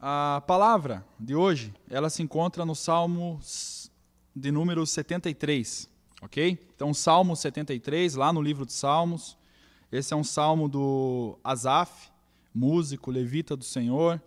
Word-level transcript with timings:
A 0.00 0.44
palavra 0.46 1.04
de 1.18 1.34
hoje, 1.34 1.74
ela 1.90 2.08
se 2.08 2.22
encontra 2.22 2.64
no 2.64 2.76
Salmo 2.76 3.40
de 4.34 4.52
número 4.52 4.86
73, 4.86 5.90
ok? 6.22 6.56
Então, 6.72 6.94
Salmo 6.94 7.34
73, 7.34 8.14
lá 8.14 8.32
no 8.32 8.40
livro 8.40 8.64
de 8.64 8.72
Salmos. 8.72 9.36
Esse 9.90 10.14
é 10.14 10.16
um 10.16 10.22
salmo 10.22 10.68
do 10.68 11.36
Asaf, 11.42 12.12
músico, 12.54 13.10
levita 13.10 13.56
do 13.56 13.64
Senhor. 13.64 14.22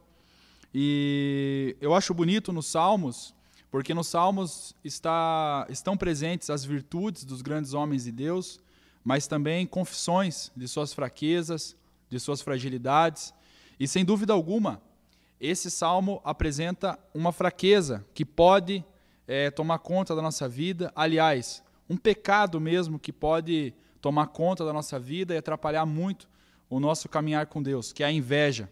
E 0.73 1.78
eu 1.79 1.96
acho 1.96 2.13
bonito 2.13 2.51
nos 2.51 2.65
Salmos, 2.65 3.33
porque 3.69 3.94
nos 3.94 4.08
Salmos 4.08 4.76
está, 4.83 5.65
estão 5.69 5.96
presentes 5.96 6.49
as 6.49 6.65
virtudes 6.65 7.24
dos 7.24 7.42
grandes 7.42 7.74
homens 7.74 8.03
de 8.03 8.12
Deus, 8.12 8.60
mas 9.06 9.26
também 9.26 9.65
confissões 9.65 10.51
de 10.53 10.67
suas 10.67 10.94
fraquezas, 10.94 11.78
de 12.10 12.19
suas 12.19 12.42
fragilidades. 12.42 13.33
E 13.79 13.88
sem 13.88 14.03
dúvida 14.03 14.33
alguma, 14.33 14.81
esse 15.42 15.71
salmo 15.71 16.21
apresenta 16.23 16.99
uma 17.16 17.31
fraqueza 17.31 18.05
que 18.13 18.23
pode 18.23 18.86
é, 19.27 19.50
tomar 19.50 19.80
conta 19.80 20.16
da 20.16 20.22
nossa 20.22 20.48
vida. 20.48 20.91
Aliás, 20.95 21.64
um 21.90 21.98
pecado 21.98 22.62
mesmo 22.62 23.00
que 23.00 23.12
pode 23.12 23.73
tomar 24.00 24.27
conta 24.27 24.64
da 24.64 24.72
nossa 24.72 25.00
vida 25.00 25.34
e 25.34 25.38
atrapalhar 25.38 25.84
muito 25.84 26.30
o 26.70 26.80
nosso 26.80 27.09
caminhar 27.09 27.48
com 27.48 27.62
Deus, 27.62 27.91
que 27.91 28.04
é 28.04 28.05
a 28.05 28.12
inveja. 28.12 28.70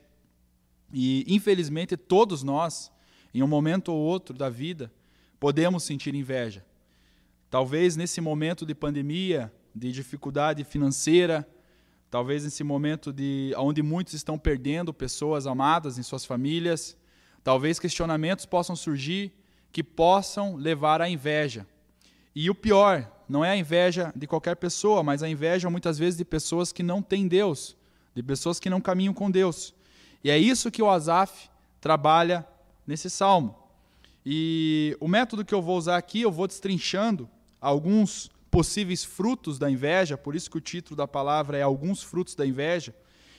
E, 0.94 1.26
infelizmente, 1.28 1.98
todos 1.98 2.44
nós, 2.44 2.92
em 3.34 3.42
um 3.42 3.48
momento 3.48 3.92
ou 3.92 4.00
outro 4.00 4.38
da 4.38 4.48
vida, 4.48 4.92
podemos 5.40 5.84
sentir 5.84 6.14
inveja. 6.14 6.64
Talvez 7.50 7.96
nesse 7.96 8.22
momento 8.22 8.64
de 8.64 8.76
pandemia, 8.76 9.52
de 9.74 9.92
dificuldade 9.92 10.64
financeira, 10.64 11.48
talvez 12.10 12.44
nesse 12.44 12.64
momento 12.64 13.14
de 13.14 13.54
onde 13.58 13.82
muitos 13.82 14.14
estão 14.14 14.38
perdendo 14.38 14.94
pessoas 14.94 15.46
amadas 15.46 15.98
em 15.98 16.04
suas 16.04 16.26
famílias, 16.26 16.98
talvez 17.44 17.80
questionamentos 17.80 18.46
possam 18.46 18.76
surgir 18.76 19.32
que 19.72 19.84
possam 19.84 20.56
levar 20.56 21.02
à 21.02 21.10
inveja. 21.10 21.66
E 22.36 22.50
o 22.50 22.56
pior, 22.56 23.10
não 23.28 23.46
é 23.46 23.52
a 23.52 23.58
inveja 23.58 24.12
de 24.16 24.26
qualquer 24.26 24.56
pessoa, 24.56 25.04
mas 25.04 25.22
a 25.22 25.30
inveja 25.30 25.70
muitas 25.70 26.00
vezes 26.00 26.18
de 26.18 26.26
pessoas 26.26 26.72
que 26.72 26.82
não 26.82 27.02
têm 27.02 27.28
Deus, 27.28 27.78
de 28.16 28.24
pessoas 28.24 28.60
que 28.60 28.70
não 28.70 28.82
caminham 28.82 29.14
com 29.14 29.30
Deus. 29.30 29.74
E 30.24 30.32
é 30.32 30.38
isso 30.38 30.72
que 30.72 30.82
o 30.82 30.90
Asaf 30.90 31.50
trabalha 31.80 32.46
nesse 32.86 33.10
salmo. 33.10 33.56
E 34.26 34.98
o 35.00 35.08
método 35.08 35.46
que 35.46 35.54
eu 35.54 35.62
vou 35.62 35.78
usar 35.78 35.98
aqui, 35.98 36.22
eu 36.22 36.32
vou 36.32 36.48
destrinchando 36.48 37.30
alguns 37.62 38.30
possíveis 38.50 39.04
frutos 39.04 39.60
da 39.60 39.70
inveja, 39.70 40.18
por 40.18 40.36
isso 40.36 40.50
que 40.50 40.58
o 40.58 40.62
título 40.62 40.96
da 40.96 41.08
palavra 41.08 41.58
é 41.58 41.62
Alguns 41.62 42.02
Frutos 42.02 42.36
da 42.36 42.46
Inveja, 42.46 42.96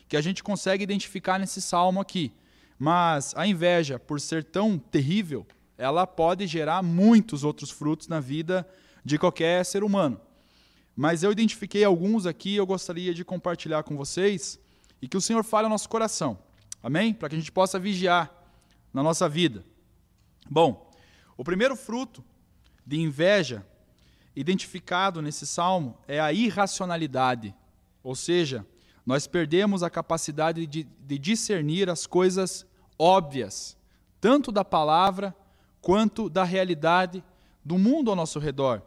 que 0.09 0.17
a 0.17 0.21
gente 0.21 0.43
consegue 0.43 0.83
identificar 0.83 1.39
nesse 1.39 1.61
salmo 1.61 2.01
aqui. 2.01 2.33
Mas 2.79 3.35
a 3.37 3.47
inveja, 3.47 3.99
por 3.99 4.21
ser 4.21 4.45
tão 4.45 4.79
terrível, 4.79 5.47
ela 5.77 6.07
pode 6.07 6.47
gerar 6.47 6.83
muitos 6.83 7.45
outros 7.45 7.71
frutos 7.71 8.09
na 8.09 8.21
vida 8.21 8.69
de 9.05 9.19
qualquer 9.19 9.65
ser 9.65 9.85
humano. 9.85 10.21
Mas 10.97 11.23
eu 11.23 11.33
identifiquei 11.33 11.85
alguns 11.85 12.27
aqui 12.27 12.57
eu 12.57 12.67
gostaria 12.67 13.15
de 13.15 13.25
compartilhar 13.25 13.83
com 13.83 13.97
vocês 13.97 14.59
e 15.01 15.09
que 15.09 15.17
o 15.17 15.21
Senhor 15.21 15.43
fale 15.45 15.65
ao 15.65 15.71
nosso 15.71 15.89
coração. 15.89 16.39
Amém? 16.83 17.13
Para 17.13 17.29
que 17.29 17.37
a 17.37 17.39
gente 17.39 17.53
possa 17.53 17.79
vigiar 17.79 18.33
na 18.93 19.03
nossa 19.03 19.29
vida. 19.29 19.65
Bom, 20.49 20.91
o 21.37 21.45
primeiro 21.45 21.77
fruto 21.77 22.25
de 22.87 22.99
inveja 22.99 23.67
identificado 24.35 25.21
nesse 25.21 25.47
salmo 25.47 25.99
é 26.07 26.21
a 26.21 26.33
irracionalidade, 26.33 27.55
ou 28.03 28.15
seja, 28.15 28.67
nós 29.05 29.27
perdemos 29.27 29.83
a 29.83 29.91
capacidade 29.91 30.67
de, 30.67 30.85
de 30.85 31.19
discernir 31.19 31.91
as 31.91 32.07
coisas 32.07 32.67
óbvias, 32.99 33.77
tanto 34.21 34.53
da 34.53 34.65
palavra 34.65 35.35
quanto 35.81 36.29
da 36.29 36.45
realidade 36.45 37.25
do 37.65 37.79
mundo 37.79 38.11
ao 38.11 38.17
nosso 38.17 38.39
redor. 38.39 38.83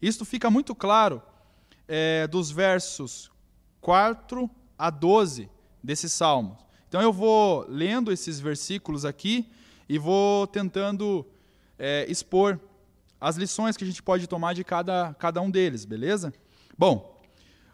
Isto 0.00 0.24
fica 0.24 0.50
muito 0.50 0.74
claro 0.74 1.22
é, 1.86 2.26
dos 2.26 2.50
versos 2.50 3.30
4 3.80 4.50
a 4.76 4.90
12 4.90 5.48
desse 5.82 6.08
salmo. 6.08 6.58
Então 6.88 7.00
eu 7.00 7.12
vou 7.12 7.64
lendo 7.68 8.12
esses 8.12 8.40
versículos 8.40 9.04
aqui 9.04 9.50
e 9.88 9.98
vou 9.98 10.46
tentando 10.46 11.26
é, 11.78 12.04
expor 12.08 12.60
as 13.22 13.36
lições 13.36 13.76
que 13.76 13.84
a 13.84 13.86
gente 13.86 14.02
pode 14.02 14.26
tomar 14.26 14.52
de 14.52 14.64
cada, 14.64 15.14
cada 15.14 15.40
um 15.40 15.48
deles, 15.48 15.84
beleza? 15.84 16.34
Bom, 16.76 17.22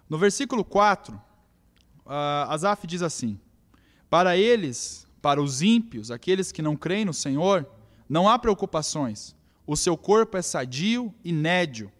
no 0.06 0.18
versículo 0.18 0.62
4, 0.62 1.14
uh, 1.14 2.10
Asaf 2.50 2.86
diz 2.86 3.00
assim: 3.00 3.40
Para 4.10 4.36
eles, 4.36 5.08
para 5.22 5.40
os 5.40 5.62
ímpios, 5.62 6.10
aqueles 6.10 6.52
que 6.52 6.60
não 6.60 6.76
creem 6.76 7.06
no 7.06 7.14
Senhor, 7.14 7.66
não 8.06 8.28
há 8.28 8.38
preocupações. 8.38 9.34
O 9.66 9.74
seu 9.74 9.96
corpo 9.96 10.36
é 10.36 10.42
sadio 10.42 11.14
e 11.24 11.32
nédio. 11.32 11.90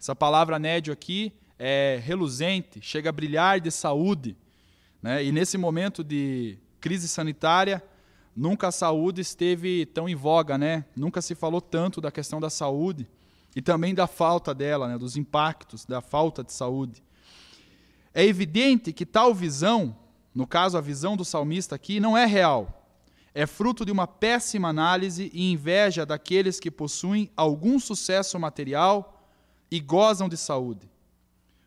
Essa 0.00 0.16
palavra 0.16 0.58
nédio 0.58 0.90
aqui 0.90 1.30
é 1.58 2.00
reluzente, 2.02 2.80
chega 2.80 3.10
a 3.10 3.12
brilhar 3.12 3.60
de 3.60 3.70
saúde. 3.70 4.34
Né? 5.02 5.22
E 5.24 5.30
nesse 5.30 5.58
momento 5.58 6.02
de 6.02 6.58
crise 6.80 7.06
sanitária, 7.06 7.82
nunca 8.36 8.68
a 8.68 8.72
saúde 8.72 9.20
esteve 9.20 9.86
tão 9.86 10.08
em 10.08 10.14
voga, 10.14 10.58
né? 10.58 10.84
Nunca 10.96 11.22
se 11.22 11.34
falou 11.34 11.60
tanto 11.60 12.00
da 12.00 12.10
questão 12.10 12.40
da 12.40 12.50
saúde 12.50 13.08
e 13.54 13.62
também 13.62 13.94
da 13.94 14.06
falta 14.06 14.52
dela, 14.54 14.88
né? 14.88 14.98
dos 14.98 15.16
impactos 15.16 15.84
da 15.84 16.00
falta 16.00 16.42
de 16.42 16.52
saúde. 16.52 17.02
É 18.12 18.24
evidente 18.24 18.92
que 18.92 19.06
tal 19.06 19.34
visão, 19.34 19.96
no 20.34 20.46
caso 20.46 20.76
a 20.76 20.80
visão 20.80 21.16
do 21.16 21.24
salmista 21.24 21.74
aqui, 21.74 22.00
não 22.00 22.16
é 22.16 22.26
real. 22.26 22.80
É 23.34 23.46
fruto 23.46 23.84
de 23.84 23.90
uma 23.90 24.06
péssima 24.06 24.68
análise 24.68 25.30
e 25.32 25.50
inveja 25.50 26.06
daqueles 26.06 26.60
que 26.60 26.70
possuem 26.70 27.30
algum 27.36 27.80
sucesso 27.80 28.38
material 28.38 29.28
e 29.70 29.80
gozam 29.80 30.28
de 30.28 30.36
saúde. 30.36 30.88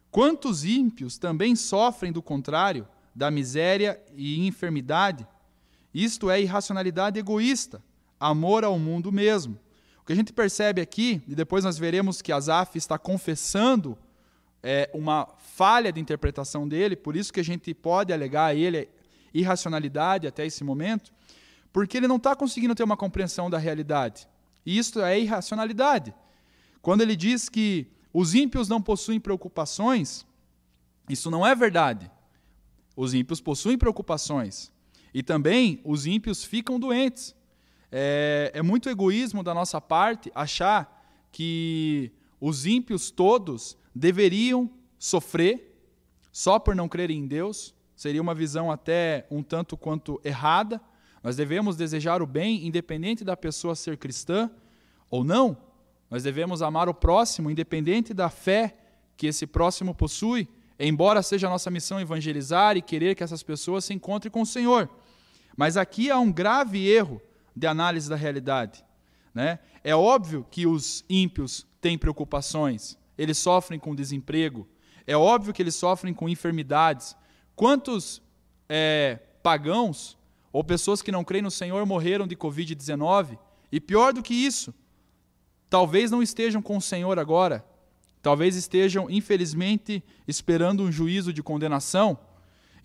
Quantos 0.09 0.63
ímpios 0.63 1.17
também 1.17 1.55
sofrem 1.55 2.11
do 2.11 2.21
contrário, 2.21 2.87
da 3.13 3.29
miséria 3.29 4.01
e 4.15 4.47
enfermidade? 4.47 5.27
Isto 5.97 6.29
é 6.29 6.39
irracionalidade 6.39 7.17
egoísta, 7.17 7.83
amor 8.19 8.63
ao 8.63 8.77
mundo 8.77 9.11
mesmo. 9.11 9.57
O 9.99 10.05
que 10.05 10.13
a 10.13 10.15
gente 10.15 10.31
percebe 10.31 10.79
aqui, 10.79 11.23
e 11.27 11.33
depois 11.33 11.63
nós 11.63 11.75
veremos 11.75 12.21
que 12.21 12.31
Asaf 12.31 12.77
está 12.77 12.99
confessando 12.99 13.97
é, 14.61 14.91
uma 14.93 15.27
falha 15.39 15.91
de 15.91 15.99
interpretação 15.99 16.67
dele, 16.67 16.95
por 16.95 17.15
isso 17.15 17.33
que 17.33 17.39
a 17.39 17.43
gente 17.43 17.73
pode 17.73 18.13
alegar 18.13 18.45
a 18.45 18.53
ele 18.53 18.87
irracionalidade 19.33 20.27
até 20.27 20.45
esse 20.45 20.63
momento, 20.63 21.11
porque 21.73 21.97
ele 21.97 22.07
não 22.07 22.17
está 22.17 22.35
conseguindo 22.35 22.75
ter 22.75 22.83
uma 22.83 22.95
compreensão 22.95 23.49
da 23.49 23.57
realidade. 23.57 24.27
E 24.63 24.77
isto 24.77 25.01
é 25.01 25.19
irracionalidade. 25.19 26.13
Quando 26.79 27.01
ele 27.01 27.15
diz 27.15 27.49
que 27.49 27.87
os 28.13 28.35
ímpios 28.35 28.69
não 28.69 28.79
possuem 28.79 29.19
preocupações, 29.19 30.27
isso 31.09 31.31
não 31.31 31.45
é 31.45 31.55
verdade. 31.55 32.11
Os 32.95 33.15
ímpios 33.15 33.41
possuem 33.41 33.79
preocupações. 33.79 34.71
E 35.13 35.23
também 35.23 35.81
os 35.83 36.05
ímpios 36.05 36.43
ficam 36.43 36.79
doentes. 36.79 37.35
É, 37.91 38.51
é 38.53 38.61
muito 38.61 38.89
egoísmo 38.89 39.43
da 39.43 39.53
nossa 39.53 39.79
parte 39.79 40.31
achar 40.35 40.93
que 41.31 42.11
os 42.39 42.65
ímpios 42.65 43.09
todos 43.09 43.77
deveriam 43.93 44.69
sofrer 44.99 45.67
só 46.31 46.59
por 46.59 46.75
não 46.75 46.87
crerem 46.87 47.19
em 47.19 47.27
Deus. 47.27 47.73
Seria 47.95 48.21
uma 48.21 48.35
visão 48.35 48.69
até 48.69 49.25
um 49.31 49.41
tanto 49.41 49.75
quanto 49.75 50.21
errada. 50.23 50.79
Nós 51.23 51.35
devemos 51.35 51.75
desejar 51.75 52.21
o 52.21 52.27
bem, 52.27 52.67
independente 52.67 53.23
da 53.23 53.35
pessoa 53.35 53.75
ser 53.75 53.97
cristã 53.97 54.51
ou 55.09 55.23
não. 55.23 55.57
Nós 56.09 56.23
devemos 56.23 56.61
amar 56.61 56.87
o 56.87 56.93
próximo, 56.93 57.49
independente 57.49 58.13
da 58.13 58.29
fé 58.29 58.77
que 59.17 59.27
esse 59.27 59.47
próximo 59.47 59.95
possui, 59.95 60.47
embora 60.79 61.23
seja 61.23 61.49
nossa 61.49 61.71
missão 61.71 61.99
evangelizar 61.99 62.77
e 62.77 62.81
querer 62.81 63.15
que 63.15 63.23
essas 63.23 63.41
pessoas 63.43 63.85
se 63.85 63.93
encontrem 63.93 64.31
com 64.31 64.41
o 64.41 64.45
Senhor. 64.45 64.89
Mas 65.55 65.75
aqui 65.75 66.11
há 66.11 66.19
um 66.19 66.31
grave 66.31 66.87
erro 66.87 67.21
de 67.55 67.65
análise 67.65 68.09
da 68.09 68.15
realidade. 68.15 68.85
Né? 69.33 69.59
É 69.83 69.95
óbvio 69.95 70.45
que 70.51 70.67
os 70.67 71.03
ímpios 71.09 71.65
têm 71.81 71.97
preocupações, 71.97 72.97
eles 73.17 73.37
sofrem 73.37 73.79
com 73.79 73.95
desemprego, 73.95 74.67
é 75.05 75.15
óbvio 75.15 75.53
que 75.53 75.61
eles 75.61 75.75
sofrem 75.75 76.13
com 76.13 76.27
enfermidades. 76.27 77.15
Quantos 77.55 78.21
é, 78.67 79.19
pagãos 79.41 80.17
ou 80.51 80.63
pessoas 80.63 81.01
que 81.01 81.11
não 81.11 81.23
creem 81.23 81.41
no 81.41 81.49
Senhor 81.49 81.85
morreram 81.85 82.27
de 82.27 82.35
Covid-19? 82.35 83.39
E 83.71 83.79
pior 83.79 84.13
do 84.13 84.21
que 84.21 84.33
isso, 84.33 84.73
talvez 85.69 86.11
não 86.11 86.21
estejam 86.21 86.61
com 86.61 86.77
o 86.77 86.81
Senhor 86.81 87.17
agora, 87.17 87.65
talvez 88.27 88.55
estejam, 88.55 89.09
infelizmente, 89.09 90.03
esperando 90.27 90.83
um 90.83 90.91
juízo 90.91 91.31
de 91.31 91.41
condenação 91.41 92.19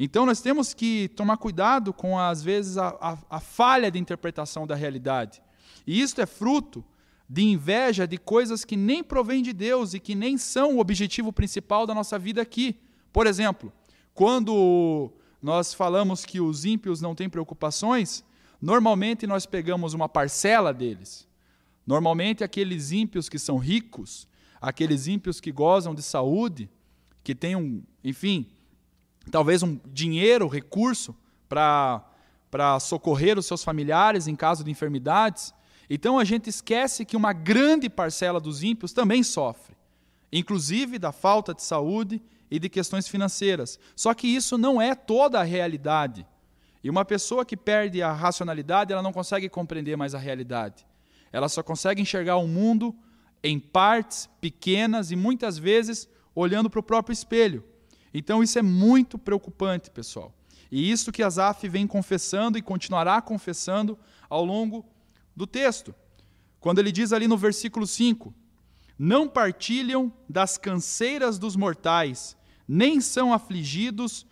então 0.04 0.26
nós 0.26 0.40
temos 0.40 0.74
que 0.74 1.08
tomar 1.10 1.36
cuidado 1.36 1.92
com, 1.92 2.18
às 2.18 2.42
vezes, 2.42 2.76
a, 2.76 2.88
a, 3.00 3.18
a 3.30 3.40
falha 3.40 3.88
de 3.88 4.00
interpretação 4.00 4.66
da 4.66 4.74
realidade. 4.74 5.40
E 5.86 6.00
isto 6.00 6.20
é 6.20 6.26
fruto 6.26 6.84
de 7.28 7.42
inveja 7.42 8.04
de 8.04 8.18
coisas 8.18 8.64
que 8.64 8.76
nem 8.76 9.02
provêm 9.02 9.42
de 9.42 9.52
Deus 9.52 9.94
e 9.94 10.00
que 10.00 10.16
nem 10.16 10.36
são 10.36 10.76
o 10.76 10.80
objetivo 10.80 11.32
principal 11.32 11.86
da 11.86 11.94
nossa 11.94 12.18
vida 12.18 12.42
aqui. 12.42 12.80
Por 13.12 13.28
exemplo, 13.28 13.72
quando 14.12 15.12
nós 15.40 15.72
falamos 15.72 16.24
que 16.24 16.40
os 16.40 16.64
ímpios 16.64 17.00
não 17.00 17.14
têm 17.14 17.28
preocupações, 17.28 18.24
normalmente 18.60 19.24
nós 19.24 19.46
pegamos 19.46 19.94
uma 19.94 20.08
parcela 20.08 20.74
deles. 20.74 21.28
Normalmente 21.86 22.42
aqueles 22.42 22.90
ímpios 22.90 23.28
que 23.28 23.38
são 23.38 23.56
ricos, 23.56 24.26
aqueles 24.62 25.08
ímpios 25.08 25.40
que 25.40 25.50
gozam 25.50 25.92
de 25.92 26.02
saúde, 26.02 26.70
que 27.24 27.34
têm 27.34 27.56
um, 27.56 27.82
enfim, 28.04 28.46
talvez 29.28 29.60
um 29.64 29.78
dinheiro, 29.86 30.46
recurso 30.46 31.14
para 31.48 32.78
socorrer 32.80 33.36
os 33.36 33.46
seus 33.46 33.64
familiares 33.64 34.28
em 34.28 34.36
caso 34.36 34.62
de 34.62 34.70
enfermidades. 34.70 35.52
Então 35.90 36.16
a 36.16 36.24
gente 36.24 36.48
esquece 36.48 37.04
que 37.04 37.16
uma 37.16 37.32
grande 37.32 37.90
parcela 37.90 38.40
dos 38.40 38.62
ímpios 38.62 38.92
também 38.92 39.24
sofre, 39.24 39.76
inclusive 40.32 40.96
da 40.96 41.10
falta 41.10 41.52
de 41.52 41.62
saúde 41.62 42.22
e 42.48 42.60
de 42.60 42.68
questões 42.68 43.08
financeiras. 43.08 43.80
Só 43.96 44.14
que 44.14 44.28
isso 44.28 44.56
não 44.56 44.80
é 44.80 44.94
toda 44.94 45.40
a 45.40 45.44
realidade. 45.44 46.24
E 46.84 46.88
uma 46.88 47.04
pessoa 47.04 47.44
que 47.44 47.56
perde 47.56 48.00
a 48.00 48.12
racionalidade, 48.12 48.92
ela 48.92 49.02
não 49.02 49.12
consegue 49.12 49.48
compreender 49.48 49.96
mais 49.96 50.14
a 50.14 50.18
realidade. 50.18 50.86
Ela 51.32 51.48
só 51.48 51.62
consegue 51.62 52.00
enxergar 52.00 52.36
o 52.36 52.46
mundo 52.46 52.94
em 53.42 53.58
partes 53.58 54.28
pequenas 54.40 55.10
e 55.10 55.16
muitas 55.16 55.58
vezes 55.58 56.08
olhando 56.34 56.70
para 56.70 56.80
o 56.80 56.82
próprio 56.82 57.12
espelho. 57.12 57.64
Então 58.14 58.42
isso 58.42 58.58
é 58.58 58.62
muito 58.62 59.18
preocupante, 59.18 59.90
pessoal. 59.90 60.34
E 60.70 60.90
isso 60.90 61.12
que 61.12 61.22
Asaf 61.22 61.68
vem 61.68 61.86
confessando 61.86 62.56
e 62.56 62.62
continuará 62.62 63.20
confessando 63.20 63.98
ao 64.28 64.44
longo 64.44 64.84
do 65.36 65.46
texto. 65.46 65.94
Quando 66.60 66.78
ele 66.78 66.92
diz 66.92 67.12
ali 67.12 67.26
no 67.26 67.36
versículo 67.36 67.86
5: 67.86 68.32
Não 68.98 69.28
partilham 69.28 70.12
das 70.28 70.56
canseiras 70.56 71.38
dos 71.38 71.56
mortais, 71.56 72.36
nem 72.66 73.00
são 73.00 73.32
afligidos 73.34 74.26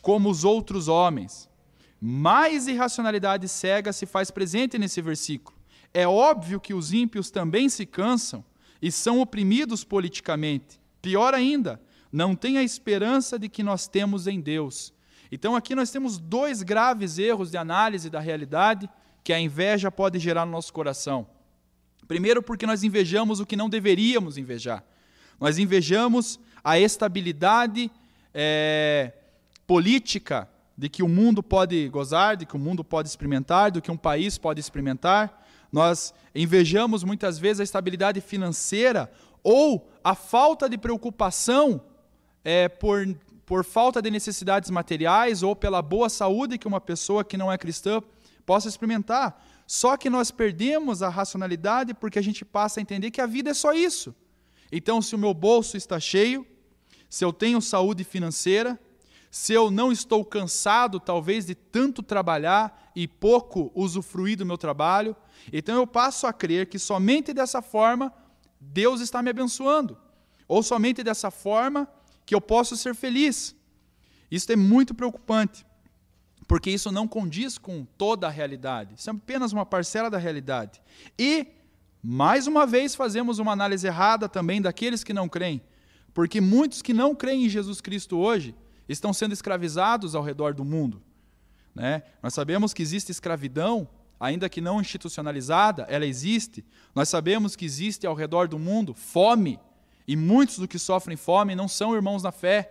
como 0.00 0.30
os 0.30 0.44
outros 0.44 0.88
homens. 0.88 1.48
Mais 2.00 2.66
irracionalidade 2.66 3.48
cega 3.48 3.92
se 3.92 4.06
faz 4.06 4.30
presente 4.30 4.78
nesse 4.78 5.00
versículo. 5.00 5.53
É 5.94 6.06
óbvio 6.06 6.60
que 6.60 6.74
os 6.74 6.92
ímpios 6.92 7.30
também 7.30 7.68
se 7.68 7.86
cansam 7.86 8.44
e 8.82 8.90
são 8.90 9.20
oprimidos 9.20 9.84
politicamente. 9.84 10.80
Pior 11.00 11.32
ainda, 11.32 11.80
não 12.12 12.34
têm 12.34 12.58
a 12.58 12.62
esperança 12.62 13.38
de 13.38 13.48
que 13.48 13.62
nós 13.62 13.86
temos 13.86 14.26
em 14.26 14.40
Deus. 14.40 14.92
Então 15.30 15.56
aqui 15.56 15.74
nós 15.74 15.90
temos 15.90 16.18
dois 16.18 16.62
graves 16.62 17.18
erros 17.18 17.50
de 17.50 17.56
análise 17.56 18.10
da 18.10 18.20
realidade 18.20 18.90
que 19.22 19.32
a 19.32 19.40
inveja 19.40 19.90
pode 19.90 20.18
gerar 20.18 20.44
no 20.44 20.52
nosso 20.52 20.72
coração. 20.72 21.26
Primeiro, 22.06 22.42
porque 22.42 22.66
nós 22.66 22.84
invejamos 22.84 23.40
o 23.40 23.46
que 23.46 23.56
não 23.56 23.70
deveríamos 23.70 24.36
invejar. 24.36 24.84
Nós 25.40 25.58
invejamos 25.58 26.38
a 26.62 26.78
estabilidade 26.78 27.90
é, 28.32 29.12
política 29.66 30.48
de 30.76 30.88
que 30.88 31.02
o 31.02 31.08
mundo 31.08 31.42
pode 31.42 31.88
gozar, 31.88 32.36
de 32.36 32.44
que 32.44 32.56
o 32.56 32.58
mundo 32.58 32.84
pode 32.84 33.08
experimentar, 33.08 33.70
do 33.70 33.80
que 33.80 33.90
um 33.90 33.96
país 33.96 34.36
pode 34.36 34.60
experimentar. 34.60 35.43
Nós 35.74 36.14
invejamos 36.32 37.02
muitas 37.02 37.36
vezes 37.36 37.58
a 37.58 37.64
estabilidade 37.64 38.20
financeira 38.20 39.10
ou 39.42 39.90
a 40.04 40.14
falta 40.14 40.68
de 40.68 40.78
preocupação 40.78 41.82
é, 42.44 42.68
por, 42.68 43.04
por 43.44 43.64
falta 43.64 44.00
de 44.00 44.08
necessidades 44.08 44.70
materiais 44.70 45.42
ou 45.42 45.56
pela 45.56 45.82
boa 45.82 46.08
saúde 46.08 46.58
que 46.58 46.68
uma 46.68 46.80
pessoa 46.80 47.24
que 47.24 47.36
não 47.36 47.50
é 47.50 47.58
cristã 47.58 48.00
possa 48.46 48.68
experimentar. 48.68 49.44
Só 49.66 49.96
que 49.96 50.08
nós 50.08 50.30
perdemos 50.30 51.02
a 51.02 51.08
racionalidade 51.08 51.92
porque 51.92 52.20
a 52.20 52.22
gente 52.22 52.44
passa 52.44 52.78
a 52.78 52.82
entender 52.82 53.10
que 53.10 53.20
a 53.20 53.26
vida 53.26 53.50
é 53.50 53.54
só 53.54 53.72
isso. 53.72 54.14
Então, 54.70 55.02
se 55.02 55.16
o 55.16 55.18
meu 55.18 55.34
bolso 55.34 55.76
está 55.76 55.98
cheio, 55.98 56.46
se 57.10 57.24
eu 57.24 57.32
tenho 57.32 57.60
saúde 57.60 58.04
financeira, 58.04 58.78
se 59.34 59.52
eu 59.52 59.68
não 59.68 59.90
estou 59.90 60.24
cansado, 60.24 61.00
talvez, 61.00 61.44
de 61.44 61.56
tanto 61.56 62.04
trabalhar 62.04 62.92
e 62.94 63.08
pouco 63.08 63.72
usufruir 63.74 64.38
do 64.38 64.46
meu 64.46 64.56
trabalho, 64.56 65.16
então 65.52 65.74
eu 65.74 65.88
passo 65.88 66.28
a 66.28 66.32
crer 66.32 66.68
que 66.68 66.78
somente 66.78 67.34
dessa 67.34 67.60
forma 67.60 68.14
Deus 68.60 69.00
está 69.00 69.20
me 69.20 69.30
abençoando, 69.30 69.98
ou 70.46 70.62
somente 70.62 71.02
dessa 71.02 71.32
forma 71.32 71.88
que 72.24 72.32
eu 72.32 72.40
posso 72.40 72.76
ser 72.76 72.94
feliz. 72.94 73.56
Isso 74.30 74.52
é 74.52 74.54
muito 74.54 74.94
preocupante, 74.94 75.66
porque 76.46 76.70
isso 76.70 76.92
não 76.92 77.08
condiz 77.08 77.58
com 77.58 77.84
toda 77.98 78.28
a 78.28 78.30
realidade, 78.30 78.94
isso 78.96 79.10
é 79.10 79.12
apenas 79.12 79.52
uma 79.52 79.66
parcela 79.66 80.08
da 80.08 80.16
realidade. 80.16 80.80
E, 81.18 81.48
mais 82.00 82.46
uma 82.46 82.64
vez, 82.64 82.94
fazemos 82.94 83.40
uma 83.40 83.50
análise 83.50 83.84
errada 83.84 84.28
também 84.28 84.62
daqueles 84.62 85.02
que 85.02 85.12
não 85.12 85.28
creem 85.28 85.60
porque 86.14 86.40
muitos 86.40 86.80
que 86.80 86.94
não 86.94 87.12
creem 87.12 87.46
em 87.46 87.48
Jesus 87.48 87.80
Cristo 87.80 88.16
hoje 88.16 88.54
estão 88.88 89.12
sendo 89.12 89.32
escravizados 89.32 90.14
ao 90.14 90.22
redor 90.22 90.54
do 90.54 90.64
mundo. 90.64 91.02
Né? 91.74 92.02
Nós 92.22 92.34
sabemos 92.34 92.72
que 92.72 92.82
existe 92.82 93.10
escravidão, 93.10 93.88
ainda 94.18 94.48
que 94.48 94.60
não 94.60 94.80
institucionalizada, 94.80 95.82
ela 95.88 96.06
existe. 96.06 96.64
Nós 96.94 97.08
sabemos 97.08 97.56
que 97.56 97.64
existe 97.64 98.06
ao 98.06 98.14
redor 98.14 98.48
do 98.48 98.58
mundo 98.58 98.94
fome, 98.94 99.58
e 100.06 100.16
muitos 100.16 100.58
do 100.58 100.68
que 100.68 100.78
sofrem 100.78 101.16
fome 101.16 101.54
não 101.54 101.66
são 101.66 101.94
irmãos 101.94 102.22
na 102.22 102.30
fé. 102.30 102.70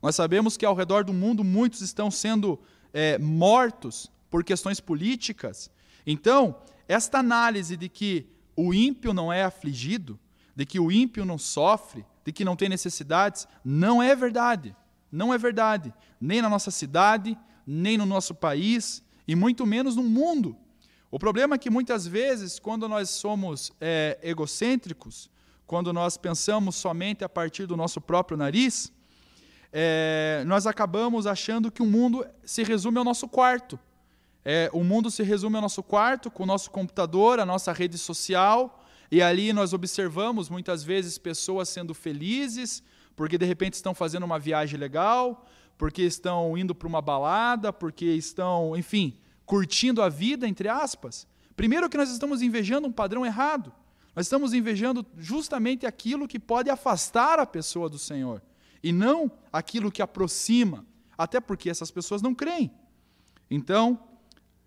Nós 0.00 0.16
sabemos 0.16 0.56
que 0.56 0.64
ao 0.64 0.74
redor 0.74 1.04
do 1.04 1.12
mundo 1.12 1.44
muitos 1.44 1.80
estão 1.80 2.10
sendo 2.10 2.58
é, 2.92 3.18
mortos 3.18 4.10
por 4.30 4.42
questões 4.42 4.80
políticas. 4.80 5.70
Então, 6.06 6.56
esta 6.88 7.18
análise 7.18 7.76
de 7.76 7.88
que 7.88 8.26
o 8.56 8.74
ímpio 8.74 9.12
não 9.12 9.32
é 9.32 9.44
afligido, 9.44 10.18
de 10.56 10.66
que 10.66 10.80
o 10.80 10.90
ímpio 10.90 11.24
não 11.24 11.38
sofre, 11.38 12.04
de 12.24 12.32
que 12.32 12.44
não 12.44 12.56
tem 12.56 12.68
necessidades, 12.68 13.46
não 13.64 14.02
é 14.02 14.14
verdade. 14.16 14.74
Não 15.12 15.32
é 15.32 15.36
verdade. 15.36 15.92
Nem 16.18 16.40
na 16.40 16.48
nossa 16.48 16.70
cidade, 16.70 17.38
nem 17.66 17.98
no 17.98 18.06
nosso 18.06 18.34
país, 18.34 19.04
e 19.28 19.36
muito 19.36 19.66
menos 19.66 19.94
no 19.94 20.02
mundo. 20.02 20.56
O 21.10 21.18
problema 21.18 21.56
é 21.56 21.58
que 21.58 21.68
muitas 21.68 22.06
vezes, 22.06 22.58
quando 22.58 22.88
nós 22.88 23.10
somos 23.10 23.70
é, 23.78 24.18
egocêntricos, 24.22 25.30
quando 25.66 25.92
nós 25.92 26.16
pensamos 26.16 26.74
somente 26.74 27.22
a 27.22 27.28
partir 27.28 27.66
do 27.66 27.76
nosso 27.76 28.00
próprio 28.00 28.36
nariz, 28.36 28.90
é, 29.70 30.42
nós 30.46 30.66
acabamos 30.66 31.26
achando 31.26 31.70
que 31.70 31.82
o 31.82 31.86
mundo 31.86 32.26
se 32.44 32.62
resume 32.62 32.96
ao 32.98 33.04
nosso 33.04 33.28
quarto. 33.28 33.78
É, 34.44 34.70
o 34.72 34.82
mundo 34.82 35.10
se 35.10 35.22
resume 35.22 35.56
ao 35.56 35.62
nosso 35.62 35.82
quarto, 35.82 36.30
com 36.30 36.42
o 36.42 36.46
nosso 36.46 36.70
computador, 36.70 37.38
a 37.38 37.46
nossa 37.46 37.72
rede 37.72 37.96
social, 37.96 38.82
e 39.10 39.22
ali 39.22 39.52
nós 39.52 39.72
observamos 39.72 40.48
muitas 40.48 40.82
vezes 40.82 41.18
pessoas 41.18 41.68
sendo 41.68 41.94
felizes, 41.94 42.82
porque 43.16 43.38
de 43.38 43.44
repente 43.44 43.74
estão 43.74 43.94
fazendo 43.94 44.24
uma 44.24 44.38
viagem 44.38 44.78
legal, 44.78 45.46
porque 45.76 46.02
estão 46.02 46.56
indo 46.56 46.74
para 46.74 46.88
uma 46.88 47.02
balada, 47.02 47.72
porque 47.72 48.06
estão, 48.06 48.76
enfim, 48.76 49.18
curtindo 49.44 50.02
a 50.02 50.08
vida, 50.08 50.46
entre 50.46 50.68
aspas. 50.68 51.26
Primeiro 51.56 51.88
que 51.88 51.96
nós 51.96 52.10
estamos 52.10 52.42
invejando 52.42 52.88
um 52.88 52.92
padrão 52.92 53.26
errado. 53.26 53.72
Nós 54.14 54.26
estamos 54.26 54.52
invejando 54.52 55.04
justamente 55.16 55.86
aquilo 55.86 56.28
que 56.28 56.38
pode 56.38 56.68
afastar 56.68 57.38
a 57.38 57.46
pessoa 57.46 57.88
do 57.88 57.98
Senhor, 57.98 58.42
e 58.82 58.92
não 58.92 59.30
aquilo 59.52 59.90
que 59.90 60.02
aproxima, 60.02 60.84
até 61.16 61.40
porque 61.40 61.70
essas 61.70 61.90
pessoas 61.90 62.20
não 62.20 62.34
creem. 62.34 62.70
Então, 63.50 63.98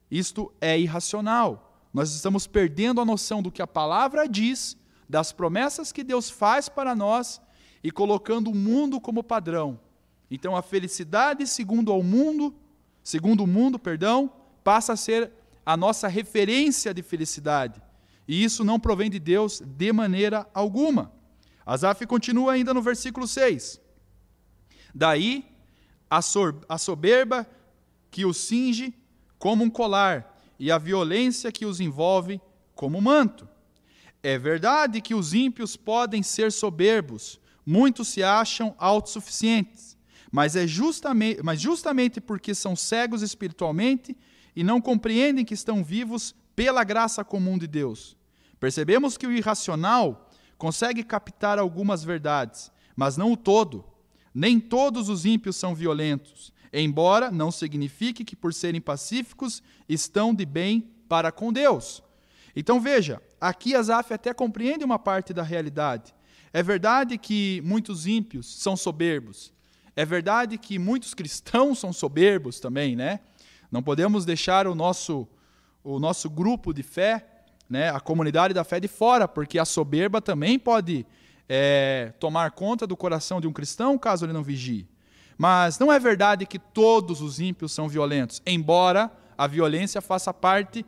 isto 0.09 0.53
é 0.61 0.79
irracional. 0.79 1.79
Nós 1.93 2.13
estamos 2.13 2.47
perdendo 2.47 3.01
a 3.01 3.05
noção 3.05 3.41
do 3.41 3.51
que 3.51 3.61
a 3.61 3.67
palavra 3.67 4.27
diz, 4.27 4.77
das 5.07 5.31
promessas 5.31 5.91
que 5.91 6.03
Deus 6.03 6.29
faz 6.29 6.67
para 6.67 6.95
nós 6.95 7.41
e 7.85 7.91
colocando 7.91 8.49
o 8.49 8.55
mundo 8.55 8.99
como 8.99 9.23
padrão. 9.23 9.79
Então 10.31 10.55
a 10.55 10.63
felicidade 10.63 11.45
segundo 11.45 11.93
o 11.93 12.01
mundo, 12.01 12.51
segundo 13.03 13.43
o 13.43 13.47
mundo, 13.47 13.77
perdão, 13.77 14.31
passa 14.63 14.93
a 14.93 14.97
ser 14.97 15.31
a 15.63 15.77
nossa 15.77 16.07
referência 16.07 16.91
de 16.95 17.03
felicidade. 17.03 17.79
E 18.27 18.43
isso 18.43 18.63
não 18.63 18.79
provém 18.79 19.07
de 19.07 19.19
Deus 19.19 19.61
de 19.63 19.93
maneira 19.93 20.49
alguma. 20.51 21.11
Asaf 21.63 22.07
continua 22.07 22.53
ainda 22.53 22.73
no 22.73 22.81
versículo 22.81 23.27
6. 23.27 23.79
Daí 24.91 25.45
a, 26.09 26.23
soberba 26.79 27.47
que 28.09 28.25
o 28.25 28.33
cinge 28.33 28.95
como 29.37 29.63
um 29.63 29.69
colar 29.69 30.35
e 30.57 30.71
a 30.71 30.79
violência 30.79 31.51
que 31.51 31.67
os 31.67 31.79
envolve 31.79 32.41
como 32.73 32.99
manto. 32.99 33.47
É 34.23 34.39
verdade 34.39 35.01
que 35.01 35.13
os 35.13 35.35
ímpios 35.35 35.77
podem 35.77 36.23
ser 36.23 36.51
soberbos, 36.51 37.39
muitos 37.65 38.09
se 38.09 38.21
acham 38.21 38.75
autossuficientes, 38.77 39.97
mas 40.31 40.55
é 40.55 40.67
justamente, 40.67 41.41
mas 41.43 41.59
justamente 41.59 42.21
porque 42.21 42.53
são 42.53 42.75
cegos 42.75 43.21
espiritualmente 43.21 44.15
e 44.55 44.63
não 44.63 44.79
compreendem 44.79 45.45
que 45.45 45.53
estão 45.53 45.83
vivos 45.83 46.35
pela 46.55 46.83
graça 46.83 47.23
comum 47.23 47.57
de 47.57 47.67
Deus. 47.67 48.15
Percebemos 48.59 49.17
que 49.17 49.27
o 49.27 49.31
irracional 49.31 50.29
consegue 50.57 51.03
captar 51.03 51.59
algumas 51.59 52.03
verdades, 52.03 52.71
mas 52.95 53.17
não 53.17 53.31
o 53.31 53.37
todo. 53.37 53.83
Nem 54.33 54.59
todos 54.59 55.09
os 55.09 55.25
ímpios 55.25 55.55
são 55.55 55.73
violentos, 55.73 56.53
embora 56.71 57.31
não 57.31 57.51
signifique 57.51 58.25
que, 58.25 58.35
por 58.35 58.53
serem 58.53 58.81
pacíficos, 58.81 59.63
estão 59.87 60.33
de 60.33 60.45
bem 60.45 60.89
para 61.07 61.31
com 61.31 61.53
Deus. 61.53 62.03
Então 62.55 62.79
veja, 62.79 63.21
aqui 63.39 63.75
Asaf 63.75 64.13
até 64.13 64.33
compreende 64.33 64.83
uma 64.83 64.97
parte 64.97 65.33
da 65.33 65.43
realidade. 65.43 66.13
É 66.55 66.63
verdade 66.63 67.17
que 67.17 67.61
muitos 67.65 68.07
ímpios 68.07 68.45
são 68.61 68.77
soberbos. 68.77 69.51
É 69.93 70.05
verdade 70.05 70.57
que 70.57 70.79
muitos 70.79 71.13
cristãos 71.13 71.79
são 71.79 71.91
soberbos 71.91 72.61
também, 72.61 72.95
né? 72.95 73.19
Não 73.69 73.83
podemos 73.83 74.23
deixar 74.23 74.65
o 74.65 74.73
nosso 74.73 75.27
o 75.83 75.99
nosso 75.99 76.29
grupo 76.29 76.73
de 76.73 76.81
fé, 76.81 77.43
né, 77.69 77.89
a 77.89 77.99
comunidade 77.99 78.53
da 78.53 78.63
fé 78.63 78.79
de 78.79 78.87
fora, 78.87 79.27
porque 79.27 79.59
a 79.59 79.65
soberba 79.65 80.21
também 80.21 80.57
pode 80.57 81.05
é, 81.49 82.13
tomar 82.21 82.51
conta 82.51 82.87
do 82.87 82.95
coração 82.95 83.41
de 83.41 83.47
um 83.47 83.51
cristão 83.51 83.97
caso 83.97 84.25
ele 84.25 84.31
não 84.31 84.41
vigie. 84.41 84.87
Mas 85.37 85.77
não 85.77 85.91
é 85.91 85.99
verdade 85.99 86.45
que 86.45 86.57
todos 86.57 87.19
os 87.19 87.41
ímpios 87.41 87.73
são 87.73 87.89
violentos, 87.89 88.41
embora 88.45 89.11
a 89.37 89.45
violência 89.45 90.01
faça 90.01 90.33
parte 90.33 90.85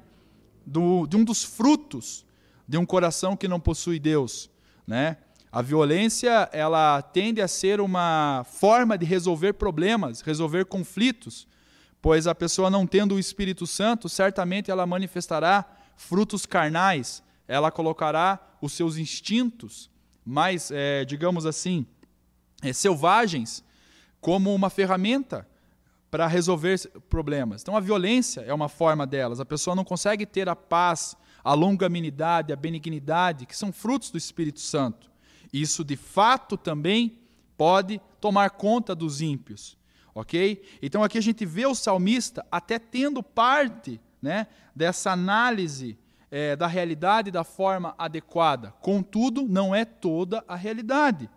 do, 0.65 1.05
de 1.07 1.17
um 1.17 1.25
dos 1.25 1.43
frutos 1.43 2.25
de 2.65 2.77
um 2.77 2.85
coração 2.85 3.35
que 3.35 3.49
não 3.49 3.59
possui 3.59 3.99
Deus. 3.99 4.49
Né? 4.87 5.17
A 5.51 5.61
violência 5.61 6.49
ela 6.51 7.01
tende 7.01 7.41
a 7.41 7.47
ser 7.47 7.79
uma 7.79 8.45
forma 8.49 8.97
de 8.97 9.05
resolver 9.05 9.53
problemas, 9.53 10.21
resolver 10.21 10.65
conflitos, 10.65 11.47
pois 12.01 12.27
a 12.27 12.35
pessoa 12.35 12.69
não 12.69 12.85
tendo 12.85 13.15
o 13.15 13.19
Espírito 13.19 13.65
Santo, 13.65 14.09
certamente 14.09 14.69
ela 14.69 14.85
manifestará 14.85 15.65
frutos 15.95 16.45
carnais, 16.45 17.23
ela 17.47 17.71
colocará 17.71 18.39
os 18.61 18.73
seus 18.73 18.97
instintos 18.97 19.89
mais, 20.23 20.69
é, 20.71 21.05
digamos 21.05 21.45
assim, 21.45 21.85
é, 22.61 22.73
selvagens 22.73 23.63
como 24.19 24.53
uma 24.53 24.69
ferramenta 24.69 25.47
para 26.11 26.27
resolver 26.27 26.77
problemas. 27.09 27.61
Então 27.61 27.75
a 27.75 27.79
violência 27.79 28.41
é 28.41 28.53
uma 28.53 28.69
forma 28.69 29.07
delas. 29.07 29.39
A 29.39 29.45
pessoa 29.45 29.75
não 29.75 29.83
consegue 29.83 30.25
ter 30.25 30.49
a 30.49 30.55
paz, 30.55 31.15
a 31.43 31.53
longanimidade, 31.53 32.51
a 32.51 32.55
benignidade, 32.55 33.45
que 33.45 33.55
são 33.55 33.71
frutos 33.71 34.11
do 34.11 34.17
Espírito 34.17 34.59
Santo. 34.59 35.09
Isso 35.51 35.83
de 35.83 35.95
fato 35.95 36.57
também 36.57 37.19
pode 37.57 37.99
tomar 38.19 38.51
conta 38.51 38.93
dos 38.93 39.21
ímpios. 39.21 39.77
OK? 40.13 40.61
Então 40.81 41.03
aqui 41.03 41.17
a 41.17 41.21
gente 41.21 41.45
vê 41.45 41.65
o 41.65 41.75
salmista 41.75 42.45
até 42.51 42.79
tendo 42.79 43.21
parte, 43.21 44.01
né, 44.21 44.47
dessa 44.75 45.11
análise 45.11 45.97
é, 46.31 46.55
da 46.55 46.67
realidade 46.67 47.31
da 47.31 47.43
forma 47.43 47.93
adequada. 47.97 48.73
Contudo, 48.81 49.47
não 49.47 49.73
é 49.73 49.85
toda 49.85 50.43
a 50.47 50.55
realidade. 50.55 51.29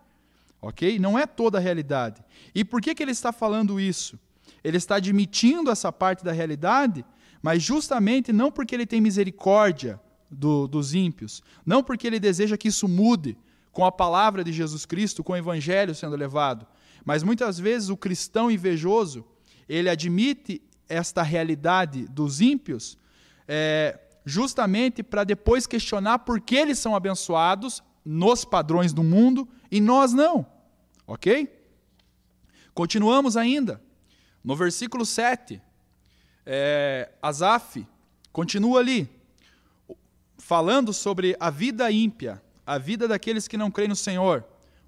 Ok? 0.62 0.98
Não 0.98 1.18
é 1.18 1.26
toda 1.26 1.58
a 1.58 1.60
realidade. 1.60 2.22
E 2.54 2.64
por 2.64 2.80
que, 2.80 2.94
que 2.94 3.02
ele 3.02 3.12
está 3.12 3.32
falando 3.32 3.80
isso? 3.80 4.18
Ele 4.62 4.76
está 4.76 4.96
admitindo 4.96 5.70
essa 5.70 5.90
parte 5.92 6.24
da 6.24 6.32
realidade, 6.32 7.04
mas 7.42 7.62
justamente 7.62 8.32
não 8.32 8.50
porque 8.50 8.74
ele 8.74 8.86
tem 8.86 9.00
misericórdia 9.00 10.00
do, 10.30 10.68
dos 10.68 10.94
ímpios, 10.94 11.42
não 11.64 11.82
porque 11.82 12.06
ele 12.06 12.20
deseja 12.20 12.56
que 12.56 12.68
isso 12.68 12.86
mude 12.86 13.36
com 13.72 13.84
a 13.84 13.92
palavra 13.92 14.42
de 14.42 14.52
Jesus 14.52 14.84
Cristo, 14.84 15.22
com 15.22 15.32
o 15.32 15.36
evangelho 15.36 15.94
sendo 15.94 16.16
levado, 16.16 16.66
mas 17.04 17.22
muitas 17.22 17.58
vezes 17.58 17.88
o 17.88 17.96
cristão 17.96 18.50
invejoso, 18.50 19.24
ele 19.68 19.88
admite 19.88 20.62
esta 20.88 21.22
realidade 21.22 22.06
dos 22.08 22.40
ímpios, 22.40 22.98
é, 23.46 23.98
justamente 24.24 25.02
para 25.02 25.24
depois 25.24 25.66
questionar 25.66 26.20
por 26.20 26.40
que 26.40 26.56
eles 26.56 26.78
são 26.78 26.94
abençoados 26.94 27.82
nos 28.04 28.44
padrões 28.44 28.92
do 28.92 29.02
mundo 29.02 29.48
e 29.70 29.80
nós 29.80 30.12
não. 30.12 30.46
Ok? 31.06 31.48
Continuamos 32.74 33.36
ainda. 33.36 33.80
No 34.42 34.56
versículo 34.56 35.04
7, 35.04 35.60
é, 36.46 37.12
Asaf 37.20 37.86
continua 38.32 38.80
ali, 38.80 39.08
falando 40.38 40.92
sobre 40.92 41.36
a 41.38 41.50
vida 41.50 41.90
ímpia, 41.90 42.42
a 42.66 42.78
vida 42.78 43.08
daqueles 43.08 43.48
que 43.48 43.56
não 43.56 43.70
creem 43.70 43.88
no 43.88 43.96
Senhor. 43.96 44.44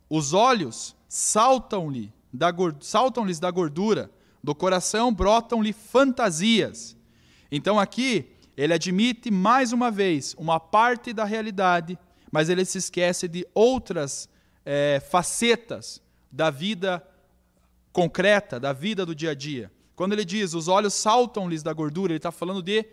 Os 0.09 0.33
olhos 0.33 0.95
saltam-lhe 1.09 2.13
da, 2.33 2.53
saltam-lhes 2.81 3.39
da 3.39 3.51
gordura, 3.51 4.11
do 4.43 4.55
coração 4.55 5.13
brotam-lhe 5.13 5.73
fantasias. 5.73 6.97
Então 7.51 7.79
aqui 7.79 8.31
ele 8.57 8.73
admite 8.73 9.31
mais 9.31 9.73
uma 9.73 9.91
vez 9.91 10.35
uma 10.39 10.59
parte 10.59 11.13
da 11.13 11.25
realidade, 11.25 11.99
mas 12.31 12.49
ele 12.49 12.65
se 12.65 12.79
esquece 12.79 13.29
de 13.29 13.47
outras 13.55 14.29
é, 14.65 15.01
facetas 15.11 16.01
da 16.31 16.51
vida 16.51 17.07
concreta, 17.93 18.59
da 18.59 18.73
vida 18.73 19.05
do 19.05 19.15
dia 19.15 19.31
a 19.31 19.35
dia. 19.35 19.71
Quando 19.95 20.15
ele 20.15 20.25
diz 20.25 20.55
os 20.55 20.69
olhos 20.69 20.95
saltam-lhes 20.95 21.63
da 21.63 21.73
gordura, 21.73 22.13
ele 22.13 22.19
está 22.19 22.33
falando 22.33 22.63
de 22.63 22.85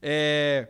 é, 0.00 0.68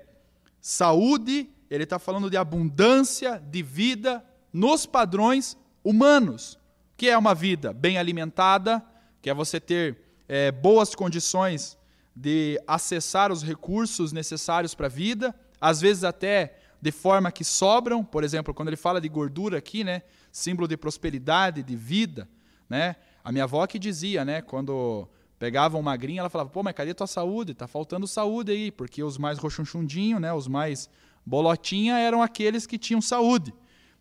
saúde, 0.60 1.50
ele 1.70 1.85
está 1.85 1.99
falando 1.99 2.30
de 2.30 2.37
abundância 2.37 3.38
de 3.38 3.62
vida 3.62 4.25
nos 4.52 4.87
padrões 4.87 5.56
humanos, 5.82 6.58
que 6.96 7.08
é 7.08 7.16
uma 7.16 7.35
vida 7.35 7.73
bem 7.73 7.99
alimentada, 7.99 8.82
que 9.20 9.28
é 9.28 9.35
você 9.35 9.61
ter 9.61 9.99
é, 10.28 10.50
boas 10.50 10.94
condições 10.94 11.76
de 12.14 12.58
acessar 12.66 13.30
os 13.30 13.42
recursos 13.42 14.12
necessários 14.12 14.75
para 14.75 14.87
a 14.87 14.90
vida, 14.90 15.35
às 15.61 15.80
vezes 15.80 16.04
até 16.04 16.58
de 16.80 16.90
forma 16.90 17.30
que 17.32 17.44
sobram, 17.44 18.04
por 18.04 18.25
exemplo, 18.25 18.54
quando 18.54 18.68
ele 18.68 18.76
fala 18.76 19.00
de 19.00 19.08
gordura 19.08 19.58
aqui, 19.58 19.85
né, 19.85 20.02
símbolo 20.30 20.68
de 20.68 20.76
prosperidade, 20.76 21.62
de 21.62 21.76
vida, 21.76 22.28
né? 22.68 22.96
A 23.25 23.32
minha 23.32 23.44
avó 23.44 23.66
que 23.66 23.78
dizia, 23.78 24.25
né, 24.25 24.40
quando 24.40 25.08
pegava 25.38 25.76
um 25.76 25.82
magrinho, 25.82 26.20
ela 26.20 26.30
falava: 26.30 26.50
"Pô, 26.50 26.62
mas 26.62 26.75
cadê 26.75 26.94
tua 26.94 27.06
saúde? 27.06 27.54
Tá 27.54 27.66
faltando 27.66 28.06
saúde 28.06 28.52
aí", 28.52 28.70
porque 28.70 29.02
os 29.02 29.18
mais 29.18 29.38
rochunchundinho, 29.38 30.18
né, 30.18 30.32
os 30.32 30.46
mais 30.49 30.88
bolotinha 31.26 31.99
eram 31.99 32.23
aqueles 32.23 32.66
que 32.66 32.78
tinham 32.78 33.02
saúde, 33.02 33.52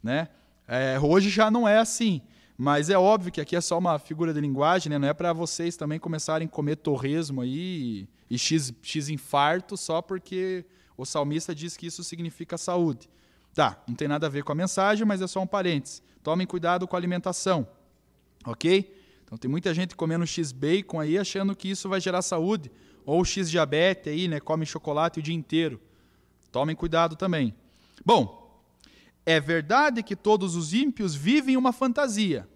né? 0.02 0.30
É, 0.68 1.00
hoje 1.00 1.30
já 1.30 1.50
não 1.50 1.68
é 1.68 1.80
assim. 1.80 2.22
Mas 2.58 2.90
é 2.90 2.98
óbvio 2.98 3.32
que 3.32 3.42
aqui 3.42 3.56
é 3.56 3.62
só 3.62 3.78
uma 3.78 4.00
figura 4.00 4.34
de 4.34 4.40
linguagem, 4.40 4.90
né? 4.90 4.98
não 4.98 5.08
é 5.10 5.14
para 5.14 5.34
vocês 5.34 5.76
também 5.76 6.00
começarem 6.00 6.48
a 6.48 6.50
comer 6.50 6.78
torresmo 6.78 7.42
aí 7.42 8.08
e, 8.30 8.36
e 8.36 8.38
x, 8.40 8.74
x 8.82 9.10
infarto 9.10 9.76
só 9.76 10.02
porque 10.02 10.66
o 10.96 11.06
salmista 11.06 11.54
diz 11.54 11.76
que 11.76 11.88
isso 11.88 12.02
significa 12.02 12.58
saúde. 12.58 13.10
Tá, 13.54 13.82
não 13.88 13.96
tem 13.96 14.08
nada 14.08 14.28
a 14.28 14.30
ver 14.30 14.44
com 14.44 14.54
a 14.54 14.56
mensagem, 14.56 15.06
mas 15.06 15.22
é 15.22 15.28
só 15.28 15.42
um 15.42 15.48
parênteses. 15.48 16.02
Tomem 16.24 16.48
cuidado 16.48 16.88
com 16.88 16.96
a 16.96 17.00
alimentação, 17.00 17.68
ok? 18.46 18.94
Então 19.26 19.38
tem 19.38 19.52
muita 19.52 19.74
gente 19.74 19.96
comendo 19.96 20.26
x-bacon 20.26 21.00
aí 21.00 21.18
achando 21.18 21.56
que 21.56 21.70
isso 21.70 21.90
vai 21.90 22.00
gerar 22.00 22.22
saúde, 22.22 22.72
ou 23.06 23.24
x-diabetes 23.24 24.12
aí, 24.12 24.28
né? 24.28 24.40
Come 24.40 24.66
chocolate 24.66 25.20
o 25.20 25.22
dia 25.22 25.36
inteiro. 25.36 25.80
Tomem 26.56 26.74
cuidado 26.74 27.18
também. 27.18 27.54
Bom, 28.06 28.64
é 29.26 29.42
verdade 29.42 30.02
que 30.02 30.16
todos 30.16 30.56
os 30.56 30.74
ímpios 30.74 31.14
vivem 31.14 31.58
uma 31.58 31.74
fantasia. 31.74 32.48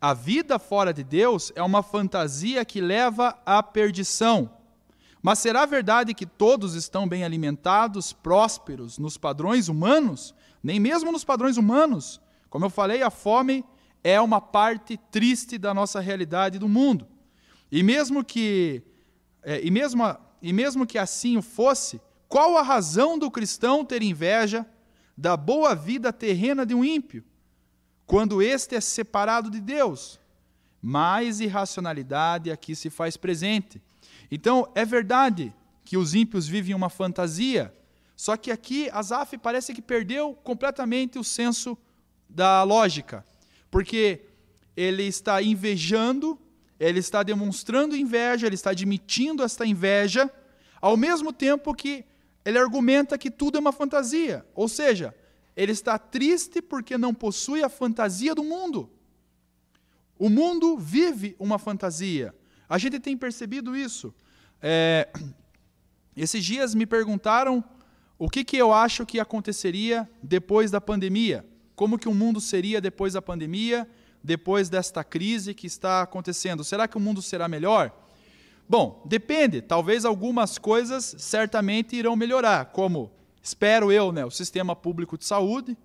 A 0.00 0.12
vida 0.12 0.58
fora 0.58 0.92
de 0.92 1.04
Deus 1.04 1.52
é 1.54 1.62
uma 1.62 1.84
fantasia 1.84 2.64
que 2.64 2.80
leva 2.80 3.40
à 3.46 3.62
perdição. 3.62 4.50
Mas 5.22 5.38
será 5.38 5.64
verdade 5.64 6.14
que 6.14 6.26
todos 6.26 6.74
estão 6.74 7.06
bem 7.06 7.22
alimentados, 7.22 8.12
prósperos 8.12 8.98
nos 8.98 9.16
padrões 9.16 9.68
humanos? 9.68 10.34
Nem 10.60 10.80
mesmo 10.80 11.12
nos 11.12 11.22
padrões 11.22 11.56
humanos. 11.56 12.20
Como 12.50 12.64
eu 12.64 12.70
falei, 12.70 13.04
a 13.04 13.10
fome 13.10 13.64
é 14.02 14.20
uma 14.20 14.40
parte 14.40 14.96
triste 15.12 15.58
da 15.58 15.72
nossa 15.72 16.00
realidade 16.00 16.58
do 16.58 16.68
mundo. 16.68 17.06
E 17.70 17.84
mesmo 17.84 18.24
que 18.24 18.82
é, 19.44 19.64
e 19.64 19.70
mesmo, 19.70 20.02
e 20.42 20.52
mesmo 20.52 20.84
que 20.84 20.98
assim 20.98 21.36
o 21.36 21.42
fosse, 21.42 22.00
qual 22.28 22.56
a 22.56 22.62
razão 22.62 23.18
do 23.18 23.30
cristão 23.30 23.84
ter 23.84 24.02
inveja 24.02 24.66
da 25.16 25.36
boa 25.36 25.74
vida 25.74 26.12
terrena 26.12 26.66
de 26.66 26.74
um 26.74 26.84
ímpio, 26.84 27.24
quando 28.04 28.42
este 28.42 28.74
é 28.74 28.80
separado 28.80 29.50
de 29.50 29.60
Deus. 29.60 30.20
Mais 30.82 31.40
irracionalidade 31.40 32.50
aqui 32.50 32.76
se 32.76 32.90
faz 32.90 33.16
presente. 33.16 33.82
Então, 34.30 34.70
é 34.74 34.84
verdade 34.84 35.52
que 35.84 35.96
os 35.96 36.14
ímpios 36.14 36.46
vivem 36.46 36.74
uma 36.74 36.90
fantasia, 36.90 37.74
só 38.14 38.36
que 38.36 38.50
aqui 38.50 38.90
Asaf 38.90 39.36
parece 39.38 39.72
que 39.72 39.82
perdeu 39.82 40.34
completamente 40.34 41.18
o 41.18 41.24
senso 41.24 41.76
da 42.28 42.62
lógica, 42.62 43.24
porque 43.70 44.22
ele 44.76 45.04
está 45.04 45.40
invejando, 45.42 46.38
ele 46.78 46.98
está 46.98 47.22
demonstrando 47.22 47.96
inveja, 47.96 48.46
ele 48.46 48.54
está 48.54 48.70
admitindo 48.70 49.42
esta 49.42 49.64
inveja, 49.64 50.30
ao 50.80 50.96
mesmo 50.96 51.32
tempo 51.32 51.74
que 51.74 52.04
ele 52.46 52.58
argumenta 52.60 53.18
que 53.18 53.28
tudo 53.28 53.58
é 53.58 53.60
uma 53.60 53.72
fantasia. 53.72 54.46
Ou 54.54 54.68
seja, 54.68 55.12
ele 55.56 55.72
está 55.72 55.98
triste 55.98 56.62
porque 56.62 56.96
não 56.96 57.12
possui 57.12 57.60
a 57.64 57.68
fantasia 57.68 58.36
do 58.36 58.44
mundo. 58.44 58.88
O 60.16 60.30
mundo 60.30 60.78
vive 60.78 61.34
uma 61.40 61.58
fantasia. 61.58 62.32
A 62.68 62.78
gente 62.78 63.00
tem 63.00 63.16
percebido 63.16 63.76
isso. 63.76 64.14
É, 64.62 65.08
esses 66.16 66.44
dias 66.44 66.72
me 66.72 66.86
perguntaram 66.86 67.64
o 68.16 68.30
que, 68.30 68.44
que 68.44 68.56
eu 68.56 68.72
acho 68.72 69.04
que 69.04 69.18
aconteceria 69.18 70.08
depois 70.22 70.70
da 70.70 70.80
pandemia. 70.80 71.44
Como 71.74 71.98
que 71.98 72.08
o 72.08 72.14
mundo 72.14 72.40
seria 72.40 72.80
depois 72.80 73.14
da 73.14 73.20
pandemia, 73.20 73.90
depois 74.22 74.68
desta 74.68 75.02
crise 75.02 75.52
que 75.52 75.66
está 75.66 76.02
acontecendo? 76.02 76.62
Será 76.62 76.86
que 76.86 76.96
o 76.96 77.00
mundo 77.00 77.20
será 77.20 77.48
melhor? 77.48 77.92
Bom, 78.68 79.02
depende. 79.04 79.62
Talvez 79.62 80.04
algumas 80.04 80.58
coisas 80.58 81.14
certamente 81.18 81.94
irão 81.94 82.16
melhorar, 82.16 82.66
como, 82.66 83.12
espero 83.40 83.92
eu, 83.92 84.10
né, 84.10 84.24
o 84.24 84.30
sistema 84.30 84.74
público 84.74 85.16
de 85.16 85.24
saúde. 85.24 85.76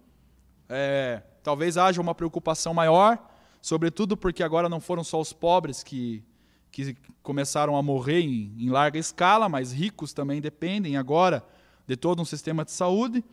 É, 0.68 1.22
talvez 1.44 1.78
haja 1.78 2.02
uma 2.02 2.16
preocupação 2.16 2.74
maior, 2.74 3.20
sobretudo 3.62 4.18
porque 4.18 4.42
agora 4.42 4.68
não 4.68 4.80
foram 4.80 5.04
só 5.04 5.20
os 5.20 5.32
pobres 5.32 5.84
que, 5.84 6.24
que 6.72 6.96
começaram 7.22 7.76
a 7.76 7.84
morrer 7.84 8.22
em, 8.22 8.56
em 8.58 8.70
larga 8.70 8.98
escala, 8.98 9.48
mas 9.48 9.72
ricos 9.72 10.14
também 10.14 10.42
dependem 10.42 10.98
agora 10.98 11.46
de 11.86 11.96
todo 11.96 12.22
um 12.22 12.26
sistema 12.26 12.66
de 12.66 12.72
saúde. 12.72 13.24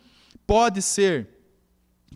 Pode 0.47 0.83
ser 0.83 1.29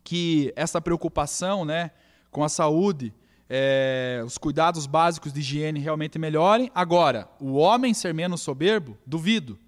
que 0.05 0.53
essa 0.57 0.81
preocupação 0.81 1.65
né, 1.65 1.93
com 2.31 2.43
a 2.43 2.49
saúde, 2.49 3.15
é, 3.55 4.23
os 4.25 4.39
cuidados 4.39 4.87
básicos 4.87 5.31
de 5.31 5.41
higiene 5.41 5.79
realmente 5.79 6.19
melhorem. 6.19 6.71
Agora, 6.75 7.29
o 7.39 7.53
homem 7.57 7.93
ser 7.93 8.15
menos 8.15 8.41
soberbo, 8.41 8.97
duvido. 9.07 9.59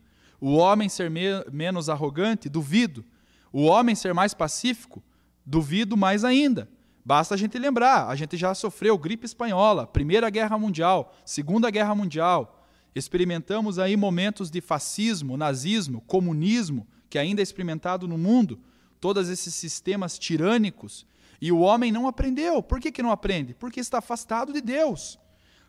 O 0.40 0.54
homem 0.54 0.88
ser 0.88 1.10
me 1.10 1.26
menos 1.52 1.90
arrogante, 1.90 2.48
duvido. 2.48 3.04
O 3.52 3.64
homem 3.64 3.94
ser 3.94 4.14
mais 4.14 4.32
pacífico, 4.32 5.02
duvido 5.44 5.98
mais 5.98 6.24
ainda. 6.24 6.66
Basta 7.04 7.34
a 7.34 7.36
gente 7.36 7.58
lembrar, 7.58 8.08
a 8.08 8.16
gente 8.16 8.38
já 8.38 8.54
sofreu 8.54 8.96
gripe 8.96 9.26
espanhola, 9.26 9.86
Primeira 9.86 10.30
Guerra 10.30 10.56
Mundial, 10.56 11.14
Segunda 11.22 11.70
Guerra 11.70 11.94
Mundial. 11.94 12.66
Experimentamos 12.94 13.78
aí 13.78 13.98
momentos 13.98 14.50
de 14.50 14.62
fascismo, 14.62 15.36
nazismo, 15.36 16.00
comunismo, 16.06 16.86
que 17.10 17.18
ainda 17.18 17.42
é 17.42 17.44
experimentado 17.44 18.08
no 18.08 18.16
mundo, 18.16 18.58
todos 18.98 19.28
esses 19.28 19.54
sistemas 19.54 20.18
tirânicos, 20.18 21.06
e 21.44 21.52
o 21.52 21.58
homem 21.58 21.92
não 21.92 22.08
aprendeu. 22.08 22.62
Por 22.62 22.80
que, 22.80 22.90
que 22.90 23.02
não 23.02 23.10
aprende? 23.10 23.52
Porque 23.52 23.78
está 23.78 23.98
afastado 23.98 24.50
de 24.50 24.62
Deus. 24.62 25.18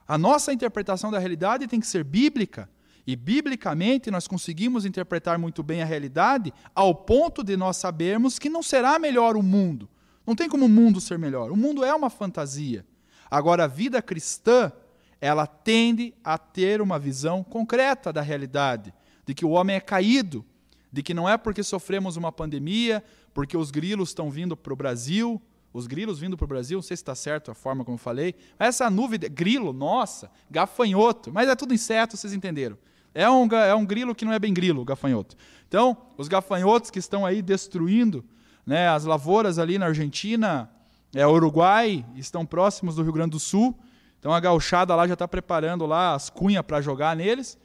A 0.07 0.17
nossa 0.17 0.53
interpretação 0.53 1.11
da 1.11 1.19
realidade 1.19 1.67
tem 1.67 1.81
que 1.81 1.85
ser 1.85 2.01
bíblica. 2.01 2.69
E 3.05 3.13
biblicamente 3.13 4.09
nós 4.09 4.25
conseguimos 4.25 4.85
interpretar 4.85 5.37
muito 5.37 5.61
bem 5.61 5.81
a 5.81 5.85
realidade 5.85 6.53
ao 6.73 6.95
ponto 6.95 7.43
de 7.43 7.57
nós 7.57 7.75
sabermos 7.75 8.39
que 8.39 8.49
não 8.49 8.63
será 8.63 8.97
melhor 8.97 9.35
o 9.35 9.43
mundo, 9.43 9.89
não 10.25 10.33
tem 10.33 10.47
como 10.47 10.63
o 10.63 10.69
mundo 10.69 11.01
ser 11.01 11.19
melhor. 11.19 11.51
O 11.51 11.57
mundo 11.57 11.83
é 11.83 11.93
uma 11.93 12.09
fantasia. 12.09 12.85
Agora, 13.29 13.65
a 13.65 13.67
vida 13.67 14.01
cristã, 14.01 14.71
ela 15.19 15.45
tende 15.45 16.13
a 16.23 16.37
ter 16.37 16.81
uma 16.81 16.97
visão 16.97 17.43
concreta 17.43 18.13
da 18.13 18.21
realidade, 18.21 18.93
de 19.25 19.33
que 19.33 19.43
o 19.43 19.49
homem 19.49 19.75
é 19.75 19.81
caído, 19.81 20.45
de 20.89 21.03
que 21.03 21.13
não 21.13 21.27
é 21.27 21.37
porque 21.37 21.63
sofremos 21.63 22.15
uma 22.15 22.31
pandemia, 22.31 23.03
porque 23.33 23.57
os 23.57 23.71
grilos 23.71 24.11
estão 24.11 24.31
vindo 24.31 24.55
para 24.55 24.71
o 24.71 24.77
Brasil, 24.77 25.41
os 25.75 25.87
grilos 25.87 26.19
vindo 26.19 26.37
para 26.37 26.45
o 26.45 26.47
Brasil, 26.47 26.77
não 26.77 26.81
sei 26.81 26.95
se 26.95 27.03
está 27.03 27.13
certo 27.13 27.51
a 27.51 27.53
forma 27.53 27.83
como 27.83 27.95
eu 27.95 27.99
falei, 27.99 28.35
essa 28.57 28.89
nuvem 28.89 29.19
de 29.19 29.27
grilo, 29.27 29.73
nossa, 29.73 30.31
gafanhoto, 30.49 31.31
mas 31.33 31.49
é 31.49 31.55
tudo 31.55 31.73
inseto, 31.73 32.15
vocês 32.15 32.33
entenderam. 32.33 32.77
É 33.13 33.29
um, 33.29 33.47
é 33.47 33.75
um 33.75 33.85
grilo 33.85 34.15
que 34.15 34.25
não 34.25 34.33
é 34.33 34.39
bem 34.39 34.53
grilo, 34.53 34.83
gafanhoto. 34.85 35.35
Então, 35.67 35.97
os 36.17 36.27
gafanhotos 36.27 36.89
que 36.89 36.99
estão 36.99 37.25
aí 37.25 37.41
destruindo 37.41 38.23
né? 38.65 38.87
As 38.89 39.05
lavouras 39.05 39.59
ali 39.59 39.77
na 39.77 39.87
Argentina, 39.87 40.69
é, 41.13 41.25
Uruguai, 41.27 42.05
estão 42.15 42.45
próximos 42.45 42.95
do 42.95 43.03
Rio 43.03 43.13
Grande 43.13 43.31
do 43.31 43.39
Sul. 43.39 43.77
Então 44.19 44.33
a 44.33 44.39
gauchada 44.39 44.95
lá 44.95 45.05
já 45.07 45.13
está 45.13 45.27
preparando 45.27 45.85
lá 45.85 46.15
as 46.15 46.29
cunhas 46.29 46.65
para 46.65 46.81
jogar 46.81 47.15
neles. 47.15 47.57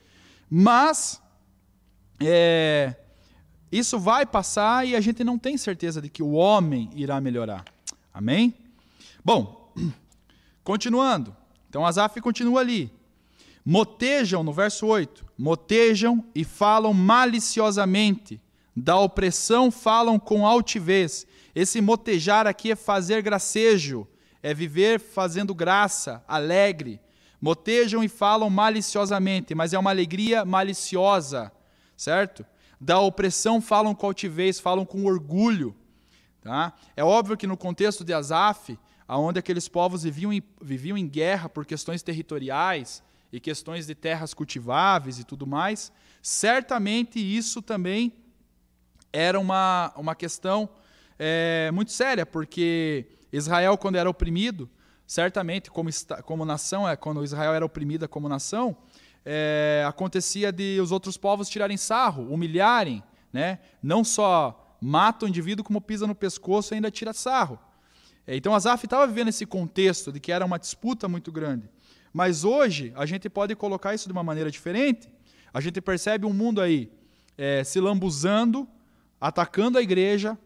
Mas 0.48 1.22
é, 2.20 2.94
isso 3.72 3.98
vai 3.98 4.26
passar 4.26 4.86
e 4.86 4.94
a 4.94 5.00
gente 5.00 5.24
não 5.24 5.38
tem 5.38 5.56
certeza 5.56 6.02
de 6.02 6.10
que 6.10 6.22
o 6.22 6.32
homem 6.32 6.90
irá 6.94 7.20
melhorar. 7.20 7.64
Amém? 8.12 8.54
Bom, 9.24 9.72
continuando. 10.64 11.36
Então 11.68 11.86
Asaf 11.86 12.20
continua 12.20 12.60
ali. 12.60 12.92
Motejam, 13.64 14.42
no 14.42 14.52
verso 14.52 14.86
8, 14.86 15.24
motejam 15.38 16.24
e 16.34 16.44
falam 16.44 16.92
maliciosamente 16.92 18.40
da 18.74 18.98
opressão 18.98 19.70
falam 19.70 20.18
com 20.18 20.46
altivez. 20.46 21.26
Esse 21.54 21.80
motejar 21.80 22.46
aqui 22.46 22.72
é 22.72 22.76
fazer 22.76 23.22
gracejo, 23.22 24.06
é 24.42 24.54
viver 24.54 25.00
fazendo 25.00 25.54
graça, 25.54 26.24
alegre. 26.26 27.00
Motejam 27.40 28.04
e 28.04 28.08
falam 28.08 28.50
maliciosamente, 28.50 29.54
mas 29.54 29.72
é 29.72 29.78
uma 29.78 29.90
alegria 29.90 30.44
maliciosa, 30.44 31.50
certo? 31.96 32.44
Da 32.80 32.98
opressão 33.00 33.60
falam 33.60 33.94
com 33.94 34.06
altivez, 34.06 34.60
falam 34.60 34.84
com 34.84 35.04
orgulho. 35.04 35.74
Tá? 36.40 36.72
É 36.96 37.04
óbvio 37.04 37.36
que 37.36 37.46
no 37.46 37.56
contexto 37.56 38.02
de 38.02 38.14
Asaf, 38.14 38.78
onde 39.08 39.38
aqueles 39.38 39.68
povos 39.68 40.04
viviam 40.04 40.32
em, 40.32 40.42
viviam 40.60 40.96
em 40.96 41.06
guerra 41.06 41.48
por 41.48 41.66
questões 41.66 42.02
territoriais 42.02 43.02
e 43.32 43.38
questões 43.38 43.86
de 43.86 43.94
terras 43.94 44.32
cultiváveis 44.32 45.18
e 45.18 45.24
tudo 45.24 45.46
mais, 45.46 45.92
certamente 46.22 47.18
isso 47.18 47.60
também 47.60 48.12
era 49.12 49.38
uma, 49.38 49.92
uma 49.96 50.14
questão 50.14 50.68
é, 51.18 51.70
muito 51.72 51.92
séria, 51.92 52.24
porque 52.24 53.06
Israel, 53.32 53.76
quando 53.76 53.96
era 53.96 54.08
oprimido, 54.08 54.70
certamente, 55.06 55.70
como, 55.70 55.90
como 56.24 56.44
nação, 56.44 56.88
é, 56.88 56.96
quando 56.96 57.22
Israel 57.22 57.52
era 57.52 57.66
oprimida 57.66 58.08
como 58.08 58.28
nação, 58.28 58.76
é, 59.24 59.84
acontecia 59.86 60.50
de 60.50 60.80
os 60.80 60.92
outros 60.92 61.16
povos 61.16 61.48
tirarem 61.48 61.76
sarro, 61.76 62.32
humilharem, 62.32 63.02
né? 63.32 63.58
não 63.82 64.02
só 64.02 64.69
mata 64.80 65.26
o 65.26 65.28
indivíduo, 65.28 65.64
como 65.64 65.80
pisa 65.80 66.06
no 66.06 66.14
pescoço 66.14 66.72
e 66.72 66.76
ainda 66.76 66.90
tira 66.90 67.12
sarro. 67.12 67.58
É, 68.26 68.36
então 68.36 68.54
Asaf 68.54 68.84
estava 68.84 69.06
vivendo 69.06 69.28
esse 69.28 69.44
contexto 69.44 70.12
de 70.12 70.20
que 70.20 70.32
era 70.32 70.44
uma 70.44 70.58
disputa 70.58 71.08
muito 71.08 71.30
grande. 71.30 71.68
Mas 72.12 72.44
hoje 72.44 72.92
a 72.96 73.06
gente 73.06 73.28
pode 73.28 73.54
colocar 73.54 73.94
isso 73.94 74.08
de 74.08 74.12
uma 74.12 74.22
maneira 74.22 74.50
diferente. 74.50 75.08
A 75.52 75.60
gente 75.60 75.80
percebe 75.80 76.26
um 76.26 76.32
mundo 76.32 76.60
aí 76.60 76.90
é, 77.36 77.62
se 77.64 77.80
lambuzando 77.80 78.68
atacando 79.20 79.76
a 79.76 79.82
igreja, 79.82 80.38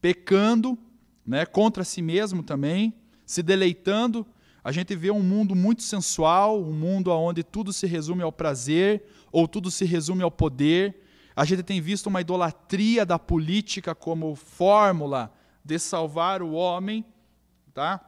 pecando 0.00 0.78
né, 1.26 1.44
contra 1.44 1.82
si 1.82 2.00
mesmo 2.00 2.42
também, 2.42 2.94
se 3.26 3.42
deleitando. 3.42 4.24
A 4.62 4.70
gente 4.70 4.94
vê 4.94 5.10
um 5.10 5.22
mundo 5.22 5.54
muito 5.54 5.82
sensual, 5.82 6.62
um 6.62 6.72
mundo 6.72 7.10
onde 7.10 7.42
tudo 7.42 7.72
se 7.72 7.86
resume 7.86 8.22
ao 8.22 8.30
prazer 8.30 9.04
ou 9.32 9.48
tudo 9.48 9.70
se 9.70 9.84
resume 9.84 10.22
ao 10.22 10.30
poder. 10.30 11.02
A 11.34 11.44
gente 11.44 11.62
tem 11.62 11.80
visto 11.80 12.06
uma 12.06 12.20
idolatria 12.20 13.06
da 13.06 13.18
política 13.18 13.94
como 13.94 14.34
fórmula 14.34 15.32
de 15.64 15.78
salvar 15.78 16.42
o 16.42 16.52
homem, 16.52 17.04
tá? 17.72 18.00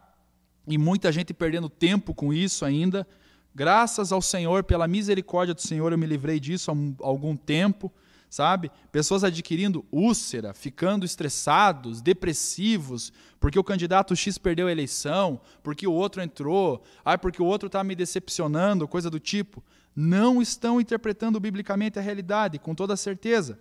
E 0.66 0.78
muita 0.78 1.10
gente 1.12 1.32
perdendo 1.32 1.68
tempo 1.68 2.14
com 2.14 2.32
isso 2.32 2.64
ainda. 2.64 3.06
Graças 3.54 4.12
ao 4.12 4.22
Senhor, 4.22 4.64
pela 4.64 4.88
misericórdia 4.88 5.54
do 5.54 5.60
Senhor, 5.60 5.92
eu 5.92 5.98
me 5.98 6.06
livrei 6.06 6.40
disso 6.40 6.70
há 6.70 6.74
algum 7.06 7.36
tempo 7.36 7.92
sabe? 8.32 8.70
Pessoas 8.90 9.24
adquirindo 9.24 9.84
úlcera, 9.92 10.54
ficando 10.54 11.04
estressados, 11.04 12.00
depressivos, 12.00 13.12
porque 13.38 13.58
o 13.58 13.64
candidato 13.64 14.16
X 14.16 14.38
perdeu 14.38 14.68
a 14.68 14.72
eleição, 14.72 15.38
porque 15.62 15.86
o 15.86 15.92
outro 15.92 16.22
entrou, 16.22 16.82
ah, 17.04 17.18
porque 17.18 17.42
o 17.42 17.44
outro 17.44 17.66
está 17.66 17.84
me 17.84 17.94
decepcionando, 17.94 18.88
coisa 18.88 19.10
do 19.10 19.20
tipo. 19.20 19.62
Não 19.94 20.40
estão 20.40 20.80
interpretando 20.80 21.38
biblicamente 21.38 21.98
a 21.98 22.02
realidade, 22.02 22.58
com 22.58 22.74
toda 22.74 22.96
certeza. 22.96 23.58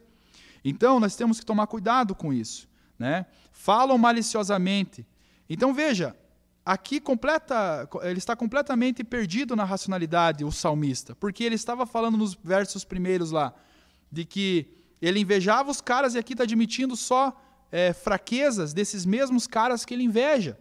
Então, 0.64 1.00
nós 1.00 1.16
temos 1.16 1.40
que 1.40 1.46
tomar 1.46 1.68
cuidado 1.68 2.16
com 2.16 2.32
isso. 2.34 2.70
Né? 2.98 3.26
Falam 3.52 3.98
maliciosamente. 3.98 5.06
Então, 5.50 5.74
veja, 5.74 6.16
aqui 6.66 7.00
completa, 7.00 7.90
ele 8.04 8.20
está 8.20 8.36
completamente 8.36 9.04
perdido 9.04 9.56
na 9.56 9.64
racionalidade, 9.64 10.46
o 10.46 10.52
salmista, 10.52 11.16
porque 11.16 11.44
ele 11.44 11.56
estava 11.56 11.86
falando 11.86 12.18
nos 12.18 12.34
versos 12.36 12.86
primeiros 12.86 13.32
lá 13.32 13.54
de 14.12 14.26
que 14.26 14.68
ele 15.02 15.20
invejava 15.20 15.72
os 15.72 15.82
caras 15.82 16.14
e 16.14 16.20
aqui 16.20 16.34
está 16.34 16.44
admitindo 16.44 16.96
só 16.96 17.36
é, 17.72 17.94
fraquezas 17.94 18.74
desses 18.74 19.06
mesmos 19.06 19.48
caras 19.48 19.86
que 19.86 19.94
ele 19.94 20.04
inveja. 20.04 20.60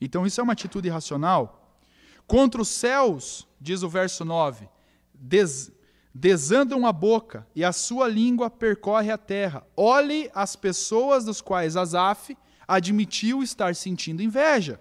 Então 0.00 0.26
isso 0.26 0.40
é 0.40 0.44
uma 0.44 0.52
atitude 0.52 0.88
irracional. 0.88 1.78
Contra 2.26 2.60
os 2.60 2.68
céus, 2.68 3.46
diz 3.60 3.82
o 3.82 3.88
verso 3.88 4.24
9, 4.24 4.68
des, 5.20 5.70
desandam 6.14 6.86
a 6.86 6.92
boca 6.92 7.46
e 7.54 7.62
a 7.62 7.72
sua 7.72 8.08
língua 8.08 8.48
percorre 8.48 9.10
a 9.10 9.18
terra. 9.18 9.64
Olhe 9.76 10.30
as 10.34 10.56
pessoas 10.56 11.24
dos 11.24 11.40
quais 11.40 11.76
Asaf 11.76 12.36
admitiu 12.66 13.42
estar 13.42 13.74
sentindo 13.74 14.22
inveja. 14.22 14.80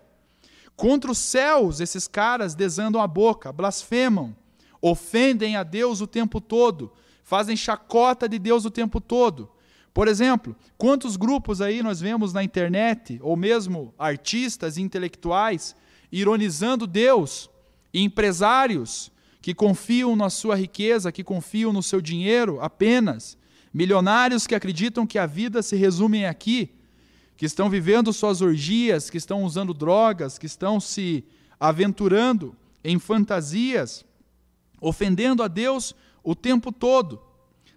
Contra 0.76 1.12
os 1.12 1.18
céus, 1.18 1.82
esses 1.82 2.08
caras 2.08 2.56
desandam 2.56 3.02
a 3.02 3.08
boca, 3.08 3.52
blasfemam, 3.52 4.36
ofendem 4.82 5.58
a 5.58 5.64
Deus 5.64 6.00
o 6.00 6.08
tempo 6.08 6.40
todo, 6.40 6.94
fazem 7.24 7.58
chacota 7.58 8.30
de 8.30 8.40
Deus 8.40 8.64
o 8.64 8.72
tempo 8.72 9.02
todo. 9.02 9.52
Por 9.94 10.08
exemplo, 10.08 10.56
quantos 10.78 11.18
grupos 11.18 11.60
aí 11.60 11.84
nós 11.84 12.00
vemos 12.00 12.32
na 12.32 12.44
internet, 12.44 13.20
ou 13.22 13.36
mesmo 13.36 13.94
artistas 14.00 14.78
e 14.78 14.82
intelectuais, 14.82 15.76
ironizando 16.12 16.88
Deus, 16.88 17.50
empresários 17.94 19.12
que 19.42 19.54
confiam 19.54 20.16
na 20.16 20.30
sua 20.30 20.56
riqueza, 20.56 21.12
que 21.12 21.24
confiam 21.24 21.72
no 21.72 21.82
seu 21.82 22.02
dinheiro 22.02 22.60
apenas, 22.62 23.38
milionários 23.74 24.46
que 24.46 24.56
acreditam 24.56 25.08
que 25.08 25.18
a 25.18 25.26
vida 25.26 25.62
se 25.62 25.76
resume 25.76 26.26
aqui, 26.26 26.72
que 27.38 27.46
estão 27.46 27.70
vivendo 27.70 28.12
suas 28.12 28.42
orgias, 28.42 29.10
que 29.10 29.18
estão 29.18 29.44
usando 29.44 29.74
drogas, 29.74 30.38
que 30.38 30.46
estão 30.46 30.80
se 30.80 31.24
aventurando 31.60 32.56
em 32.84 33.00
fantasias, 33.00 34.06
ofendendo 34.82 35.44
a 35.44 35.48
Deus 35.48 35.96
o 36.24 36.36
tempo 36.36 36.72
todo. 36.72 37.22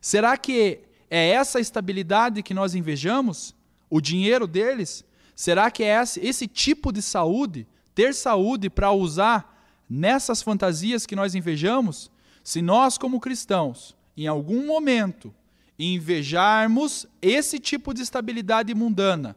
Será 0.01 0.37
que 0.37 0.81
é 1.09 1.31
essa 1.31 1.61
estabilidade 1.61 2.43
que 2.43 2.55
nós 2.55 2.75
invejamos? 2.75 3.55
O 3.89 4.01
dinheiro 4.01 4.47
deles? 4.47 5.05
Será 5.35 5.71
que 5.71 5.83
é 5.85 6.03
esse, 6.03 6.47
tipo 6.47 6.93
de 6.93 7.03
saúde, 7.03 7.67
ter 7.95 8.15
saúde 8.15 8.69
para 8.71 8.93
usar 8.93 9.52
nessas 9.93 10.41
fantasias 10.41 11.05
que 11.05 11.15
nós 11.15 11.35
invejamos, 11.35 12.11
se 12.43 12.63
nós, 12.63 12.97
como 12.97 13.21
cristãos, 13.21 13.95
em 14.17 14.27
algum 14.27 14.67
momento, 14.67 15.35
invejarmos 15.79 17.07
esse 17.21 17.59
tipo 17.59 17.93
de 17.93 18.01
estabilidade 18.01 18.75
mundana, 18.75 19.37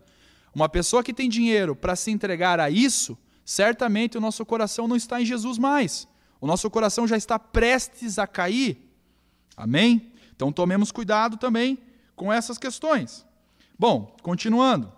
uma 0.54 0.70
pessoa 0.70 1.04
que 1.04 1.14
tem 1.14 1.28
dinheiro 1.28 1.76
para 1.76 1.94
se 1.94 2.10
entregar 2.10 2.58
a 2.62 2.70
isso, 2.70 3.18
certamente 3.44 4.18
o 4.18 4.22
nosso 4.22 4.46
coração 4.46 4.88
não 4.88 4.96
está 4.96 5.22
em 5.22 5.26
Jesus 5.26 5.58
mais. 5.58 6.08
O 6.40 6.48
nosso 6.48 6.70
coração 6.70 7.06
já 7.06 7.18
está 7.18 7.38
prestes 7.38 8.18
a 8.18 8.26
cair. 8.26 8.78
Amém? 9.58 10.14
Então 10.34 10.54
tomemos 10.54 10.90
cuidado 10.90 11.36
também 11.36 11.78
com 12.16 12.32
essas 12.32 12.58
questões. 12.58 13.26
Bom, 13.78 14.16
continuando. 14.22 14.90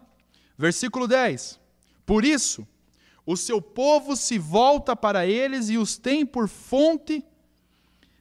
Versículo 0.55 1.07
10. 1.07 1.59
Por 2.05 2.23
isso, 2.23 2.67
o 3.27 3.35
seu 3.35 3.61
povo 3.61 4.15
se 4.15 4.39
volta 4.39 4.95
para 4.95 5.27
eles 5.27 5.67
e 5.67 5.77
os 5.77 5.97
tem 5.97 6.25
por 6.25 6.47
fonte 6.47 7.21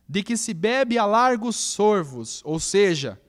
de 0.08 0.20
que 0.20 0.36
se 0.36 0.52
bebe 0.52 0.98
a 0.98 1.06
largos 1.06 1.54
sorvos, 1.54 2.42
ou 2.44 2.58
seja, 2.58 3.20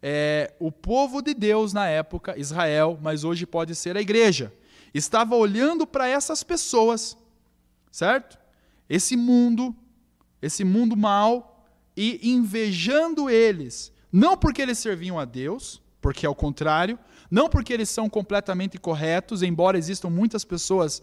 é, 0.00 0.54
o 0.60 0.70
povo 0.70 1.20
de 1.20 1.34
Deus 1.34 1.72
na 1.72 1.88
época, 1.88 2.38
Israel, 2.38 2.96
mas 3.02 3.24
hoje 3.24 3.44
pode 3.46 3.74
ser 3.74 3.96
a 3.96 4.00
igreja, 4.00 4.54
estava 4.94 5.34
olhando 5.34 5.84
para 5.88 6.06
essas 6.06 6.44
pessoas, 6.44 7.18
certo? 7.90 8.38
Esse 8.88 9.16
mundo, 9.16 9.74
esse 10.40 10.62
mundo 10.62 10.96
mal, 10.96 11.66
e 11.96 12.30
invejando 12.30 13.28
eles, 13.28 13.92
não 14.12 14.36
porque 14.36 14.62
eles 14.62 14.78
serviam 14.78 15.18
a 15.18 15.24
Deus, 15.24 15.82
porque 16.00 16.26
é 16.26 16.28
o 16.28 16.34
contrário, 16.34 16.96
não 17.28 17.48
porque 17.48 17.72
eles 17.72 17.88
são 17.88 18.08
completamente 18.08 18.78
corretos, 18.78 19.42
embora 19.42 19.76
existam 19.76 20.10
muitas 20.10 20.44
pessoas 20.44 21.02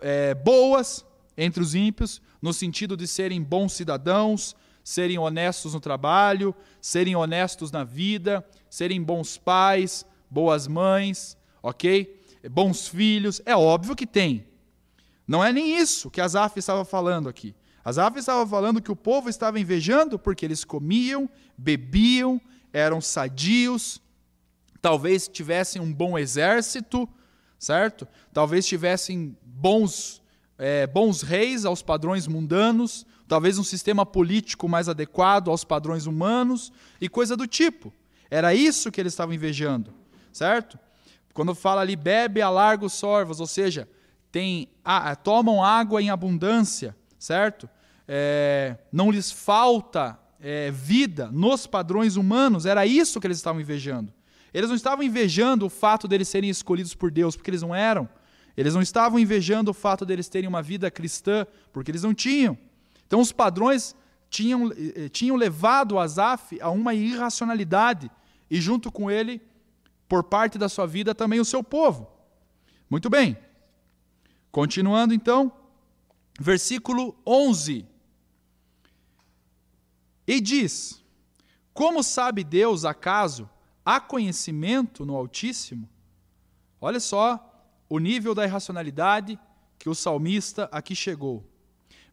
é, 0.00 0.34
boas 0.34 1.04
entre 1.36 1.62
os 1.62 1.74
ímpios, 1.74 2.20
no 2.40 2.52
sentido 2.52 2.96
de 2.96 3.06
serem 3.06 3.42
bons 3.42 3.72
cidadãos, 3.72 4.54
serem 4.82 5.18
honestos 5.18 5.74
no 5.74 5.80
trabalho, 5.80 6.54
serem 6.80 7.16
honestos 7.16 7.70
na 7.70 7.84
vida, 7.84 8.46
serem 8.68 9.02
bons 9.02 9.36
pais, 9.38 10.04
boas 10.28 10.66
mães, 10.66 11.36
ok? 11.62 12.18
Bons 12.50 12.88
filhos, 12.88 13.40
é 13.44 13.54
óbvio 13.54 13.96
que 13.96 14.06
tem. 14.06 14.46
Não 15.26 15.44
é 15.44 15.52
nem 15.52 15.76
isso 15.78 16.10
que 16.10 16.20
Asaf 16.20 16.58
estava 16.58 16.84
falando 16.84 17.28
aqui. 17.28 17.54
Asaf 17.84 18.18
estava 18.18 18.46
falando 18.46 18.82
que 18.82 18.92
o 18.92 18.96
povo 18.96 19.28
estava 19.28 19.60
invejando 19.60 20.18
porque 20.18 20.44
eles 20.44 20.64
comiam, 20.64 21.28
bebiam, 21.56 22.40
eram 22.72 23.00
sadios, 23.00 24.00
talvez 24.80 25.28
tivessem 25.28 25.80
um 25.80 25.92
bom 25.92 26.18
exército, 26.18 27.08
certo? 27.60 28.08
Talvez 28.32 28.66
tivessem 28.66 29.36
bons, 29.44 30.22
é, 30.58 30.86
bons 30.86 31.20
reis 31.20 31.66
aos 31.66 31.82
padrões 31.82 32.26
mundanos, 32.26 33.06
talvez 33.28 33.58
um 33.58 33.62
sistema 33.62 34.04
político 34.06 34.66
mais 34.66 34.88
adequado 34.88 35.50
aos 35.50 35.62
padrões 35.62 36.06
humanos 36.06 36.72
e 37.00 37.08
coisa 37.08 37.36
do 37.36 37.46
tipo. 37.46 37.92
Era 38.30 38.54
isso 38.54 38.90
que 38.90 39.00
eles 39.00 39.12
estavam 39.12 39.34
invejando, 39.34 39.92
certo? 40.32 40.78
Quando 41.34 41.54
fala 41.54 41.82
ali, 41.82 41.94
bebe 41.94 42.40
a 42.40 42.48
largos 42.48 42.94
sorvos, 42.94 43.38
ou 43.38 43.46
seja, 43.46 43.88
tem, 44.32 44.68
tomam 45.22 45.62
água 45.62 46.00
em 46.00 46.08
abundância, 46.08 46.96
certo? 47.18 47.68
É, 48.08 48.78
não 48.90 49.10
lhes 49.10 49.30
falta 49.30 50.18
é, 50.40 50.70
vida 50.70 51.28
nos 51.30 51.66
padrões 51.66 52.16
humanos, 52.16 52.64
era 52.64 52.86
isso 52.86 53.20
que 53.20 53.26
eles 53.26 53.36
estavam 53.36 53.60
invejando. 53.60 54.12
Eles 54.52 54.68
não 54.68 54.76
estavam 54.76 55.04
invejando 55.04 55.66
o 55.66 55.70
fato 55.70 56.08
deles 56.08 56.28
serem 56.28 56.50
escolhidos 56.50 56.94
por 56.94 57.10
Deus, 57.10 57.36
porque 57.36 57.50
eles 57.50 57.62
não 57.62 57.74
eram. 57.74 58.08
Eles 58.56 58.74
não 58.74 58.82
estavam 58.82 59.18
invejando 59.18 59.70
o 59.70 59.74
fato 59.74 60.04
deles 60.04 60.28
terem 60.28 60.48
uma 60.48 60.62
vida 60.62 60.90
cristã, 60.90 61.46
porque 61.72 61.90
eles 61.90 62.02
não 62.02 62.12
tinham. 62.12 62.58
Então, 63.06 63.20
os 63.20 63.32
padrões 63.32 63.94
tinham, 64.28 64.70
eh, 64.72 65.08
tinham 65.08 65.36
levado 65.36 65.98
Asaf 65.98 66.60
a 66.60 66.70
uma 66.70 66.94
irracionalidade, 66.94 68.10
e 68.50 68.60
junto 68.60 68.90
com 68.90 69.10
ele, 69.10 69.40
por 70.08 70.24
parte 70.24 70.58
da 70.58 70.68
sua 70.68 70.86
vida, 70.86 71.14
também 71.14 71.40
o 71.40 71.44
seu 71.44 71.62
povo. 71.62 72.10
Muito 72.88 73.08
bem. 73.08 73.36
Continuando 74.50 75.14
então, 75.14 75.52
versículo 76.38 77.16
11. 77.24 77.86
E 80.26 80.40
diz: 80.40 81.02
Como 81.72 82.02
sabe 82.02 82.42
Deus, 82.42 82.84
acaso, 82.84 83.48
há 83.84 84.00
conhecimento 84.00 85.04
no 85.04 85.16
Altíssimo? 85.16 85.88
Olha 86.80 87.00
só 87.00 87.46
o 87.88 87.98
nível 87.98 88.34
da 88.34 88.44
irracionalidade 88.44 89.38
que 89.78 89.88
o 89.88 89.94
salmista 89.94 90.68
aqui 90.72 90.94
chegou 90.94 91.50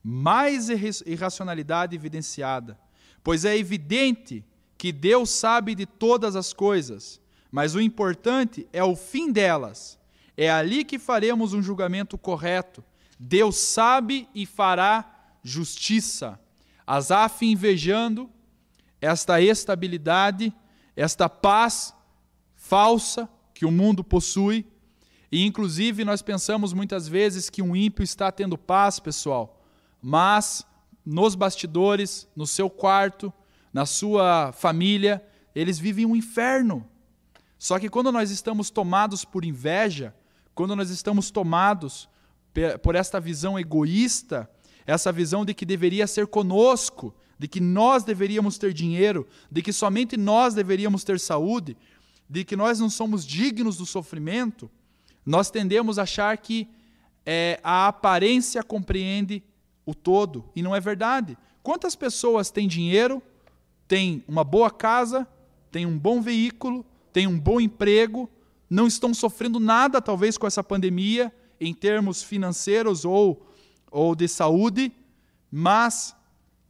mais 0.09 0.69
irracionalidade 0.69 1.93
evidenciada, 1.93 2.79
pois 3.21 3.43
é 3.43 3.57
evidente 3.57 4.41
que 4.77 4.93
Deus 4.93 5.29
sabe 5.29 5.75
de 5.75 5.85
todas 5.85 6.33
as 6.33 6.53
coisas, 6.53 7.19
mas 7.51 7.75
o 7.75 7.81
importante 7.81 8.65
é 8.71 8.81
o 8.81 8.95
fim 8.95 9.29
delas. 9.33 9.99
É 10.37 10.49
ali 10.49 10.85
que 10.85 10.97
faremos 10.97 11.51
um 11.51 11.61
julgamento 11.61 12.17
correto. 12.17 12.81
Deus 13.19 13.57
sabe 13.57 14.29
e 14.33 14.45
fará 14.45 15.33
justiça. 15.43 16.39
Asaf 16.85 17.45
invejando 17.45 18.29
esta 19.01 19.41
estabilidade, 19.41 20.53
esta 20.97 21.29
paz 21.29 21.93
falsa 22.55 23.29
que 23.53 23.65
o 23.65 23.71
mundo 23.71 24.03
possui. 24.03 24.67
E 25.31 25.45
inclusive 25.45 26.03
nós 26.03 26.21
pensamos 26.21 26.73
muitas 26.73 27.07
vezes 27.07 27.49
que 27.49 27.61
um 27.61 27.73
ímpio 27.73 28.03
está 28.03 28.33
tendo 28.33 28.57
paz, 28.57 28.99
pessoal 28.99 29.57
mas 30.01 30.65
nos 31.05 31.35
bastidores, 31.35 32.27
no 32.35 32.45
seu 32.45 32.69
quarto, 32.69 33.33
na 33.73 33.85
sua 33.85 34.51
família, 34.53 35.25
eles 35.55 35.79
vivem 35.79 36.05
um 36.05 36.15
inferno. 36.15 36.87
Só 37.57 37.79
que 37.79 37.89
quando 37.89 38.11
nós 38.11 38.29
estamos 38.29 38.69
tomados 38.69 39.25
por 39.25 39.43
inveja, 39.43 40.15
quando 40.53 40.75
nós 40.75 40.89
estamos 40.89 41.31
tomados 41.31 42.09
por 42.81 42.95
esta 42.95 43.19
visão 43.19 43.59
egoísta, 43.59 44.49
essa 44.85 45.11
visão 45.11 45.45
de 45.45 45.53
que 45.53 45.65
deveria 45.65 46.07
ser 46.07 46.27
conosco, 46.27 47.13
de 47.37 47.47
que 47.47 47.59
nós 47.59 48.03
deveríamos 48.03 48.57
ter 48.57 48.73
dinheiro, 48.73 49.27
de 49.51 49.61
que 49.61 49.71
somente 49.71 50.17
nós 50.17 50.53
deveríamos 50.53 51.03
ter 51.03 51.19
saúde, 51.19 51.77
de 52.29 52.43
que 52.43 52.55
nós 52.55 52.79
não 52.79 52.89
somos 52.89 53.25
dignos 53.25 53.77
do 53.77 53.85
sofrimento, 53.85 54.69
nós 55.25 55.51
tendemos 55.51 55.99
a 55.99 56.03
achar 56.03 56.37
que 56.37 56.67
é, 57.25 57.59
a 57.63 57.87
aparência 57.87 58.63
compreende 58.63 59.43
o 59.85 59.93
todo, 59.93 60.45
e 60.55 60.61
não 60.61 60.75
é 60.75 60.79
verdade. 60.79 61.37
Quantas 61.61 61.95
pessoas 61.95 62.49
têm 62.49 62.67
dinheiro, 62.67 63.21
têm 63.87 64.23
uma 64.27 64.43
boa 64.43 64.71
casa, 64.71 65.27
têm 65.71 65.85
um 65.85 65.97
bom 65.97 66.21
veículo, 66.21 66.85
têm 67.13 67.27
um 67.27 67.39
bom 67.39 67.59
emprego, 67.59 68.29
não 68.69 68.87
estão 68.87 69.13
sofrendo 69.13 69.59
nada, 69.59 70.01
talvez, 70.01 70.37
com 70.37 70.47
essa 70.47 70.63
pandemia, 70.63 71.33
em 71.59 71.73
termos 71.73 72.21
financeiros 72.21 73.05
ou, 73.05 73.45
ou 73.91 74.15
de 74.15 74.27
saúde, 74.27 74.91
mas, 75.51 76.15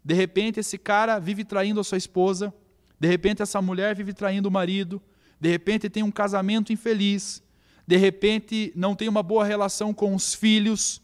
de 0.08 0.14
repente, 0.14 0.62
esse 0.62 0.78
cara 0.78 1.20
vive 1.20 1.44
traindo 1.44 1.82
a 1.82 1.84
sua 1.84 1.98
esposa, 1.98 2.54
de 2.98 3.10
repente, 3.10 3.42
essa 3.42 3.62
mulher 3.62 3.94
vive 3.94 4.14
traindo 4.14 4.48
o 4.48 4.52
marido, 4.52 5.02
de 5.38 5.50
repente, 5.50 5.90
tem 5.90 6.02
um 6.02 6.10
casamento 6.10 6.72
infeliz, 6.72 7.44
de 7.86 7.98
repente, 7.98 8.72
não 8.74 8.96
tem 8.96 9.10
uma 9.10 9.22
boa 9.22 9.44
relação 9.44 9.94
com 9.94 10.16
os 10.16 10.34
filhos, 10.34 11.02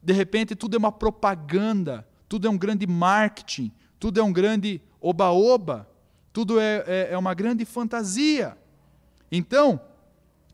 de 0.00 0.12
repente 0.12 0.54
tudo 0.54 0.76
é 0.76 0.78
uma 0.78 0.92
propaganda, 0.92 2.06
tudo 2.28 2.46
é 2.46 2.50
um 2.50 2.56
grande 2.56 2.86
marketing, 2.86 3.72
tudo 3.98 4.20
é 4.20 4.22
um 4.22 4.32
grande 4.32 4.80
oba-oba, 5.00 5.90
tudo 6.32 6.60
é, 6.60 6.84
é, 6.86 7.08
é, 7.10 7.18
uma 7.18 7.34
grande 7.34 7.64
fantasia. 7.64 8.56
Então, 9.32 9.80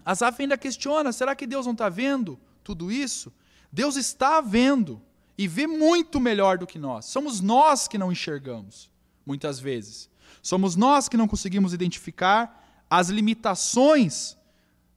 Asaf 0.07 0.41
ainda 0.41 0.57
questiona: 0.57 1.13
será 1.13 1.37
que 1.37 1.47
Deus 1.47 1.67
não 1.67 1.75
está 1.75 1.91
vendo 1.91 2.41
tudo 2.65 2.91
isso? 2.91 3.31
Deus 3.71 3.97
está 3.97 4.41
vendo 4.41 5.03
e 5.43 5.49
vê 5.49 5.67
muito 5.67 6.21
melhor 6.21 6.59
do 6.59 6.67
que 6.67 6.79
nós. 6.79 7.07
Somos 7.07 7.41
nós 7.41 7.89
que 7.89 7.99
não 7.99 8.13
enxergamos, 8.13 8.91
muitas 9.25 9.59
vezes. 9.59 10.09
Somos 10.43 10.77
nós 10.77 11.09
que 11.09 11.17
não 11.17 11.29
conseguimos 11.29 11.73
identificar 11.73 12.85
as 12.91 13.09
limitações 13.09 14.37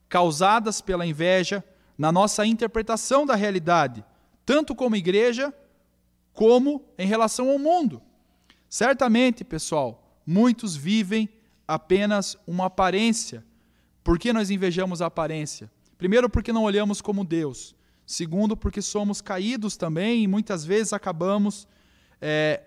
causadas 0.08 0.80
pela 0.80 1.06
inveja 1.06 1.64
na 1.96 2.12
nossa 2.12 2.44
interpretação 2.44 3.24
da 3.24 3.34
realidade 3.34 4.04
tanto 4.46 4.76
como 4.76 4.94
igreja, 4.94 5.52
como 6.32 6.88
em 6.96 7.06
relação 7.06 7.50
ao 7.50 7.58
mundo. 7.58 8.00
Certamente, 8.70 9.42
pessoal, 9.42 10.20
muitos 10.24 10.76
vivem 10.76 11.28
apenas 11.66 12.38
uma 12.46 12.66
aparência. 12.66 13.44
Por 14.04 14.20
que 14.20 14.32
nós 14.32 14.48
invejamos 14.48 15.02
a 15.02 15.06
aparência? 15.06 15.68
Primeiro, 15.98 16.30
porque 16.30 16.52
não 16.52 16.62
olhamos 16.62 17.00
como 17.00 17.24
Deus. 17.24 17.74
Segundo, 18.06 18.56
porque 18.56 18.80
somos 18.80 19.20
caídos 19.20 19.76
também 19.76 20.22
e 20.22 20.28
muitas 20.28 20.64
vezes 20.64 20.92
acabamos 20.92 21.66
é, 22.20 22.62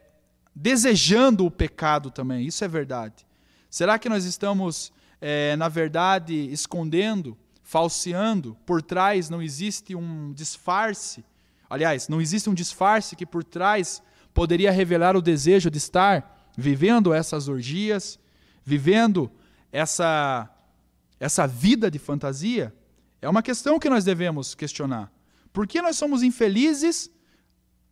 desejando 0.53 1.45
o 1.45 1.51
pecado 1.51 2.11
também. 2.11 2.45
Isso 2.45 2.63
é 2.63 2.67
verdade. 2.67 3.25
Será 3.69 3.97
que 3.97 4.09
nós 4.09 4.25
estamos, 4.25 4.91
é, 5.21 5.55
na 5.55 5.69
verdade, 5.69 6.33
escondendo, 6.51 7.37
falseando? 7.63 8.57
Por 8.65 8.81
trás 8.81 9.29
não 9.29 9.41
existe 9.41 9.95
um 9.95 10.33
disfarce 10.33 11.23
Aliás, 11.69 12.07
não 12.07 12.19
existe 12.19 12.49
um 12.49 12.53
disfarce 12.53 13.15
que 13.15 13.25
por 13.25 13.43
trás 13.43 14.01
poderia 14.33 14.71
revelar 14.71 15.15
o 15.15 15.21
desejo 15.21 15.69
de 15.69 15.77
estar 15.77 16.49
vivendo 16.57 17.13
essas 17.13 17.47
orgias, 17.47 18.17
vivendo 18.65 19.31
essa, 19.71 20.49
essa 21.19 21.45
vida 21.45 21.91
de 21.91 21.99
fantasia? 21.99 22.73
É 23.21 23.29
uma 23.29 23.43
questão 23.43 23.77
que 23.77 23.89
nós 23.89 24.03
devemos 24.03 24.55
questionar. 24.55 25.11
Por 25.59 25.67
que 25.67 25.81
nós 25.81 25.97
somos 25.97 26.23
infelizes 26.23 27.11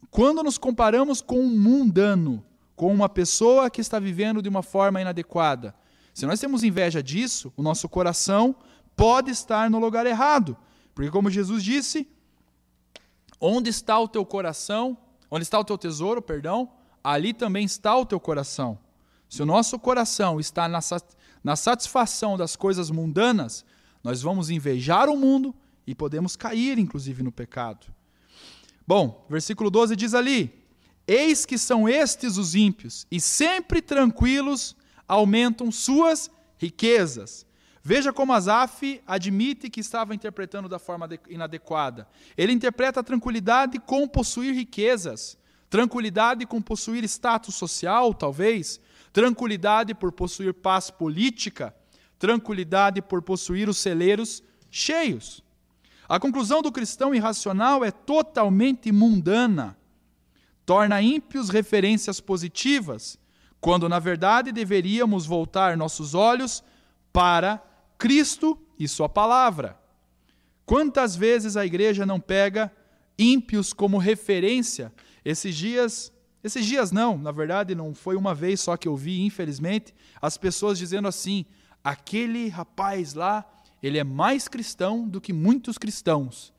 quando 0.10 0.42
nos 0.42 0.58
comparamos 0.58 1.20
com 1.20 1.42
um 1.42 1.50
mundano, 1.50 2.42
com 2.78 2.94
uma 2.94 3.10
pessoa 3.10 3.70
que 3.70 3.82
está 3.82 4.00
vivendo 4.00 4.42
de 4.42 4.48
uma 4.48 4.64
forma 4.64 5.02
inadequada? 5.02 5.76
Se 6.14 6.26
nós 6.26 6.40
temos 6.40 6.64
inveja 6.64 7.04
disso, 7.04 7.52
o 7.58 7.62
nosso 7.62 7.90
coração 7.90 8.56
pode 8.96 9.32
estar 9.32 9.70
no 9.70 9.80
lugar 9.80 10.06
errado. 10.06 10.56
Porque, 10.96 11.12
como 11.12 11.30
Jesus 11.30 11.62
disse, 11.62 12.08
onde 13.38 13.70
está 13.70 14.00
o 14.00 14.08
teu 14.08 14.26
coração, 14.26 14.98
onde 15.30 15.44
está 15.44 15.60
o 15.60 15.66
teu 15.66 15.78
tesouro, 15.78 16.22
perdão, 16.22 16.72
ali 17.04 17.34
também 17.34 17.66
está 17.66 17.98
o 17.98 18.06
teu 18.06 18.18
coração. 18.18 18.80
Se 19.28 19.44
o 19.44 19.46
nosso 19.46 19.78
coração 19.78 20.40
está 20.40 20.70
na, 20.70 20.80
na 21.44 21.58
satisfação 21.58 22.38
das 22.38 22.56
coisas 22.56 22.90
mundanas, 22.90 23.66
nós 24.02 24.22
vamos 24.22 24.50
invejar 24.50 25.10
o 25.10 25.18
mundo 25.18 25.54
e 25.88 25.96
podemos 25.96 26.36
cair, 26.36 26.78
inclusive, 26.78 27.24
no 27.24 27.32
pecado. 27.32 27.88
Bom, 28.86 29.26
versículo 29.30 29.72
12 29.72 29.96
diz 29.96 30.14
ali: 30.14 30.54
Eis 31.08 31.46
que 31.46 31.58
são 31.58 31.88
estes 31.88 32.38
os 32.38 32.54
ímpios, 32.54 33.08
e 33.10 33.20
sempre 33.22 33.82
tranquilos 33.82 34.76
aumentam 35.08 35.72
suas 35.72 36.30
riquezas. 36.58 37.48
Veja 37.82 38.12
como 38.12 38.34
Asaf 38.34 39.02
admite 39.08 39.70
que 39.70 39.80
estava 39.80 40.14
interpretando 40.14 40.68
da 40.68 40.78
forma 40.78 41.08
inadequada. 41.30 42.06
Ele 42.38 42.52
interpreta 42.52 43.00
a 43.00 43.04
tranquilidade 43.04 43.80
com 43.80 44.06
possuir 44.06 44.54
riquezas, 44.54 45.38
tranquilidade 45.70 46.46
com 46.46 46.62
possuir 46.62 47.06
status 47.06 47.56
social, 47.56 48.14
talvez, 48.14 48.82
tranquilidade 49.14 49.94
por 49.94 50.12
possuir 50.12 50.54
paz 50.54 50.92
política, 50.92 51.74
tranquilidade 52.20 53.02
por 53.02 53.22
possuir 53.22 53.70
os 53.70 53.78
celeiros 53.78 54.44
cheios. 54.70 55.42
A 56.08 56.20
conclusão 56.20 56.62
do 56.62 56.72
cristão 56.72 57.14
irracional 57.14 57.84
é 57.84 57.92
totalmente 57.92 58.92
mundana. 58.92 59.78
Torna 60.66 61.02
ímpios 61.02 61.50
referências 61.50 62.20
positivas, 62.20 63.18
quando 63.60 63.90
na 63.90 64.00
verdade 64.00 64.52
deveríamos 64.52 65.26
voltar 65.26 65.76
nossos 65.76 66.14
olhos 66.14 66.64
para 67.12 67.62
Cristo 67.98 68.58
e 68.80 68.88
Sua 68.88 69.10
palavra. 69.10 69.78
Quantas 70.66 71.16
vezes 71.16 71.58
a 71.58 71.66
igreja 71.66 72.06
não 72.06 72.20
pega 72.20 72.72
ímpios 73.18 73.74
como 73.74 73.98
referência? 73.98 74.94
Esses 75.24 75.56
dias, 75.56 76.12
esses 76.44 76.66
dias 76.66 76.92
não, 76.92 77.18
na 77.18 77.32
verdade 77.32 77.74
não 77.74 77.96
foi 77.96 78.16
uma 78.16 78.36
vez 78.36 78.62
só 78.62 78.78
que 78.78 78.88
eu 78.88 78.96
vi, 78.96 79.26
infelizmente, 79.26 79.94
as 80.22 80.38
pessoas 80.38 80.78
dizendo 80.78 81.08
assim: 81.08 81.46
aquele 81.84 82.50
rapaz 82.50 83.14
lá, 83.14 83.46
ele 83.82 83.98
é 83.98 84.04
mais 84.04 84.48
cristão 84.48 85.08
do 85.08 85.22
que 85.22 85.34
muitos 85.34 85.78
cristãos. 85.78 86.54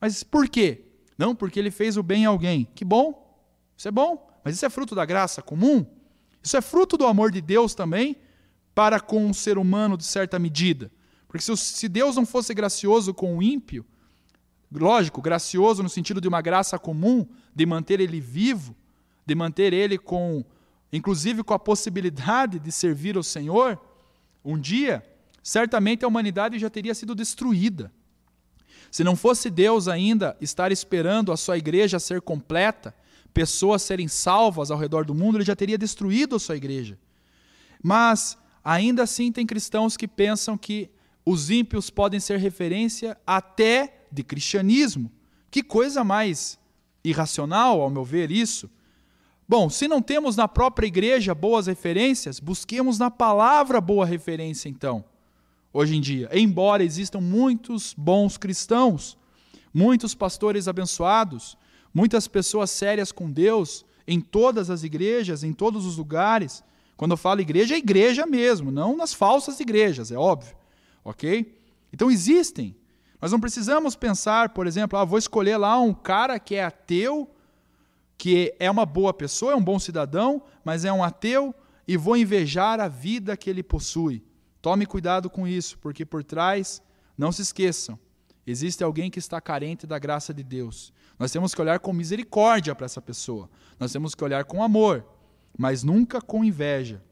Mas 0.00 0.22
por 0.22 0.48
quê? 0.48 0.84
Não, 1.16 1.34
porque 1.34 1.58
ele 1.58 1.70
fez 1.70 1.96
o 1.96 2.02
bem 2.02 2.26
a 2.26 2.30
alguém. 2.30 2.68
Que 2.74 2.84
bom, 2.84 3.38
isso 3.76 3.88
é 3.88 3.90
bom, 3.90 4.30
mas 4.44 4.54
isso 4.54 4.66
é 4.66 4.70
fruto 4.70 4.94
da 4.94 5.04
graça 5.04 5.42
comum? 5.42 5.86
Isso 6.42 6.56
é 6.56 6.60
fruto 6.60 6.96
do 6.96 7.06
amor 7.06 7.30
de 7.30 7.40
Deus 7.40 7.74
também 7.74 8.16
para 8.74 9.00
com 9.00 9.28
o 9.28 9.34
ser 9.34 9.58
humano 9.58 9.96
de 9.96 10.04
certa 10.04 10.38
medida. 10.38 10.90
Porque 11.28 11.44
se 11.56 11.88
Deus 11.88 12.16
não 12.16 12.26
fosse 12.26 12.52
gracioso 12.54 13.12
com 13.12 13.36
o 13.36 13.42
ímpio, 13.42 13.84
lógico, 14.72 15.20
gracioso 15.20 15.82
no 15.82 15.88
sentido 15.88 16.20
de 16.20 16.28
uma 16.28 16.40
graça 16.40 16.78
comum, 16.78 17.26
de 17.54 17.66
manter 17.66 18.00
ele 18.00 18.20
vivo, 18.20 18.74
de 19.26 19.34
manter 19.34 19.72
ele 19.72 19.98
com, 19.98 20.44
inclusive 20.92 21.42
com 21.42 21.54
a 21.54 21.58
possibilidade 21.58 22.58
de 22.58 22.72
servir 22.72 23.16
ao 23.16 23.22
Senhor, 23.22 23.80
um 24.44 24.58
dia, 24.58 25.04
certamente 25.42 26.04
a 26.04 26.08
humanidade 26.08 26.58
já 26.58 26.68
teria 26.68 26.94
sido 26.94 27.14
destruída. 27.14 27.92
Se 28.90 29.04
não 29.04 29.14
fosse 29.14 29.48
Deus 29.48 29.86
ainda 29.88 30.36
estar 30.40 30.72
esperando 30.72 31.32
a 31.32 31.36
sua 31.36 31.56
igreja 31.56 31.98
ser 31.98 32.20
completa, 32.20 32.94
pessoas 33.32 33.82
serem 33.82 34.08
salvas 34.08 34.70
ao 34.70 34.78
redor 34.78 35.04
do 35.04 35.14
mundo, 35.14 35.38
ele 35.38 35.44
já 35.44 35.54
teria 35.54 35.78
destruído 35.78 36.36
a 36.36 36.40
sua 36.40 36.56
igreja. 36.56 36.98
Mas 37.82 38.36
ainda 38.64 39.04
assim 39.04 39.30
tem 39.30 39.46
cristãos 39.46 39.96
que 39.96 40.08
pensam 40.08 40.58
que 40.58 40.90
os 41.24 41.50
ímpios 41.50 41.90
podem 41.90 42.18
ser 42.18 42.38
referência 42.38 43.16
até 43.26 44.06
de 44.10 44.24
cristianismo. 44.24 45.10
Que 45.50 45.62
coisa 45.62 46.02
mais 46.02 46.58
irracional, 47.04 47.80
ao 47.80 47.90
meu 47.90 48.04
ver, 48.04 48.30
isso. 48.30 48.68
Bom, 49.48 49.68
se 49.68 49.88
não 49.88 50.02
temos 50.02 50.36
na 50.36 50.46
própria 50.46 50.86
igreja 50.86 51.34
boas 51.34 51.66
referências, 51.66 52.38
busquemos 52.38 52.98
na 52.98 53.10
palavra 53.10 53.80
boa 53.80 54.06
referência, 54.06 54.68
então, 54.68 55.04
hoje 55.72 55.96
em 55.96 56.00
dia. 56.00 56.28
Embora 56.32 56.84
existam 56.84 57.20
muitos 57.20 57.94
bons 57.96 58.36
cristãos, 58.36 59.16
muitos 59.72 60.14
pastores 60.14 60.68
abençoados, 60.68 61.56
muitas 61.94 62.26
pessoas 62.26 62.70
sérias 62.70 63.12
com 63.12 63.30
Deus, 63.30 63.84
em 64.06 64.20
todas 64.20 64.70
as 64.70 64.82
igrejas, 64.82 65.44
em 65.44 65.52
todos 65.52 65.86
os 65.86 65.96
lugares, 65.96 66.64
quando 66.96 67.12
eu 67.12 67.16
falo 67.16 67.40
igreja, 67.40 67.74
é 67.74 67.78
igreja 67.78 68.26
mesmo, 68.26 68.70
não 68.70 68.96
nas 68.96 69.14
falsas 69.14 69.60
igrejas, 69.60 70.10
é 70.10 70.16
óbvio. 70.16 70.54
Ok? 71.04 71.58
Então 71.92 72.10
existem. 72.10 72.76
Nós 73.20 73.32
não 73.32 73.40
precisamos 73.40 73.94
pensar, 73.94 74.50
por 74.50 74.66
exemplo, 74.66 74.98
ah, 74.98 75.04
vou 75.04 75.18
escolher 75.18 75.56
lá 75.56 75.78
um 75.80 75.94
cara 75.94 76.38
que 76.38 76.54
é 76.54 76.64
ateu, 76.64 77.30
que 78.16 78.54
é 78.58 78.70
uma 78.70 78.84
boa 78.84 79.14
pessoa, 79.14 79.52
é 79.52 79.56
um 79.56 79.64
bom 79.64 79.78
cidadão, 79.78 80.42
mas 80.64 80.84
é 80.84 80.92
um 80.92 81.02
ateu, 81.02 81.54
e 81.86 81.96
vou 81.96 82.16
invejar 82.16 82.80
a 82.80 82.88
vida 82.88 83.36
que 83.36 83.48
ele 83.48 83.62
possui. 83.62 84.22
Tome 84.62 84.86
cuidado 84.86 85.30
com 85.30 85.46
isso, 85.46 85.78
porque 85.78 86.04
por 86.04 86.22
trás, 86.22 86.82
não 87.16 87.32
se 87.32 87.42
esqueçam, 87.42 87.98
existe 88.46 88.84
alguém 88.84 89.10
que 89.10 89.18
está 89.18 89.40
carente 89.40 89.86
da 89.86 89.98
graça 89.98 90.34
de 90.34 90.42
Deus. 90.42 90.92
Nós 91.18 91.30
temos 91.30 91.54
que 91.54 91.60
olhar 91.60 91.78
com 91.78 91.92
misericórdia 91.92 92.74
para 92.74 92.86
essa 92.86 93.00
pessoa. 93.00 93.50
Nós 93.78 93.92
temos 93.92 94.14
que 94.14 94.24
olhar 94.24 94.44
com 94.44 94.62
amor 94.62 95.04
mas 95.56 95.82
nunca 95.82 96.20
com 96.20 96.44
inveja. 96.44 97.02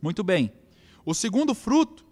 Muito 0.00 0.22
bem. 0.22 0.52
O 1.04 1.14
segundo 1.14 1.54
fruto, 1.54 2.04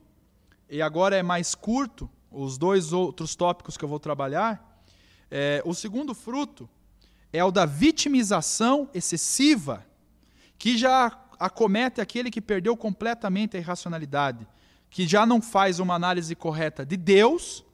e 0.68 0.82
agora 0.82 1.16
é 1.16 1.22
mais 1.22 1.54
curto, 1.54 2.10
os 2.30 2.58
dois 2.58 2.92
outros 2.92 3.34
tópicos 3.34 3.76
que 3.76 3.84
eu 3.84 3.88
vou 3.88 4.00
trabalhar, 4.00 4.84
é, 5.30 5.62
o 5.64 5.74
segundo 5.74 6.14
fruto 6.14 6.68
é 7.32 7.42
o 7.44 7.50
da 7.50 7.66
vitimização 7.66 8.88
excessiva, 8.92 9.84
que 10.58 10.76
já 10.76 11.10
acomete 11.38 12.00
aquele 12.00 12.30
que 12.30 12.40
perdeu 12.40 12.76
completamente 12.76 13.56
a 13.56 13.60
irracionalidade, 13.60 14.46
que 14.90 15.06
já 15.06 15.26
não 15.26 15.40
faz 15.42 15.78
uma 15.78 15.94
análise 15.94 16.34
correta 16.34 16.84
de 16.84 16.96
Deus 16.96 17.64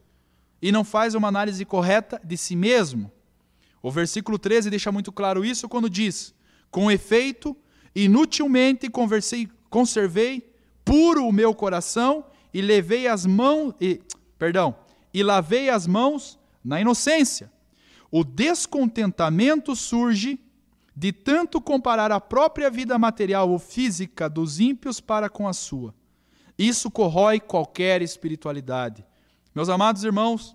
e 0.60 0.72
não 0.72 0.84
faz 0.84 1.14
uma 1.14 1.28
análise 1.28 1.64
correta 1.64 2.20
de 2.24 2.36
si 2.36 2.56
mesmo. 2.56 3.10
O 3.82 3.90
versículo 3.90 4.38
13 4.38 4.70
deixa 4.70 4.92
muito 4.92 5.10
claro 5.12 5.44
isso 5.44 5.68
quando 5.68 5.90
diz: 5.90 6.34
Com 6.70 6.90
efeito, 6.90 7.56
Inutilmente 7.94 8.88
conversei, 8.88 9.48
conservei 9.68 10.50
puro 10.84 11.26
o 11.26 11.32
meu 11.32 11.54
coração 11.54 12.24
e 12.52 12.62
levei 12.62 13.06
as 13.06 13.26
mãos, 13.26 13.74
e, 13.80 14.00
perdão, 14.38 14.74
e 15.12 15.22
lavei 15.22 15.68
as 15.68 15.86
mãos 15.86 16.38
na 16.64 16.80
inocência. 16.80 17.52
O 18.10 18.24
descontentamento 18.24 19.76
surge 19.76 20.40
de 20.94 21.12
tanto 21.12 21.60
comparar 21.60 22.12
a 22.12 22.20
própria 22.20 22.70
vida 22.70 22.98
material 22.98 23.50
ou 23.50 23.58
física 23.58 24.28
dos 24.28 24.60
ímpios 24.60 25.00
para 25.00 25.28
com 25.28 25.48
a 25.48 25.52
sua. 25.52 25.94
Isso 26.58 26.90
corrói 26.90 27.40
qualquer 27.40 28.02
espiritualidade. 28.02 29.04
Meus 29.54 29.68
amados 29.68 30.04
irmãos, 30.04 30.54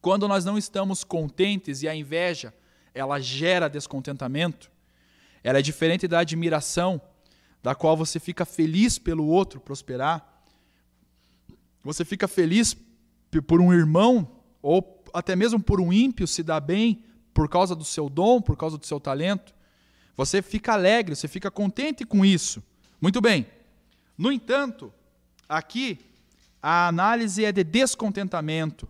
quando 0.00 0.28
nós 0.28 0.44
não 0.44 0.56
estamos 0.56 1.04
contentes 1.04 1.82
e 1.82 1.88
a 1.88 1.94
inveja, 1.94 2.54
ela 2.94 3.20
gera 3.20 3.68
descontentamento, 3.68 4.70
ela 5.42 5.58
é 5.58 5.62
diferente 5.62 6.06
da 6.06 6.20
admiração, 6.20 7.00
da 7.62 7.74
qual 7.74 7.96
você 7.96 8.20
fica 8.20 8.44
feliz 8.44 8.98
pelo 8.98 9.26
outro 9.26 9.60
prosperar. 9.60 10.44
Você 11.82 12.04
fica 12.04 12.28
feliz 12.28 12.76
por 13.46 13.60
um 13.60 13.72
irmão, 13.72 14.40
ou 14.60 15.02
até 15.12 15.34
mesmo 15.34 15.60
por 15.60 15.80
um 15.80 15.92
ímpio 15.92 16.26
se 16.26 16.42
dar 16.42 16.60
bem 16.60 17.04
por 17.32 17.48
causa 17.48 17.74
do 17.74 17.84
seu 17.84 18.08
dom, 18.08 18.40
por 18.40 18.56
causa 18.56 18.76
do 18.76 18.86
seu 18.86 19.00
talento. 19.00 19.54
Você 20.16 20.42
fica 20.42 20.72
alegre, 20.72 21.16
você 21.16 21.28
fica 21.28 21.50
contente 21.50 22.04
com 22.04 22.24
isso. 22.24 22.62
Muito 23.00 23.20
bem. 23.20 23.46
No 24.16 24.30
entanto, 24.30 24.92
aqui 25.48 25.98
a 26.62 26.86
análise 26.88 27.44
é 27.44 27.50
de 27.50 27.64
descontentamento. 27.64 28.88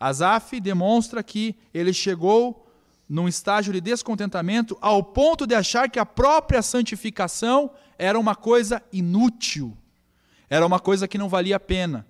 Asaf 0.00 0.58
demonstra 0.60 1.22
que 1.22 1.54
ele 1.72 1.92
chegou 1.92 2.68
num 3.08 3.28
estágio 3.28 3.72
de 3.72 3.80
descontentamento 3.80 4.76
ao 4.80 5.02
ponto 5.04 5.46
de 5.46 5.54
achar 5.54 5.88
que 5.88 5.98
a 5.98 6.06
própria 6.06 6.62
santificação 6.62 7.70
era 7.98 8.18
uma 8.18 8.34
coisa 8.34 8.82
inútil, 8.92 9.76
era 10.48 10.66
uma 10.66 10.80
coisa 10.80 11.06
que 11.06 11.18
não 11.18 11.28
valia 11.28 11.56
a 11.56 11.60
pena. 11.60 12.06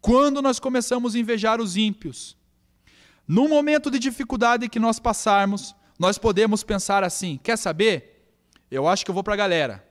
Quando 0.00 0.40
nós 0.40 0.58
começamos 0.58 1.14
a 1.14 1.18
invejar 1.18 1.60
os 1.60 1.76
ímpios, 1.76 2.36
No 3.26 3.48
momento 3.48 3.90
de 3.90 3.98
dificuldade 3.98 4.68
que 4.68 4.78
nós 4.78 4.98
passarmos, 4.98 5.74
nós 5.98 6.18
podemos 6.18 6.62
pensar 6.62 7.02
assim: 7.02 7.40
quer 7.42 7.56
saber? 7.56 8.30
Eu 8.70 8.86
acho 8.86 9.04
que 9.04 9.10
eu 9.10 9.14
vou 9.14 9.24
para 9.24 9.34
a 9.34 9.36
galera. 9.36 9.86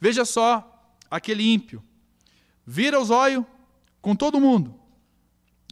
Veja 0.00 0.24
só 0.24 0.96
aquele 1.10 1.52
ímpio. 1.52 1.82
Vira 2.66 3.00
os 3.00 3.10
olhos 3.10 3.44
com 4.00 4.16
todo 4.16 4.40
mundo. 4.40 4.74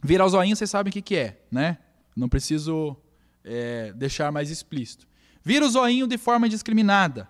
Virar 0.03 0.25
os 0.25 0.33
olhinhos, 0.33 0.57
vocês 0.59 0.69
sabem 0.69 0.89
o 0.89 0.93
que, 0.93 1.01
que 1.01 1.15
é, 1.15 1.41
né? 1.51 1.77
Não 2.15 2.29
preciso 2.29 2.97
é, 3.43 3.93
deixar 3.93 4.31
mais 4.31 4.49
explícito. 4.49 5.07
Vira 5.43 5.65
o 5.65 5.69
zoinho 5.69 6.07
de 6.07 6.17
forma 6.17 6.47
indiscriminada. 6.47 7.29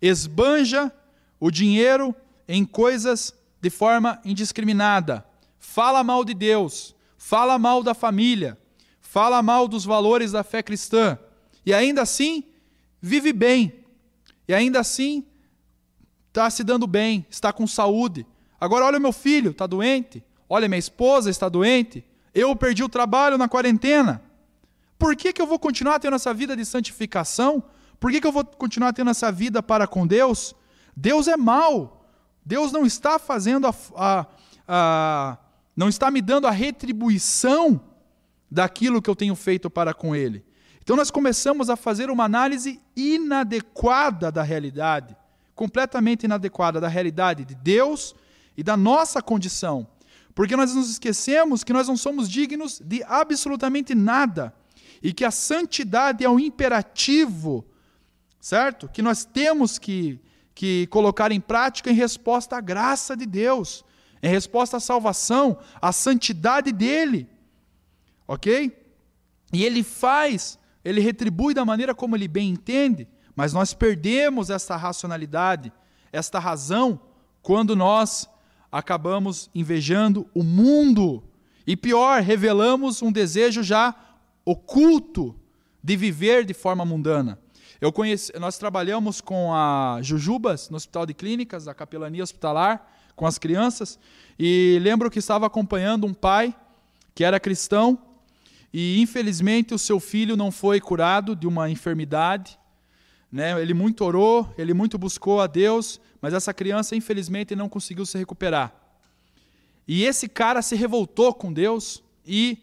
Esbanja 0.00 0.92
o 1.38 1.50
dinheiro 1.50 2.14
em 2.46 2.64
coisas 2.64 3.34
de 3.60 3.70
forma 3.70 4.20
indiscriminada. 4.24 5.24
Fala 5.58 6.02
mal 6.02 6.24
de 6.24 6.34
Deus. 6.34 6.94
Fala 7.16 7.58
mal 7.58 7.82
da 7.82 7.94
família. 7.94 8.58
Fala 9.12 9.42
mal 9.42 9.68
dos 9.68 9.84
valores 9.84 10.32
da 10.32 10.42
fé 10.42 10.62
cristã. 10.62 11.18
E 11.66 11.74
ainda 11.74 12.00
assim, 12.00 12.44
vive 12.98 13.30
bem. 13.30 13.84
E 14.48 14.54
ainda 14.54 14.80
assim, 14.80 15.26
está 16.28 16.48
se 16.48 16.64
dando 16.64 16.86
bem, 16.86 17.26
está 17.28 17.52
com 17.52 17.66
saúde. 17.66 18.26
Agora, 18.58 18.86
olha 18.86 18.96
o 18.96 19.00
meu 19.02 19.12
filho, 19.12 19.50
está 19.50 19.66
doente. 19.66 20.24
Olha, 20.48 20.66
minha 20.66 20.78
esposa 20.78 21.28
está 21.28 21.46
doente. 21.46 22.02
Eu 22.34 22.56
perdi 22.56 22.82
o 22.82 22.88
trabalho 22.88 23.36
na 23.36 23.50
quarentena. 23.50 24.22
Por 24.98 25.14
que, 25.14 25.30
que 25.30 25.42
eu 25.42 25.46
vou 25.46 25.58
continuar 25.58 25.98
tendo 25.98 26.16
essa 26.16 26.32
vida 26.32 26.56
de 26.56 26.64
santificação? 26.64 27.62
Por 28.00 28.10
que, 28.10 28.18
que 28.18 28.26
eu 28.26 28.32
vou 28.32 28.46
continuar 28.46 28.94
tendo 28.94 29.10
essa 29.10 29.30
vida 29.30 29.62
para 29.62 29.86
com 29.86 30.06
Deus? 30.06 30.54
Deus 30.96 31.28
é 31.28 31.36
mau. 31.36 32.08
Deus 32.42 32.72
não 32.72 32.86
está 32.86 33.18
fazendo 33.18 33.66
a, 33.66 33.74
a, 33.94 34.26
a 34.66 35.38
não 35.76 35.90
está 35.90 36.10
me 36.10 36.22
dando 36.22 36.46
a 36.46 36.50
retribuição 36.50 37.91
daquilo 38.52 39.00
que 39.00 39.08
eu 39.08 39.16
tenho 39.16 39.34
feito 39.34 39.70
para 39.70 39.94
com 39.94 40.14
Ele. 40.14 40.44
Então 40.82 40.94
nós 40.94 41.10
começamos 41.10 41.70
a 41.70 41.76
fazer 41.76 42.10
uma 42.10 42.24
análise 42.24 42.82
inadequada 42.94 44.30
da 44.30 44.42
realidade, 44.42 45.16
completamente 45.54 46.24
inadequada 46.24 46.78
da 46.78 46.88
realidade 46.88 47.46
de 47.46 47.54
Deus 47.54 48.14
e 48.54 48.62
da 48.62 48.76
nossa 48.76 49.22
condição. 49.22 49.86
Porque 50.34 50.54
nós 50.54 50.74
nos 50.74 50.90
esquecemos 50.90 51.64
que 51.64 51.72
nós 51.72 51.88
não 51.88 51.96
somos 51.96 52.28
dignos 52.28 52.78
de 52.84 53.02
absolutamente 53.04 53.94
nada 53.94 54.54
e 55.02 55.14
que 55.14 55.24
a 55.24 55.30
santidade 55.30 56.22
é 56.22 56.28
um 56.28 56.38
imperativo, 56.38 57.64
certo? 58.38 58.86
Que 58.86 59.00
nós 59.00 59.24
temos 59.24 59.78
que, 59.78 60.20
que 60.54 60.86
colocar 60.88 61.32
em 61.32 61.40
prática 61.40 61.90
em 61.90 61.94
resposta 61.94 62.56
à 62.56 62.60
graça 62.60 63.16
de 63.16 63.24
Deus, 63.24 63.82
em 64.22 64.28
resposta 64.28 64.76
à 64.76 64.80
salvação, 64.80 65.58
à 65.80 65.90
santidade 65.90 66.70
dele, 66.70 67.31
ok? 68.32 68.74
E 69.52 69.62
ele 69.62 69.82
faz, 69.82 70.58
ele 70.82 71.02
retribui 71.02 71.52
da 71.52 71.66
maneira 71.66 71.94
como 71.94 72.16
ele 72.16 72.26
bem 72.26 72.48
entende, 72.48 73.06
mas 73.36 73.52
nós 73.52 73.74
perdemos 73.74 74.48
essa 74.48 74.74
racionalidade, 74.74 75.70
esta 76.10 76.38
razão, 76.38 76.98
quando 77.42 77.76
nós 77.76 78.26
acabamos 78.70 79.50
invejando 79.54 80.26
o 80.34 80.42
mundo. 80.42 81.22
E 81.66 81.76
pior, 81.76 82.22
revelamos 82.22 83.02
um 83.02 83.12
desejo 83.12 83.62
já 83.62 83.94
oculto 84.46 85.36
de 85.84 85.94
viver 85.94 86.46
de 86.46 86.54
forma 86.54 86.86
mundana. 86.86 87.38
Eu 87.82 87.92
conheci, 87.92 88.32
nós 88.38 88.56
trabalhamos 88.56 89.20
com 89.20 89.52
a 89.52 89.98
Jujubas 90.00 90.70
no 90.70 90.78
Hospital 90.78 91.04
de 91.04 91.12
Clínicas, 91.12 91.68
a 91.68 91.74
capelania 91.74 92.22
hospitalar, 92.22 92.90
com 93.14 93.26
as 93.26 93.36
crianças, 93.36 93.98
e 94.38 94.78
lembro 94.80 95.10
que 95.10 95.18
estava 95.18 95.46
acompanhando 95.46 96.06
um 96.06 96.14
pai 96.14 96.56
que 97.14 97.24
era 97.24 97.38
cristão 97.38 97.98
e 98.72 99.00
infelizmente 99.00 99.74
o 99.74 99.78
seu 99.78 100.00
filho 100.00 100.36
não 100.36 100.50
foi 100.50 100.80
curado 100.80 101.36
de 101.36 101.46
uma 101.46 101.68
enfermidade. 101.68 102.58
Né? 103.30 103.60
Ele 103.60 103.74
muito 103.74 104.04
orou, 104.04 104.52
ele 104.56 104.72
muito 104.72 104.96
buscou 104.96 105.40
a 105.40 105.46
Deus, 105.46 106.00
mas 106.20 106.32
essa 106.32 106.54
criança, 106.54 106.96
infelizmente, 106.96 107.54
não 107.54 107.68
conseguiu 107.68 108.06
se 108.06 108.16
recuperar. 108.16 108.74
E 109.86 110.04
esse 110.04 110.28
cara 110.28 110.62
se 110.62 110.76
revoltou 110.76 111.34
com 111.34 111.52
Deus 111.52 112.02
e 112.24 112.58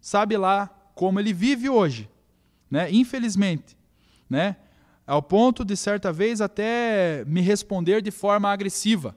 sabe 0.00 0.36
lá 0.36 0.68
como 0.94 1.18
ele 1.18 1.32
vive 1.32 1.68
hoje, 1.68 2.08
né? 2.70 2.90
Infelizmente, 2.90 3.76
né? 4.28 4.56
Ao 5.06 5.22
ponto 5.22 5.64
de 5.64 5.76
certa 5.76 6.12
vez 6.12 6.40
até 6.40 7.24
me 7.26 7.40
responder 7.40 8.02
de 8.02 8.10
forma 8.10 8.50
agressiva. 8.52 9.16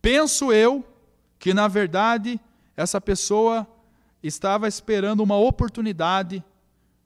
Penso 0.00 0.52
eu 0.52 0.84
que 1.38 1.52
na 1.52 1.68
verdade 1.68 2.40
essa 2.76 3.00
pessoa 3.00 3.66
estava 4.22 4.68
esperando 4.68 5.22
uma 5.22 5.36
oportunidade. 5.36 6.44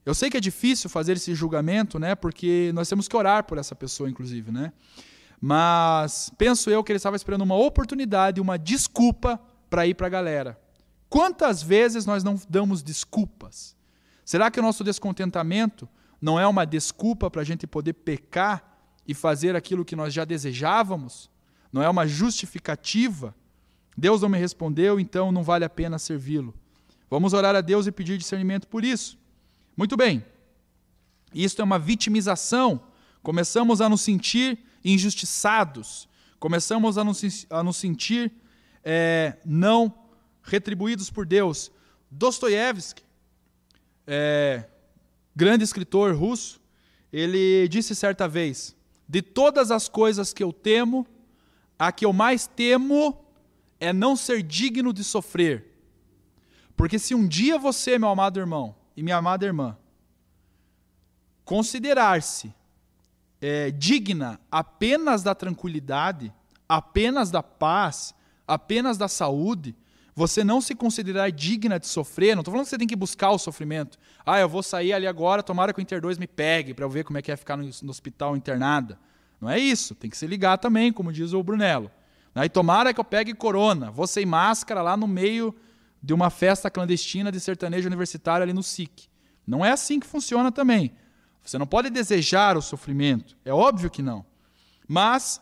Eu 0.05 0.14
sei 0.14 0.31
que 0.31 0.37
é 0.37 0.40
difícil 0.40 0.90
fazer 0.90 1.12
esse 1.12 1.35
julgamento, 1.35 1.98
né? 1.98 2.14
Porque 2.14 2.70
nós 2.75 2.88
temos 2.88 3.07
que 3.07 3.16
orar 3.16 3.44
por 3.44 3.59
essa 3.59 3.75
pessoa, 3.75 4.09
inclusive, 4.11 4.51
né? 4.51 4.72
Mas 5.40 6.31
penso 6.38 6.70
eu 6.70 6.85
que 6.85 6.92
ele 6.92 6.98
estava 6.98 7.16
esperando 7.16 7.42
uma 7.42 7.57
oportunidade, 7.57 8.40
uma 8.40 8.57
desculpa 8.57 9.40
para 9.68 9.87
ir 9.87 9.94
para 9.94 10.07
a 10.07 10.11
galera. 10.11 10.61
Quantas 11.09 11.62
vezes 11.62 12.07
nós 12.07 12.25
não 12.25 12.40
damos 12.48 12.83
desculpas? 12.83 13.77
Será 14.25 14.51
que 14.51 14.61
o 14.61 14.62
nosso 14.62 14.85
descontentamento 14.85 15.88
não 16.20 16.38
é 16.38 16.46
uma 16.46 16.64
desculpa 16.64 17.31
para 17.31 17.42
a 17.42 17.44
gente 17.44 17.66
poder 17.66 17.92
pecar 17.92 18.79
e 19.07 19.12
fazer 19.12 19.57
aquilo 19.57 19.85
que 19.85 19.96
nós 19.96 20.14
já 20.14 20.25
desejávamos? 20.25 21.31
Não 21.72 21.83
é 21.83 21.88
uma 21.88 22.07
justificativa? 22.07 23.35
Deus 23.96 24.22
não 24.22 24.29
me 24.29 24.38
respondeu, 24.38 25.01
então 25.01 25.33
não 25.33 25.42
vale 25.42 25.64
a 25.64 25.70
pena 25.70 25.98
servi-lo. 25.98 26.55
Vamos 27.12 27.35
orar 27.35 27.55
a 27.55 27.61
Deus 27.61 27.87
e 27.87 27.92
pedir 27.92 28.16
discernimento 28.16 28.66
por 28.66 28.83
isso. 28.83 29.18
Muito 29.77 29.98
bem. 29.98 30.25
Isto 31.35 31.61
é 31.61 31.62
uma 31.62 31.79
vitimização. 31.79 32.85
Começamos 33.22 33.83
a 33.83 33.88
nos 33.90 34.01
sentir 34.01 34.59
injustiçados, 34.83 36.09
começamos 36.40 36.96
a 36.96 37.05
nos, 37.05 37.46
a 37.51 37.62
nos 37.62 37.77
sentir 37.77 38.33
é, 38.83 39.37
não 39.44 39.94
retribuídos 40.42 41.11
por 41.11 41.27
Deus. 41.27 41.70
Dostoiévski, 42.11 43.03
é, 44.07 44.64
grande 45.37 45.64
escritor 45.64 46.16
russo, 46.16 46.62
ele 47.12 47.68
disse 47.68 47.94
certa 47.94 48.27
vez: 48.27 48.75
De 49.07 49.20
todas 49.20 49.70
as 49.70 49.87
coisas 49.87 50.33
que 50.33 50.42
eu 50.42 50.51
temo, 50.51 51.07
a 51.79 51.92
que 51.92 52.07
eu 52.07 52.12
mais 52.14 52.46
temo 52.46 53.22
é 53.79 53.92
não 53.92 54.16
ser 54.16 54.42
digno 54.42 54.94
de 54.94 55.05
sofrer. 55.05 55.72
Porque 56.77 56.99
se 56.99 57.15
um 57.15 57.27
dia 57.27 57.59
você, 57.59 57.99
meu 57.99 58.09
amado 58.09 58.39
irmão 58.39 58.75
e 58.97 59.03
minha 59.03 59.17
amada 59.17 59.45
irmã, 59.45 59.77
considerar-se 61.45 62.55
é, 63.41 63.71
digna 63.71 64.41
apenas 64.51 65.23
da 65.23 65.35
tranquilidade, 65.35 66.33
apenas 66.69 67.31
da 67.31 67.43
paz, 67.43 68.15
apenas 68.47 68.97
da 68.97 69.09
saúde, 69.09 69.75
você 70.15 70.45
não 70.45 70.61
se 70.61 70.75
considerar 70.75 71.31
digna 71.31 71.79
de 71.79 71.87
sofrer, 71.87 72.35
não 72.35 72.43
estou 72.43 72.53
falando 72.53 72.67
que 72.67 72.71
você 72.71 72.79
tem 72.79 72.87
que 72.87 72.97
buscar 72.97 73.31
o 73.31 73.39
sofrimento. 73.39 73.99
Ah, 74.25 74.39
eu 74.39 74.49
vou 74.49 74.63
sair 74.63 74.93
ali 74.93 75.07
agora, 75.07 75.43
tomara 75.43 75.73
que 75.73 75.81
o 75.81 75.83
Inter 75.83 76.01
2 76.01 76.19
me 76.19 76.27
pegue 76.27 76.75
para 76.75 76.85
eu 76.85 76.91
ver 76.91 77.05
como 77.05 77.19
é 77.19 77.23
que 77.23 77.33
é 77.33 77.37
ficar 77.37 77.57
no, 77.57 77.65
no, 77.65 77.91
hospital 77.91 78.37
internada. 78.37 78.99
Não 79.41 79.49
é 79.49 79.59
isso, 79.59 79.95
tem 79.95 80.11
que 80.11 80.17
se 80.17 80.27
ligar 80.27 80.59
também, 80.59 80.93
como 80.93 81.13
diz 81.13 81.33
o 81.33 81.43
Brunello. 81.43 81.91
E 82.37 82.49
tomara 82.49 82.95
que 82.95 83.01
eu 83.01 83.05
pegue 83.05 83.35
corona, 83.35 83.91
vou 83.91 84.07
sem 84.07 84.25
máscara 84.25 84.83
lá 84.83 84.97
no 84.97 85.07
meio 85.07 85.55
de 86.03 86.12
uma 86.12 86.31
festa 86.31 86.71
clandestina 86.71 87.31
de 87.31 87.38
sertanejo 87.38 87.87
universitário 87.87 88.43
ali 88.43 88.53
no 88.53 88.62
SIC. 88.62 89.09
Não 89.47 89.65
é 89.65 89.71
assim 89.71 90.01
que 90.01 90.07
funciona 90.07 90.51
também. 90.51 90.93
Você 91.45 91.59
não 91.59 91.67
pode 91.67 91.91
desejar 91.91 92.57
o 92.57 92.62
sofrimento, 92.62 93.37
é 93.45 93.53
óbvio 93.53 93.91
que 93.91 94.03
não. 94.03 94.25
Mas 94.88 95.41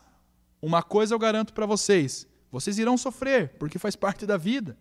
uma 0.61 0.83
coisa 0.83 1.15
eu 1.15 1.19
garanto 1.19 1.53
para 1.53 1.67
vocês: 1.67 2.27
vocês 2.51 2.79
irão 2.79 2.97
sofrer, 2.97 3.51
porque 3.59 3.79
faz 3.79 3.97
parte 3.97 4.27
da 4.27 4.37
vida. 4.37 4.77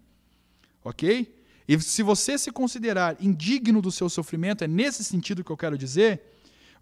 Ok? 0.83 1.35
E 1.67 1.79
se 1.79 2.01
você 2.01 2.37
se 2.37 2.51
considerar 2.51 3.15
indigno 3.19 3.81
do 3.81 3.91
seu 3.91 4.09
sofrimento, 4.09 4.63
é 4.63 4.67
nesse 4.67 5.03
sentido 5.03 5.43
que 5.43 5.51
eu 5.51 5.57
quero 5.57 5.77
dizer, 5.77 6.21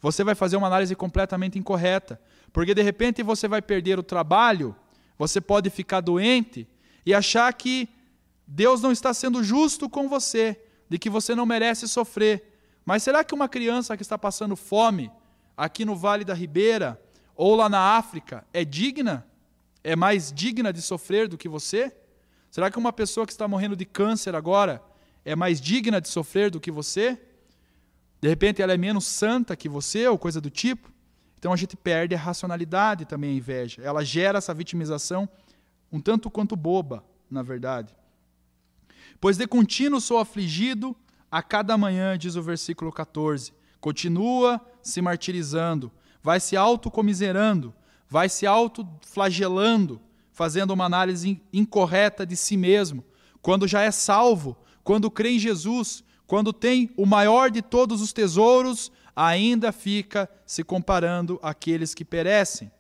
você 0.02 0.24
vai 0.24 0.34
fazer 0.34 0.56
uma 0.56 0.68
análise 0.68 0.96
completamente 0.96 1.60
incorreta. 1.60 2.20
Porque 2.54 2.74
de 2.74 2.82
repente 2.82 3.22
você 3.22 3.48
vai 3.48 3.62
perder 3.62 4.00
o 4.00 4.04
trabalho, 4.04 4.76
você 5.18 5.42
pode 5.42 5.70
ficar 5.70 6.00
doente 6.02 6.68
e 7.06 7.14
achar 7.14 7.52
que 7.54 7.90
Deus 8.48 8.82
não 8.82 8.92
está 8.92 9.14
sendo 9.14 9.44
justo 9.44 9.90
com 9.90 10.08
você, 10.08 10.60
de 10.90 10.98
que 10.98 11.10
você 11.10 11.36
não 11.36 11.46
merece 11.46 11.88
sofrer. 11.88 12.58
Mas 12.86 13.04
será 13.04 13.24
que 13.24 13.36
uma 13.36 13.50
criança 13.50 13.98
que 13.98 14.02
está 14.02 14.18
passando 14.18 14.56
fome 14.56 15.12
aqui 15.58 15.84
no 15.84 15.96
Vale 15.96 16.24
da 16.24 16.34
Ribeira 16.34 17.02
ou 17.36 17.56
lá 17.56 17.68
na 17.68 17.98
África 17.98 18.46
é 18.54 18.64
digna? 18.64 19.28
É 19.84 19.96
mais 19.96 20.32
digna 20.32 20.72
de 20.72 20.82
sofrer 20.82 21.28
do 21.28 21.38
que 21.38 21.50
você? 21.50 21.94
Será 22.50 22.72
que 22.72 22.78
uma 22.78 22.94
pessoa 22.94 23.26
que 23.26 23.34
está 23.34 23.48
morrendo 23.48 23.76
de 23.76 23.86
câncer 23.86 24.34
agora 24.36 24.82
é 25.26 25.36
mais 25.36 25.60
digna 25.60 26.00
de 26.00 26.08
sofrer 26.08 26.50
do 26.50 26.62
que 26.62 26.72
você? 26.72 27.20
De 28.22 28.30
repente 28.30 28.62
ela 28.62 28.74
é 28.74 28.78
menos 28.78 29.06
santa 29.06 29.56
que 29.56 29.68
você 29.68 30.08
ou 30.08 30.18
coisa 30.18 30.40
do 30.40 30.50
tipo? 30.50 30.92
Então 31.38 31.52
a 31.52 31.58
gente 31.58 31.76
perde 31.76 32.16
a 32.16 32.18
racionalidade 32.18 33.06
também 33.06 33.32
a 33.32 33.34
inveja. 33.34 33.82
Ela 33.84 34.04
gera 34.04 34.38
essa 34.38 34.54
vitimização 34.54 35.30
um 35.92 36.00
tanto 36.00 36.30
quanto 36.32 36.56
boba, 36.56 37.04
na 37.30 37.44
verdade. 37.44 37.94
Pois 39.20 39.38
de 39.38 39.48
contínuo 39.48 40.00
sou 40.00 40.20
afligido 40.20 40.96
a 41.32 41.42
cada 41.42 41.78
manhã, 41.78 42.18
diz 42.18 42.36
o 42.36 42.42
versículo 42.42 42.92
14. 42.92 43.52
Continua 43.80 44.62
se 44.82 45.02
martirizando, 45.02 45.92
vai 46.22 46.40
se 46.40 46.56
autocomiserando, 46.56 47.74
vai 48.08 48.30
se 48.30 48.46
autoflagelando, 48.46 50.02
fazendo 50.32 50.72
uma 50.72 50.86
análise 50.86 51.42
incorreta 51.52 52.26
de 52.26 52.36
si 52.36 52.56
mesmo, 52.56 53.04
quando 53.42 53.68
já 53.68 53.82
é 53.82 53.92
salvo, 53.92 54.58
quando 54.84 55.10
crê 55.10 55.32
em 55.32 55.40
Jesus, 55.40 56.04
quando 56.28 56.54
tem 56.54 56.92
o 56.96 57.06
maior 57.06 57.50
de 57.50 57.62
todos 57.62 58.02
os 58.02 58.14
tesouros, 58.14 58.92
ainda 59.16 59.72
fica 59.72 60.30
se 60.46 60.64
comparando 60.64 61.40
àqueles 61.42 61.94
que 61.96 62.06
perecem. 62.06 62.72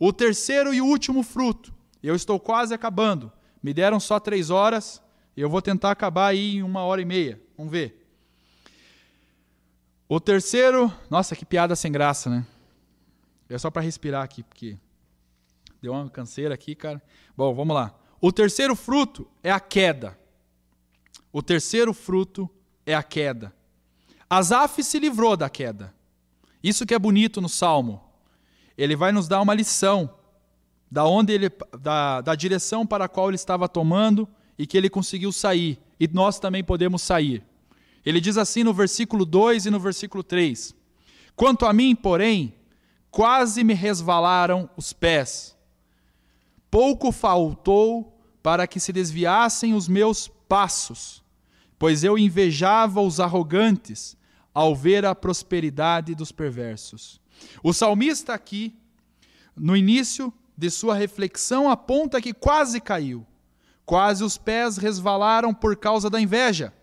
O 0.00 0.12
terceiro 0.12 0.74
e 0.74 0.80
último 0.80 1.22
fruto, 1.22 1.72
eu 2.02 2.14
estou 2.14 2.40
quase 2.40 2.74
acabando, 2.74 3.32
me 3.62 3.72
deram 3.72 4.00
só 4.00 4.18
três 4.18 4.50
horas, 4.50 5.00
eu 5.42 5.50
vou 5.50 5.60
tentar 5.60 5.90
acabar 5.90 6.28
aí 6.28 6.56
em 6.56 6.62
uma 6.62 6.82
hora 6.82 7.00
e 7.00 7.04
meia, 7.04 7.40
vamos 7.56 7.70
ver. 7.70 8.06
O 10.08 10.20
terceiro, 10.20 10.92
nossa, 11.10 11.34
que 11.34 11.44
piada 11.44 11.74
sem 11.74 11.90
graça, 11.90 12.30
né? 12.30 12.46
É 13.48 13.58
só 13.58 13.70
para 13.70 13.82
respirar 13.82 14.22
aqui, 14.22 14.42
porque 14.42 14.76
deu 15.82 15.92
uma 15.92 16.08
canseira 16.08 16.54
aqui, 16.54 16.74
cara. 16.74 17.02
Bom, 17.36 17.54
vamos 17.54 17.74
lá. 17.74 17.94
O 18.20 18.32
terceiro 18.32 18.74
fruto 18.74 19.28
é 19.42 19.50
a 19.50 19.60
queda. 19.60 20.18
O 21.32 21.42
terceiro 21.42 21.92
fruto 21.92 22.48
é 22.84 22.94
a 22.94 23.02
queda. 23.02 23.54
Asaf 24.28 24.82
se 24.82 24.98
livrou 24.98 25.36
da 25.36 25.50
queda. 25.50 25.94
Isso 26.62 26.86
que 26.86 26.94
é 26.94 26.98
bonito 26.98 27.40
no 27.40 27.48
Salmo. 27.48 28.02
Ele 28.76 28.96
vai 28.96 29.12
nos 29.12 29.28
dar 29.28 29.40
uma 29.40 29.54
lição 29.54 30.12
da 30.90 31.04
onde 31.04 31.32
ele 31.32 31.50
da, 31.80 32.20
da 32.20 32.34
direção 32.34 32.86
para 32.86 33.04
a 33.04 33.08
qual 33.08 33.28
ele 33.28 33.36
estava 33.36 33.68
tomando 33.68 34.28
e 34.58 34.66
que 34.66 34.76
ele 34.76 34.90
conseguiu 34.90 35.32
sair. 35.32 35.78
E 35.98 36.08
nós 36.08 36.38
também 36.38 36.62
podemos 36.62 37.02
sair. 37.02 37.42
Ele 38.04 38.20
diz 38.20 38.36
assim 38.36 38.62
no 38.62 38.72
versículo 38.72 39.24
2 39.24 39.66
e 39.66 39.70
no 39.70 39.80
versículo 39.80 40.22
3: 40.22 40.74
Quanto 41.34 41.66
a 41.66 41.72
mim, 41.72 41.94
porém, 41.94 42.54
quase 43.10 43.64
me 43.64 43.74
resvalaram 43.74 44.68
os 44.76 44.92
pés. 44.92 45.56
Pouco 46.70 47.10
faltou 47.12 48.18
para 48.42 48.66
que 48.66 48.78
se 48.78 48.92
desviassem 48.92 49.74
os 49.74 49.88
meus 49.88 50.28
passos 50.48 51.24
pois 51.78 52.04
eu 52.04 52.18
invejava 52.18 53.00
os 53.00 53.20
arrogantes 53.20 54.16
ao 54.54 54.74
ver 54.74 55.04
a 55.04 55.14
prosperidade 55.14 56.14
dos 56.14 56.32
perversos. 56.32 57.20
O 57.62 57.72
salmista 57.72 58.32
aqui, 58.32 58.74
no 59.54 59.76
início 59.76 60.32
de 60.56 60.70
sua 60.70 60.94
reflexão, 60.94 61.70
aponta 61.70 62.20
que 62.20 62.32
quase 62.32 62.80
caiu, 62.80 63.26
quase 63.86 64.24
os 64.24 64.36
pés 64.36 64.76
resvalaram 64.76 65.54
por 65.54 65.76
causa 65.76 66.10
da 66.10 66.20
inveja. 66.20 66.74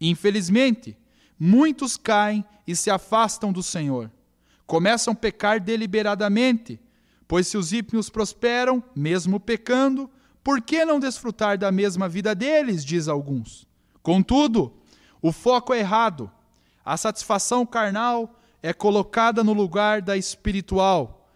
Infelizmente, 0.00 0.96
muitos 1.38 1.98
caem 1.98 2.42
e 2.66 2.74
se 2.74 2.90
afastam 2.90 3.52
do 3.52 3.62
Senhor. 3.62 4.10
Começam 4.66 5.12
a 5.12 5.16
pecar 5.16 5.60
deliberadamente, 5.60 6.80
pois 7.28 7.46
se 7.46 7.58
os 7.58 7.72
ímpios 7.72 8.08
prosperam, 8.08 8.82
mesmo 8.96 9.38
pecando, 9.38 10.10
por 10.42 10.62
que 10.62 10.84
não 10.84 10.98
desfrutar 10.98 11.58
da 11.58 11.70
mesma 11.70 12.08
vida 12.08 12.34
deles, 12.34 12.82
diz 12.82 13.06
alguns. 13.06 13.66
Contudo, 14.02 14.72
o 15.20 15.30
foco 15.30 15.74
é 15.74 15.80
errado. 15.80 16.30
A 16.82 16.96
satisfação 16.96 17.66
carnal 17.66 18.34
é 18.62 18.72
colocada 18.72 19.44
no 19.44 19.52
lugar 19.52 20.00
da 20.00 20.16
espiritual. 20.16 21.28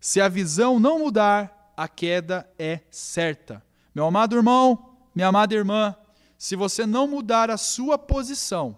Se 0.00 0.20
a 0.20 0.28
visão 0.28 0.80
não 0.80 0.98
mudar, 0.98 1.72
a 1.76 1.86
queda 1.86 2.48
é 2.58 2.80
certa. 2.90 3.62
Meu 3.94 4.06
amado 4.06 4.36
irmão, 4.36 4.96
minha 5.14 5.28
amada 5.28 5.54
irmã, 5.54 5.94
se 6.38 6.56
você 6.56 6.86
não 6.86 7.06
mudar 7.06 7.50
a 7.50 7.56
sua 7.56 7.98
posição, 7.98 8.76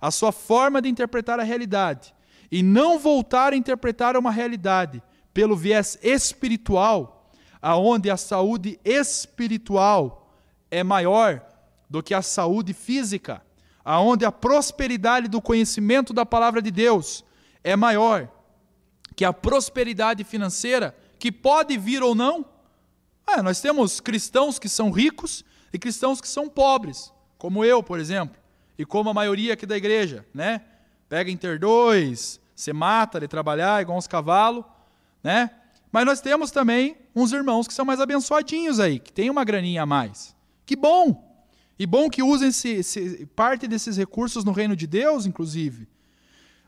a 0.00 0.10
sua 0.10 0.32
forma 0.32 0.82
de 0.82 0.88
interpretar 0.88 1.40
a 1.40 1.42
realidade, 1.42 2.14
e 2.50 2.62
não 2.62 2.98
voltar 2.98 3.52
a 3.52 3.56
interpretar 3.56 4.16
uma 4.16 4.30
realidade 4.30 5.02
pelo 5.32 5.56
viés 5.56 5.98
espiritual, 6.02 7.32
aonde 7.62 8.10
a 8.10 8.16
saúde 8.16 8.78
espiritual 8.84 10.30
é 10.70 10.82
maior 10.82 11.42
do 11.88 12.02
que 12.02 12.12
a 12.12 12.20
saúde 12.20 12.74
física, 12.74 13.42
aonde 13.84 14.24
a 14.24 14.32
prosperidade 14.32 15.28
do 15.28 15.40
conhecimento 15.40 16.12
da 16.12 16.26
palavra 16.26 16.60
de 16.60 16.70
Deus 16.70 17.24
é 17.64 17.74
maior 17.74 18.28
que 19.14 19.24
a 19.24 19.32
prosperidade 19.32 20.24
financeira, 20.24 20.96
que 21.18 21.30
pode 21.30 21.76
vir 21.78 22.02
ou 22.02 22.14
não. 22.14 22.44
É, 23.32 23.40
nós 23.40 23.62
temos 23.62 23.98
cristãos 23.98 24.58
que 24.58 24.68
são 24.68 24.90
ricos 24.90 25.42
e 25.72 25.78
cristãos 25.78 26.20
que 26.20 26.28
são 26.28 26.50
pobres, 26.50 27.10
como 27.38 27.64
eu, 27.64 27.82
por 27.82 27.98
exemplo, 27.98 28.36
e 28.76 28.84
como 28.84 29.08
a 29.08 29.14
maioria 29.14 29.54
aqui 29.54 29.64
da 29.64 29.74
igreja, 29.74 30.26
né? 30.34 30.60
Pega 31.08 31.30
Inter 31.30 31.58
2, 31.58 32.38
se 32.54 32.72
mata 32.74 33.18
de 33.18 33.26
trabalhar 33.26 33.80
igual 33.80 33.96
uns 33.96 34.06
cavalos, 34.06 34.64
né? 35.24 35.50
Mas 35.90 36.04
nós 36.04 36.20
temos 36.20 36.50
também 36.50 36.96
uns 37.16 37.32
irmãos 37.32 37.66
que 37.66 37.72
são 37.72 37.86
mais 37.86 38.00
abençoadinhos 38.00 38.78
aí, 38.78 38.98
que 38.98 39.10
tem 39.10 39.30
uma 39.30 39.44
graninha 39.44 39.82
a 39.82 39.86
mais. 39.86 40.36
Que 40.66 40.76
bom! 40.76 41.30
E 41.78 41.86
bom 41.86 42.10
que 42.10 42.22
usem 42.22 42.50
-se, 42.50 43.26
parte 43.34 43.66
desses 43.66 43.96
recursos 43.96 44.44
no 44.44 44.52
reino 44.52 44.76
de 44.76 44.86
Deus, 44.86 45.24
inclusive. 45.24 45.88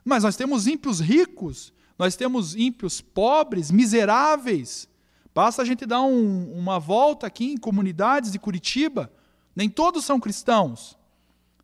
Mas 0.03 0.25
nós 0.25 0.35
temos 0.35 0.67
ímpios 0.67 0.99
ricos, 0.99 1.75
nós 1.99 2.17
temos 2.17 2.57
ímpios 2.57 3.03
pobres, 3.03 3.71
miseráveis. 3.71 4.89
Basta 5.35 5.63
a 5.63 5.65
gente 5.65 5.85
dar 5.85 6.03
um, 6.03 6.53
uma 6.53 6.79
volta 6.79 7.27
aqui 7.27 7.53
em 7.53 7.57
comunidades 7.57 8.31
de 8.31 8.39
Curitiba. 8.39 9.11
Nem 9.55 9.69
todos 9.69 10.05
são 10.05 10.21
cristãos, 10.21 10.97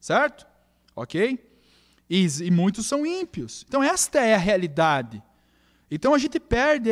certo? 0.00 0.46
Ok? 0.96 1.38
E, 2.08 2.26
e 2.42 2.50
muitos 2.50 2.86
são 2.86 3.06
ímpios. 3.06 3.64
Então, 3.68 3.82
esta 3.82 4.20
é 4.20 4.34
a 4.34 4.38
realidade. 4.38 5.22
Então 5.90 6.14
a 6.14 6.18
gente 6.18 6.38
perde, 6.38 6.90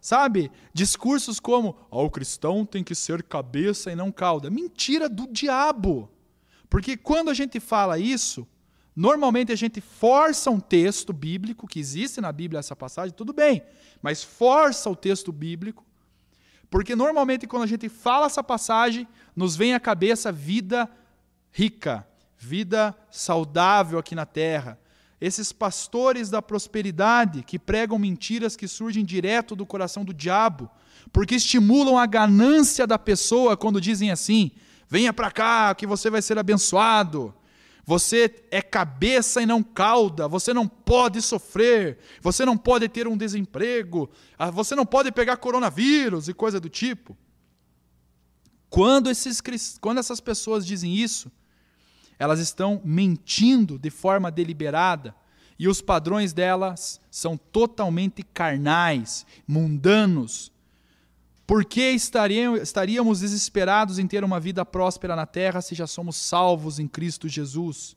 sabe, 0.00 0.50
discursos 0.72 1.38
como 1.38 1.76
oh, 1.90 2.06
o 2.06 2.10
cristão 2.10 2.64
tem 2.64 2.82
que 2.82 2.94
ser 2.94 3.22
cabeça 3.22 3.92
e 3.92 3.96
não 3.96 4.10
cauda. 4.10 4.48
Mentira 4.48 5.08
do 5.08 5.26
diabo. 5.26 6.10
Porque 6.68 6.96
quando 6.96 7.28
a 7.28 7.34
gente 7.34 7.60
fala 7.60 7.98
isso, 7.98 8.48
normalmente 8.96 9.52
a 9.52 9.56
gente 9.56 9.80
força 9.80 10.50
um 10.50 10.58
texto 10.58 11.12
bíblico, 11.12 11.66
que 11.66 11.78
existe 11.78 12.20
na 12.20 12.32
Bíblia 12.32 12.60
essa 12.60 12.74
passagem, 12.74 13.14
tudo 13.14 13.32
bem, 13.34 13.62
mas 14.00 14.22
força 14.22 14.88
o 14.88 14.96
texto 14.96 15.30
bíblico, 15.32 15.84
porque 16.70 16.94
normalmente 16.94 17.46
quando 17.46 17.64
a 17.64 17.66
gente 17.66 17.88
fala 17.88 18.26
essa 18.26 18.42
passagem, 18.42 19.06
nos 19.34 19.56
vem 19.56 19.74
à 19.74 19.80
cabeça 19.80 20.30
vida 20.30 20.88
rica, 21.50 22.06
vida 22.38 22.96
saudável 23.10 23.98
aqui 23.98 24.14
na 24.14 24.24
terra, 24.24 24.78
esses 25.20 25.52
pastores 25.52 26.30
da 26.30 26.40
prosperidade 26.40 27.42
que 27.42 27.58
pregam 27.58 27.98
mentiras 27.98 28.56
que 28.56 28.68
surgem 28.68 29.04
direto 29.04 29.54
do 29.54 29.66
coração 29.66 30.04
do 30.04 30.14
diabo, 30.14 30.70
porque 31.12 31.34
estimulam 31.34 31.98
a 31.98 32.06
ganância 32.06 32.86
da 32.86 32.98
pessoa 32.98 33.56
quando 33.56 33.80
dizem 33.80 34.10
assim: 34.10 34.52
venha 34.88 35.12
para 35.12 35.30
cá 35.30 35.74
que 35.74 35.86
você 35.86 36.08
vai 36.08 36.22
ser 36.22 36.38
abençoado. 36.38 37.34
Você 37.84 38.44
é 38.50 38.62
cabeça 38.62 39.42
e 39.42 39.46
não 39.46 39.62
cauda, 39.62 40.28
você 40.28 40.52
não 40.52 40.68
pode 40.68 41.20
sofrer, 41.22 41.98
você 42.20 42.44
não 42.44 42.56
pode 42.56 42.88
ter 42.88 43.08
um 43.08 43.16
desemprego, 43.16 44.10
ah, 44.38 44.50
você 44.50 44.74
não 44.74 44.86
pode 44.86 45.10
pegar 45.10 45.36
coronavírus 45.36 46.28
e 46.28 46.34
coisa 46.34 46.60
do 46.60 46.68
tipo. 46.68 47.16
Quando, 48.68 49.10
esses, 49.10 49.40
quando 49.80 49.98
essas 49.98 50.20
pessoas 50.20 50.64
dizem 50.64 50.94
isso, 50.94 51.30
elas 52.18 52.38
estão 52.38 52.80
mentindo 52.84 53.78
de 53.78 53.90
forma 53.90 54.30
deliberada 54.30 55.14
e 55.58 55.66
os 55.66 55.80
padrões 55.80 56.32
delas 56.32 57.00
são 57.10 57.36
totalmente 57.36 58.22
carnais, 58.22 59.26
mundanos. 59.46 60.52
Por 61.50 61.64
que 61.64 61.90
estaríamos 61.90 63.18
desesperados 63.18 63.98
em 63.98 64.06
ter 64.06 64.22
uma 64.22 64.38
vida 64.38 64.64
próspera 64.64 65.16
na 65.16 65.26
terra 65.26 65.60
se 65.60 65.74
já 65.74 65.84
somos 65.84 66.14
salvos 66.14 66.78
em 66.78 66.86
Cristo 66.86 67.28
Jesus? 67.28 67.96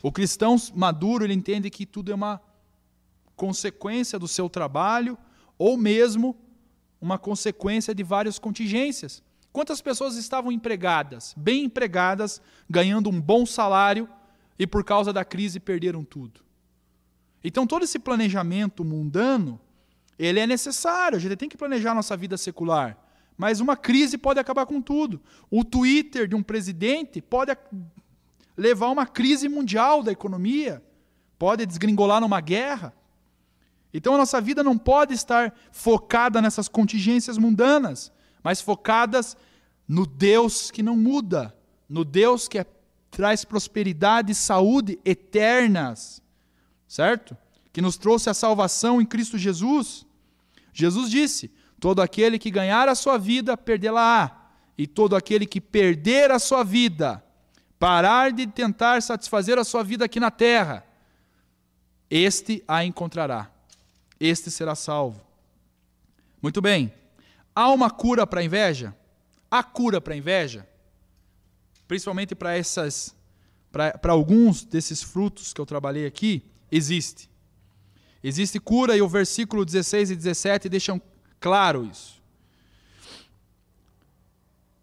O 0.00 0.12
cristão 0.12 0.54
maduro 0.72 1.24
ele 1.24 1.34
entende 1.34 1.68
que 1.68 1.84
tudo 1.84 2.12
é 2.12 2.14
uma 2.14 2.40
consequência 3.34 4.20
do 4.20 4.28
seu 4.28 4.48
trabalho 4.48 5.18
ou 5.58 5.76
mesmo 5.76 6.36
uma 7.00 7.18
consequência 7.18 7.92
de 7.92 8.04
várias 8.04 8.38
contingências. 8.38 9.20
Quantas 9.52 9.82
pessoas 9.82 10.14
estavam 10.14 10.52
empregadas, 10.52 11.34
bem 11.36 11.64
empregadas, 11.64 12.40
ganhando 12.70 13.10
um 13.10 13.20
bom 13.20 13.44
salário 13.44 14.08
e 14.56 14.64
por 14.64 14.84
causa 14.84 15.12
da 15.12 15.24
crise 15.24 15.58
perderam 15.58 16.04
tudo? 16.04 16.40
Então 17.42 17.66
todo 17.66 17.82
esse 17.82 17.98
planejamento 17.98 18.84
mundano, 18.84 19.60
ele 20.24 20.40
é 20.40 20.46
necessário, 20.46 21.16
a 21.16 21.20
gente 21.20 21.36
tem 21.36 21.48
que 21.48 21.56
planejar 21.56 21.94
nossa 21.94 22.16
vida 22.16 22.36
secular. 22.36 22.98
Mas 23.36 23.60
uma 23.60 23.76
crise 23.76 24.18
pode 24.18 24.38
acabar 24.38 24.66
com 24.66 24.80
tudo. 24.80 25.20
O 25.50 25.64
Twitter 25.64 26.28
de 26.28 26.34
um 26.34 26.42
presidente 26.42 27.20
pode 27.20 27.56
levar 28.56 28.86
a 28.86 28.90
uma 28.90 29.06
crise 29.06 29.48
mundial 29.48 30.02
da 30.02 30.12
economia, 30.12 30.82
pode 31.38 31.64
desgringolar 31.66 32.20
numa 32.20 32.40
guerra. 32.40 32.94
Então 33.92 34.14
a 34.14 34.18
nossa 34.18 34.40
vida 34.40 34.62
não 34.62 34.78
pode 34.78 35.14
estar 35.14 35.54
focada 35.70 36.40
nessas 36.40 36.68
contingências 36.68 37.38
mundanas 37.38 38.12
mas 38.42 38.60
focadas 38.60 39.36
no 39.86 40.06
Deus 40.06 40.70
que 40.70 40.82
não 40.82 40.96
muda, 40.96 41.54
no 41.88 42.04
Deus 42.04 42.48
que 42.48 42.58
é 42.58 42.66
traz 43.10 43.44
prosperidade 43.44 44.32
e 44.32 44.34
saúde 44.34 44.98
eternas, 45.04 46.22
certo? 46.88 47.36
Que 47.70 47.82
nos 47.82 47.98
trouxe 47.98 48.30
a 48.30 48.34
salvação 48.34 49.02
em 49.02 49.06
Cristo 49.06 49.36
Jesus. 49.36 50.06
Jesus 50.72 51.10
disse: 51.10 51.50
Todo 51.78 52.00
aquele 52.00 52.38
que 52.38 52.50
ganhar 52.50 52.88
a 52.88 52.94
sua 52.94 53.18
vida, 53.18 53.56
perdê-la-á. 53.56 54.38
E 54.76 54.86
todo 54.86 55.14
aquele 55.14 55.46
que 55.46 55.60
perder 55.60 56.30
a 56.30 56.38
sua 56.38 56.64
vida, 56.64 57.22
parar 57.78 58.32
de 58.32 58.46
tentar 58.46 59.02
satisfazer 59.02 59.58
a 59.58 59.64
sua 59.64 59.84
vida 59.84 60.04
aqui 60.04 60.18
na 60.18 60.30
terra, 60.30 60.84
este 62.10 62.64
a 62.66 62.84
encontrará. 62.84 63.50
Este 64.18 64.50
será 64.50 64.74
salvo. 64.74 65.20
Muito 66.40 66.60
bem. 66.62 66.92
Há 67.54 67.70
uma 67.70 67.90
cura 67.90 68.26
para 68.26 68.40
a 68.40 68.44
inveja? 68.44 68.96
Há 69.50 69.62
cura 69.62 70.00
para 70.00 70.14
a 70.14 70.16
inveja? 70.16 70.66
Principalmente 71.86 72.34
para 72.34 72.56
essas 72.56 73.14
para 73.70 74.12
alguns 74.12 74.64
desses 74.64 75.02
frutos 75.02 75.54
que 75.54 75.60
eu 75.60 75.64
trabalhei 75.64 76.04
aqui, 76.04 76.44
existe. 76.70 77.30
Existe 78.22 78.60
cura 78.60 78.96
e 78.96 79.02
o 79.02 79.08
versículo 79.08 79.64
16 79.64 80.10
e 80.10 80.16
17 80.16 80.68
deixam 80.68 81.00
claro 81.40 81.84
isso. 81.84 82.22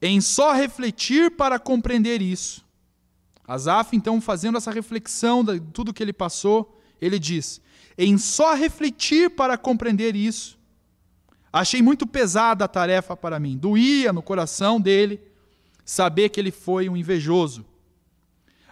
Em 0.02 0.20
só 0.22 0.54
refletir 0.54 1.32
para 1.32 1.60
compreender 1.60 2.22
isso. 2.22 2.66
Asaf, 3.48 3.96
então, 3.96 4.22
fazendo 4.22 4.58
essa 4.58 4.72
reflexão 4.72 5.44
de 5.44 5.60
tudo 5.60 5.94
que 5.94 6.04
ele 6.04 6.14
passou, 6.14 6.80
ele 7.02 7.18
diz: 7.18 7.62
em 7.98 8.18
só 8.18 8.54
refletir 8.54 9.30
para 9.32 9.58
compreender 9.58 10.16
isso, 10.16 10.60
Achei 11.52 11.82
muito 11.82 12.06
pesada 12.06 12.66
a 12.66 12.68
tarefa 12.68 13.18
para 13.18 13.40
mim. 13.40 13.58
Doía 13.58 14.14
no 14.14 14.22
coração 14.22 14.80
dele 14.80 15.20
saber 15.84 16.30
que 16.30 16.40
ele 16.40 16.52
foi 16.52 16.88
um 16.88 16.96
invejoso. 16.96 17.66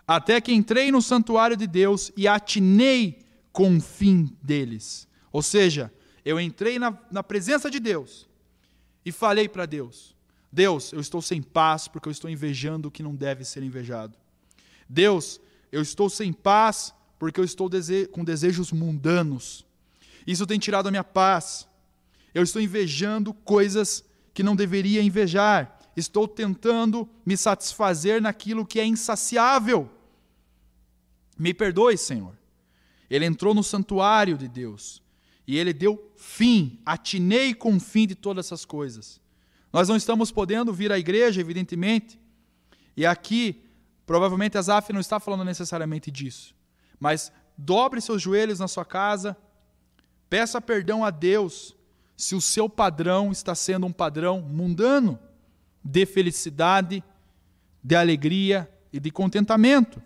Até 0.07 0.39
que 0.39 0.53
entrei 0.53 0.91
no 0.91 1.01
santuário 1.01 1.57
de 1.57 1.65
Deus 1.65 2.11
e 2.15 2.28
atinei 2.28 3.20
com 3.58 3.76
o 3.76 3.82
fim 3.82 4.38
deles. 4.39 5.08
Ou 5.32 5.41
seja, 5.41 5.91
eu 6.24 6.39
entrei 6.39 6.78
na, 6.78 6.95
na 7.10 7.24
presença 7.24 7.72
de 7.72 7.80
Deus 7.80 8.30
e 9.03 9.12
falei 9.12 9.49
para 9.49 9.66
Deus: 9.66 10.16
Deus, 10.51 10.93
eu 10.93 10.99
estou 10.99 11.24
sem 11.24 11.41
paz 11.41 11.88
porque 11.88 12.08
eu 12.08 12.12
estou 12.12 12.30
invejando 12.30 12.88
o 12.88 12.91
que 12.91 13.01
não 13.01 13.16
deve 13.16 13.43
ser 13.43 13.64
invejado. 13.64 14.16
Deus, 14.88 15.41
eu 15.72 15.82
estou 15.82 16.08
sem 16.08 16.32
paz 16.32 16.93
porque 17.18 17.39
eu 17.39 17.43
estou 17.43 17.68
dese 17.68 18.05
com 18.05 18.24
desejos 18.24 18.72
mundanos. 18.72 19.66
Isso 20.28 20.45
tem 20.45 20.60
tirado 20.60 20.86
a 20.86 20.91
minha 20.91 21.03
paz. 21.03 21.68
Eu 22.36 22.43
estou 22.43 22.62
invejando 22.62 23.34
coisas 23.34 24.05
que 24.36 24.43
não 24.43 24.55
deveria 24.55 25.01
invejar. 25.01 25.80
Estou 25.95 26.28
tentando 26.28 27.10
me 27.26 27.36
satisfazer 27.36 28.22
naquilo 28.22 28.68
que 28.68 28.80
é 28.80 28.86
insaciável. 28.86 29.89
Me 31.39 31.55
perdoe, 31.55 31.97
Senhor. 31.97 32.38
Ele 33.10 33.26
entrou 33.26 33.53
no 33.53 33.64
santuário 33.64 34.38
de 34.38 34.47
Deus 34.47 35.01
e 35.47 35.58
ele 35.58 35.72
deu 35.74 36.12
fim, 36.16 36.80
atinei 36.86 37.53
com 37.53 37.76
o 37.76 37.80
fim 37.80 38.05
de 38.05 38.16
todas 38.16 38.47
essas 38.47 38.66
coisas. 38.66 39.22
Nós 39.72 39.88
não 39.88 39.95
estamos 39.95 40.32
podendo 40.32 40.74
vir 40.74 40.91
à 40.91 40.99
igreja, 40.99 41.39
evidentemente, 41.39 42.20
e 42.95 43.05
aqui, 43.05 43.64
provavelmente 44.05 44.58
Asaf 44.58 44.91
não 44.91 44.99
está 44.99 45.20
falando 45.20 45.45
necessariamente 45.45 46.12
disso, 46.12 46.55
mas 46.99 47.32
dobre 47.58 48.01
seus 48.01 48.22
joelhos 48.22 48.60
na 48.60 48.68
sua 48.68 48.84
casa, 48.84 49.38
peça 50.30 50.60
perdão 50.60 51.05
a 51.05 51.10
Deus 51.10 51.76
se 52.18 52.36
o 52.36 52.41
seu 52.41 52.68
padrão 52.68 53.32
está 53.32 53.53
sendo 53.53 53.86
um 53.86 53.91
padrão 53.91 54.41
mundano 54.41 55.20
de 55.84 56.05
felicidade, 56.05 57.03
de 57.82 57.95
alegria 57.95 58.70
e 58.91 58.99
de 58.99 59.12
contentamento. 59.12 60.01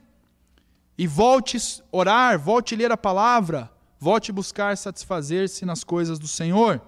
E 0.98 1.08
volte 1.08 1.58
orar, 1.92 2.40
volte 2.40 2.76
ler 2.76 2.92
a 2.92 2.98
palavra, 2.98 3.72
volte 4.00 4.32
buscar 4.32 4.78
satisfazer-se 4.78 5.66
nas 5.66 5.84
coisas 5.84 6.20
do 6.20 6.28
Senhor. 6.28 6.82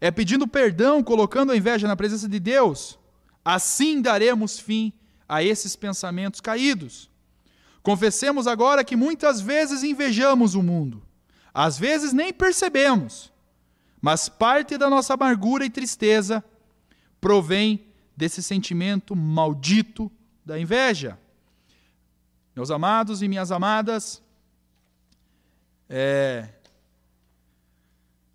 É 0.00 0.10
pedindo 0.10 0.46
perdão, 0.46 1.02
colocando 1.02 1.52
a 1.52 1.56
inveja 1.56 1.86
na 1.86 1.96
presença 1.96 2.28
de 2.28 2.40
Deus. 2.40 2.98
Assim 3.44 4.00
daremos 4.00 4.58
fim 4.58 4.92
a 5.28 5.42
esses 5.42 5.76
pensamentos 5.76 6.40
caídos. 6.40 7.10
Confessemos 7.82 8.46
agora 8.46 8.84
que 8.84 8.96
muitas 8.96 9.40
vezes 9.40 9.82
invejamos 9.82 10.54
o 10.54 10.62
mundo. 10.62 11.02
Às 11.52 11.78
vezes 11.78 12.12
nem 12.12 12.32
percebemos. 12.32 13.32
Mas 14.00 14.28
parte 14.28 14.76
da 14.76 14.90
nossa 14.90 15.14
amargura 15.14 15.64
e 15.64 15.70
tristeza 15.70 16.44
provém 17.20 17.86
desse 18.16 18.42
sentimento 18.42 19.14
maldito 19.14 20.10
da 20.44 20.58
inveja. 20.58 21.18
Meus 22.54 22.70
amados 22.70 23.22
e 23.22 23.28
minhas 23.28 23.50
amadas, 23.50 24.22
é, 25.88 26.48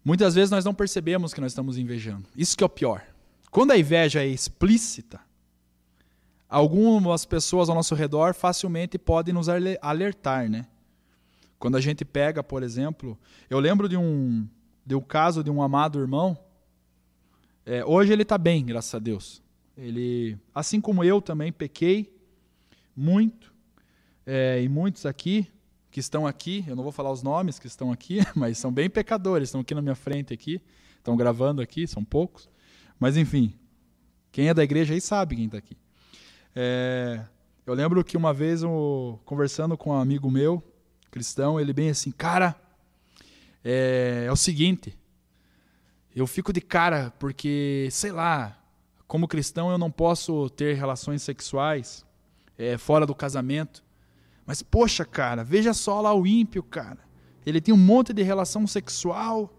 muitas 0.03 0.35
vezes 0.35 0.49
nós 0.49 0.65
não 0.65 0.73
percebemos 0.73 1.33
que 1.33 1.41
nós 1.41 1.51
estamos 1.51 1.77
invejando. 1.77 2.27
Isso 2.35 2.57
que 2.57 2.63
é 2.63 2.67
o 2.67 2.69
pior. 2.69 3.05
Quando 3.51 3.71
a 3.71 3.77
inveja 3.77 4.21
é 4.23 4.27
explícita, 4.27 5.19
algumas 6.49 7.25
pessoas 7.25 7.69
ao 7.69 7.75
nosso 7.75 7.95
redor 7.95 8.33
facilmente 8.33 8.97
podem 8.97 9.33
nos 9.33 9.47
alertar, 9.81 10.49
né? 10.49 10.65
Quando 11.59 11.75
a 11.75 11.81
gente 11.81 12.05
pega, 12.05 12.43
por 12.43 12.61
exemplo, 12.61 13.17
eu 13.49 13.59
lembro 13.59 13.89
de 13.89 13.97
um 13.97 14.47
deu 14.87 14.99
o 14.99 15.01
caso 15.01 15.43
de 15.43 15.51
um 15.51 15.61
amado 15.61 15.99
irmão. 15.99 16.37
É, 17.65 17.83
hoje 17.83 18.13
ele 18.13 18.21
está 18.21 18.37
bem, 18.37 18.65
graças 18.65 18.95
a 18.95 18.99
Deus. 18.99 19.43
Ele, 19.75 20.37
assim 20.55 20.79
como 20.79 21.03
eu 21.03 21.21
também, 21.21 21.51
pequei 21.51 22.15
muito. 22.95 23.53
É, 24.29 24.61
e 24.61 24.67
muitos 24.67 25.05
aqui 25.05 25.49
que 25.89 26.01
estão 26.01 26.27
aqui, 26.27 26.65
eu 26.67 26.75
não 26.75 26.83
vou 26.83 26.91
falar 26.91 27.13
os 27.13 27.23
nomes 27.23 27.57
que 27.59 27.65
estão 27.65 27.93
aqui, 27.93 28.19
mas 28.35 28.57
são 28.57 28.69
bem 28.69 28.89
pecadores, 28.89 29.47
estão 29.47 29.61
aqui 29.61 29.73
na 29.73 29.81
minha 29.81 29.95
frente 29.95 30.33
aqui, 30.33 30.61
estão 30.97 31.15
gravando 31.15 31.61
aqui, 31.61 31.87
são 31.87 32.03
poucos. 32.03 32.49
Mas 32.99 33.15
enfim, 33.15 33.57
quem 34.29 34.49
é 34.49 34.53
da 34.53 34.65
igreja 34.65 34.93
aí 34.93 34.99
sabe 34.99 35.37
quem 35.37 35.45
está 35.45 35.57
aqui. 35.57 35.77
É, 36.53 37.23
eu 37.65 37.73
lembro 37.73 38.03
que 38.03 38.17
uma 38.17 38.33
vez, 38.33 38.63
eu, 38.63 39.17
conversando 39.23 39.77
com 39.77 39.91
um 39.91 39.93
amigo 39.93 40.29
meu, 40.29 40.61
cristão, 41.09 41.57
ele 41.57 41.71
bem 41.71 41.89
assim, 41.89 42.11
cara, 42.11 42.53
é, 43.63 44.25
é 44.27 44.31
o 44.31 44.35
seguinte: 44.35 44.93
eu 46.13 46.27
fico 46.27 46.51
de 46.51 46.59
cara 46.59 47.13
porque, 47.17 47.87
sei 47.91 48.11
lá, 48.11 48.61
como 49.07 49.25
cristão 49.25 49.71
eu 49.71 49.77
não 49.77 49.89
posso 49.89 50.49
ter 50.49 50.75
relações 50.75 51.21
sexuais 51.21 52.05
é, 52.57 52.77
fora 52.77 53.05
do 53.05 53.15
casamento. 53.15 53.86
Mas, 54.47 54.63
poxa, 54.63 55.03
cara, 55.03 55.43
veja 55.43 55.73
só 55.73 55.99
lá 55.99 56.13
o 56.13 56.25
ímpio, 56.25 56.63
cara. 56.63 56.99
Ele 57.45 57.59
tem 57.59 57.73
um 57.73 57.77
monte 57.77 58.13
de 58.13 58.23
relação 58.23 58.65
sexual, 58.65 59.53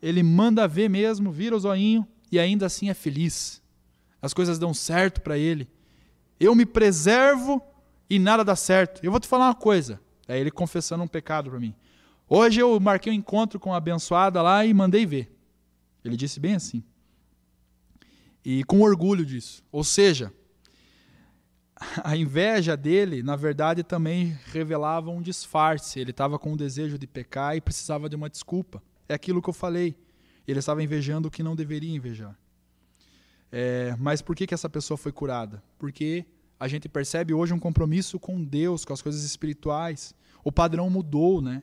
ele 0.00 0.22
manda 0.22 0.68
ver 0.68 0.90
mesmo, 0.90 1.32
vira 1.32 1.56
o 1.56 1.58
zoinho 1.58 2.06
e 2.30 2.38
ainda 2.38 2.66
assim 2.66 2.90
é 2.90 2.94
feliz. 2.94 3.62
As 4.20 4.34
coisas 4.34 4.58
dão 4.58 4.74
certo 4.74 5.22
para 5.22 5.38
ele. 5.38 5.68
Eu 6.38 6.54
me 6.54 6.66
preservo 6.66 7.62
e 8.10 8.18
nada 8.18 8.44
dá 8.44 8.54
certo. 8.54 9.02
Eu 9.02 9.10
vou 9.10 9.18
te 9.18 9.26
falar 9.26 9.46
uma 9.46 9.54
coisa. 9.54 9.98
É 10.28 10.38
ele 10.38 10.50
confessando 10.50 11.02
um 11.02 11.08
pecado 11.08 11.50
para 11.50 11.58
mim. 11.58 11.74
Hoje 12.28 12.60
eu 12.60 12.78
marquei 12.78 13.12
um 13.12 13.16
encontro 13.16 13.58
com 13.58 13.72
a 13.72 13.78
abençoada 13.78 14.42
lá 14.42 14.66
e 14.66 14.74
mandei 14.74 15.06
ver. 15.06 15.34
Ele 16.04 16.16
disse 16.16 16.38
bem 16.38 16.54
assim. 16.54 16.82
E 18.44 18.64
com 18.64 18.82
orgulho 18.82 19.24
disso. 19.24 19.64
Ou 19.72 19.82
seja, 19.82 20.32
a 22.02 22.16
inveja 22.16 22.76
dele, 22.76 23.22
na 23.22 23.36
verdade, 23.36 23.82
também 23.82 24.38
revelava 24.46 25.10
um 25.10 25.20
disfarce. 25.20 26.00
Ele 26.00 26.10
estava 26.10 26.38
com 26.38 26.52
o 26.52 26.56
desejo 26.56 26.98
de 26.98 27.06
pecar 27.06 27.56
e 27.56 27.60
precisava 27.60 28.08
de 28.08 28.16
uma 28.16 28.30
desculpa. 28.30 28.82
É 29.08 29.14
aquilo 29.14 29.42
que 29.42 29.48
eu 29.48 29.54
falei. 29.54 29.96
Ele 30.48 30.58
estava 30.58 30.82
invejando 30.82 31.28
o 31.28 31.30
que 31.30 31.42
não 31.42 31.54
deveria 31.54 31.94
invejar. 31.94 32.36
É, 33.52 33.94
mas 33.98 34.22
por 34.22 34.34
que, 34.34 34.46
que 34.46 34.54
essa 34.54 34.68
pessoa 34.68 34.96
foi 34.96 35.12
curada? 35.12 35.62
Porque 35.78 36.24
a 36.58 36.66
gente 36.66 36.88
percebe 36.88 37.34
hoje 37.34 37.52
um 37.52 37.58
compromisso 37.58 38.18
com 38.18 38.42
Deus, 38.42 38.84
com 38.84 38.92
as 38.92 39.02
coisas 39.02 39.22
espirituais. 39.22 40.14
O 40.42 40.50
padrão 40.50 40.88
mudou, 40.88 41.42
né? 41.42 41.62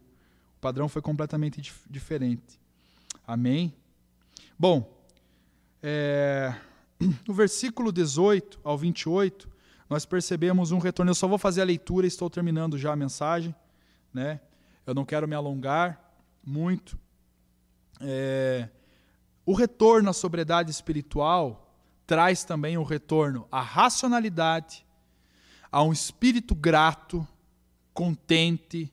padrão 0.63 0.87
foi 0.87 1.01
completamente 1.01 1.59
dif 1.59 1.85
diferente. 1.89 2.57
Amém? 3.27 3.73
Bom, 4.57 4.97
é, 5.81 6.55
no 7.27 7.33
versículo 7.33 7.91
18 7.91 8.61
ao 8.63 8.77
28, 8.77 9.49
nós 9.93 10.07
percebemos 10.07 10.71
um 10.71 10.79
retorno. 10.79 11.11
Eu 11.11 11.15
só 11.15 11.27
vou 11.27 11.37
fazer 11.37 11.61
a 11.61 11.65
leitura 11.65 12.07
estou 12.07 12.27
terminando 12.27 12.79
já 12.79 12.93
a 12.93 12.95
mensagem. 12.95 13.53
Né? 14.11 14.41
Eu 14.87 14.95
não 14.95 15.05
quero 15.05 15.27
me 15.27 15.35
alongar 15.35 16.17
muito. 16.43 16.97
É, 18.01 18.69
o 19.45 19.53
retorno 19.53 20.09
à 20.09 20.13
sobriedade 20.13 20.71
espiritual 20.71 21.77
traz 22.07 22.43
também 22.43 22.75
o 22.75 22.81
retorno 22.81 23.47
à 23.51 23.61
racionalidade, 23.61 24.83
a 25.71 25.83
um 25.83 25.93
espírito 25.93 26.55
grato, 26.55 27.27
contente, 27.93 28.91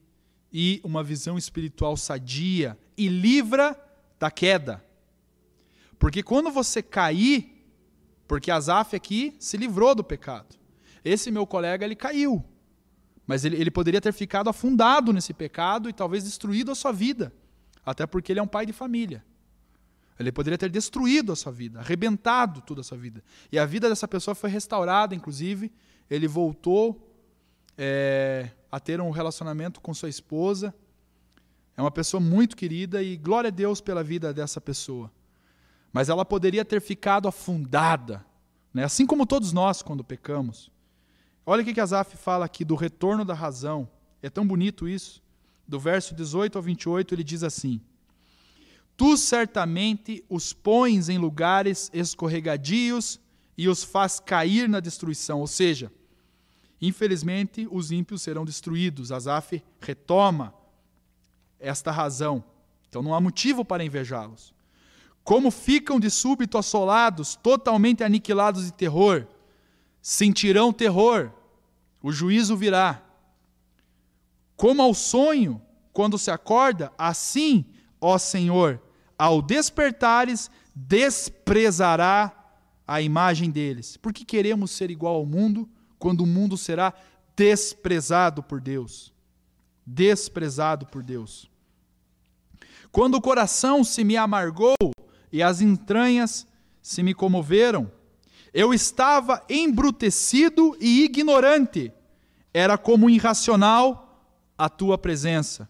e 0.52 0.82
uma 0.84 1.02
visão 1.02 1.38
espiritual 1.38 1.96
sadia 1.96 2.78
e 2.94 3.08
livra 3.08 3.74
da 4.18 4.30
queda. 4.30 4.84
Porque 5.98 6.22
quando 6.22 6.50
você 6.50 6.82
cair, 6.82 7.72
porque 8.28 8.50
Asaf 8.50 8.94
aqui 8.94 9.34
se 9.40 9.56
livrou 9.56 9.94
do 9.94 10.04
pecado. 10.04 10.59
Esse 11.04 11.30
meu 11.30 11.46
colega 11.46 11.84
ele 11.84 11.96
caiu. 11.96 12.44
Mas 13.26 13.44
ele, 13.44 13.56
ele 13.56 13.70
poderia 13.70 14.00
ter 14.00 14.12
ficado 14.12 14.50
afundado 14.50 15.12
nesse 15.12 15.32
pecado 15.32 15.88
e 15.88 15.92
talvez 15.92 16.24
destruído 16.24 16.72
a 16.72 16.74
sua 16.74 16.92
vida. 16.92 17.32
Até 17.84 18.06
porque 18.06 18.32
ele 18.32 18.40
é 18.40 18.42
um 18.42 18.46
pai 18.46 18.66
de 18.66 18.72
família. 18.72 19.24
Ele 20.18 20.30
poderia 20.30 20.58
ter 20.58 20.68
destruído 20.68 21.32
a 21.32 21.36
sua 21.36 21.50
vida, 21.50 21.80
arrebentado 21.80 22.60
toda 22.60 22.82
a 22.82 22.84
sua 22.84 22.98
vida. 22.98 23.24
E 23.50 23.58
a 23.58 23.64
vida 23.64 23.88
dessa 23.88 24.06
pessoa 24.06 24.34
foi 24.34 24.50
restaurada, 24.50 25.14
inclusive. 25.14 25.72
Ele 26.10 26.28
voltou 26.28 27.10
é, 27.78 28.50
a 28.70 28.78
ter 28.78 29.00
um 29.00 29.10
relacionamento 29.10 29.80
com 29.80 29.94
sua 29.94 30.10
esposa. 30.10 30.74
É 31.74 31.80
uma 31.80 31.90
pessoa 31.90 32.20
muito 32.20 32.54
querida 32.54 33.02
e 33.02 33.16
glória 33.16 33.48
a 33.48 33.50
Deus 33.50 33.80
pela 33.80 34.04
vida 34.04 34.34
dessa 34.34 34.60
pessoa. 34.60 35.10
Mas 35.90 36.10
ela 36.10 36.24
poderia 36.24 36.64
ter 36.64 36.80
ficado 36.82 37.26
afundada, 37.26 38.24
né? 38.74 38.84
assim 38.84 39.06
como 39.06 39.24
todos 39.24 39.52
nós 39.52 39.80
quando 39.82 40.04
pecamos. 40.04 40.70
Olha 41.44 41.62
o 41.62 41.64
que 41.64 41.80
Asaf 41.80 42.16
fala 42.16 42.44
aqui 42.44 42.64
do 42.64 42.74
retorno 42.74 43.24
da 43.24 43.34
razão. 43.34 43.88
É 44.22 44.28
tão 44.28 44.46
bonito 44.46 44.88
isso. 44.88 45.22
Do 45.66 45.78
verso 45.78 46.14
18 46.14 46.56
ao 46.56 46.62
28, 46.62 47.14
ele 47.14 47.24
diz 47.24 47.42
assim: 47.42 47.80
Tu 48.96 49.16
certamente 49.16 50.24
os 50.28 50.52
pões 50.52 51.08
em 51.08 51.16
lugares 51.16 51.90
escorregadios 51.92 53.20
e 53.56 53.68
os 53.68 53.84
faz 53.84 54.20
cair 54.20 54.68
na 54.68 54.80
destruição. 54.80 55.40
Ou 55.40 55.46
seja, 55.46 55.92
infelizmente 56.80 57.68
os 57.70 57.90
ímpios 57.90 58.22
serão 58.22 58.44
destruídos. 58.44 59.12
Asaf 59.12 59.62
retoma 59.80 60.54
esta 61.58 61.90
razão. 61.90 62.44
Então 62.88 63.02
não 63.02 63.14
há 63.14 63.20
motivo 63.20 63.64
para 63.64 63.84
invejá-los. 63.84 64.52
Como 65.22 65.50
ficam 65.50 66.00
de 66.00 66.10
súbito 66.10 66.58
assolados, 66.58 67.36
totalmente 67.36 68.02
aniquilados 68.02 68.64
de 68.64 68.72
terror, 68.72 69.26
sentirão 70.02 70.72
terror, 70.72 71.30
o 72.02 72.10
juízo 72.10 72.56
virá. 72.56 73.02
Como 74.56 74.82
ao 74.82 74.94
sonho, 74.94 75.60
quando 75.92 76.18
se 76.18 76.30
acorda, 76.30 76.92
assim, 76.96 77.64
ó 78.00 78.18
Senhor, 78.18 78.80
ao 79.18 79.42
despertares, 79.42 80.50
desprezará 80.74 82.34
a 82.86 83.00
imagem 83.00 83.50
deles. 83.50 83.96
Porque 83.96 84.24
queremos 84.24 84.70
ser 84.70 84.90
igual 84.90 85.16
ao 85.16 85.26
mundo, 85.26 85.68
quando 85.98 86.22
o 86.22 86.26
mundo 86.26 86.56
será 86.56 86.94
desprezado 87.36 88.42
por 88.42 88.60
Deus. 88.60 89.12
Desprezado 89.86 90.86
por 90.86 91.02
Deus. 91.02 91.50
Quando 92.90 93.14
o 93.14 93.20
coração 93.20 93.84
se 93.84 94.02
me 94.02 94.16
amargou 94.16 94.74
e 95.30 95.42
as 95.42 95.60
entranhas 95.60 96.46
se 96.82 97.02
me 97.02 97.14
comoveram, 97.14 97.90
eu 98.52 98.74
estava 98.74 99.42
embrutecido 99.48 100.76
e 100.80 101.04
ignorante, 101.04 101.92
era 102.52 102.76
como 102.76 103.08
irracional 103.08 104.24
a 104.58 104.68
tua 104.68 104.98
presença. 104.98 105.68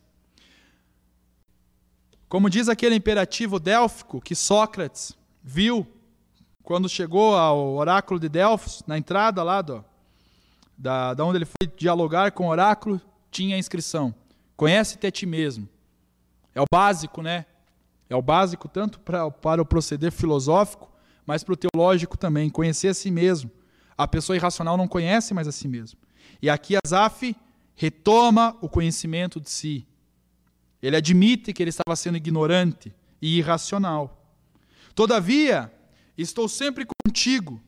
Como 2.28 2.48
diz 2.48 2.68
aquele 2.68 2.94
imperativo 2.94 3.58
délfico 3.58 4.20
que 4.20 4.34
Sócrates 4.34 5.16
viu 5.42 5.86
quando 6.62 6.88
chegou 6.88 7.36
ao 7.36 7.74
oráculo 7.74 8.20
de 8.20 8.28
Delfos, 8.28 8.82
na 8.86 8.96
entrada 8.96 9.42
lá 9.42 9.60
do, 9.60 9.84
da, 10.78 11.12
da 11.14 11.24
onde 11.24 11.38
ele 11.38 11.44
foi 11.44 11.68
dialogar 11.76 12.30
com 12.32 12.46
o 12.46 12.50
oráculo, 12.50 13.00
tinha 13.30 13.56
a 13.56 13.58
inscrição: 13.58 14.14
Conhece-te 14.56 15.06
a 15.06 15.10
ti 15.10 15.26
mesmo. 15.26 15.68
É 16.54 16.60
o 16.60 16.66
básico, 16.70 17.22
né? 17.22 17.46
É 18.08 18.16
o 18.16 18.22
básico 18.22 18.68
tanto 18.68 19.00
pra, 19.00 19.30
para 19.30 19.62
o 19.62 19.66
proceder 19.66 20.12
filosófico, 20.12 20.90
mas 21.26 21.44
para 21.44 21.54
o 21.54 21.56
teológico 21.56 22.16
também. 22.16 22.50
Conhecer 22.50 22.88
a 22.88 22.94
si 22.94 23.10
mesmo. 23.10 23.50
A 23.96 24.08
pessoa 24.08 24.36
irracional 24.36 24.76
não 24.76 24.88
conhece 24.88 25.34
mais 25.34 25.46
a 25.46 25.52
si 25.52 25.68
mesmo. 25.68 25.98
E 26.40 26.48
aqui 26.48 26.74
Azaf 26.84 27.36
retoma 27.74 28.56
o 28.60 28.68
conhecimento 28.68 29.40
de 29.40 29.50
si. 29.50 29.86
Ele 30.82 30.96
admite 30.96 31.52
que 31.52 31.62
ele 31.62 31.70
estava 31.70 31.94
sendo 31.96 32.16
ignorante 32.16 32.94
e 33.20 33.38
irracional. 33.38 34.34
Todavia, 34.94 35.72
estou 36.16 36.48
sempre 36.48 36.86
contigo. 37.04 37.60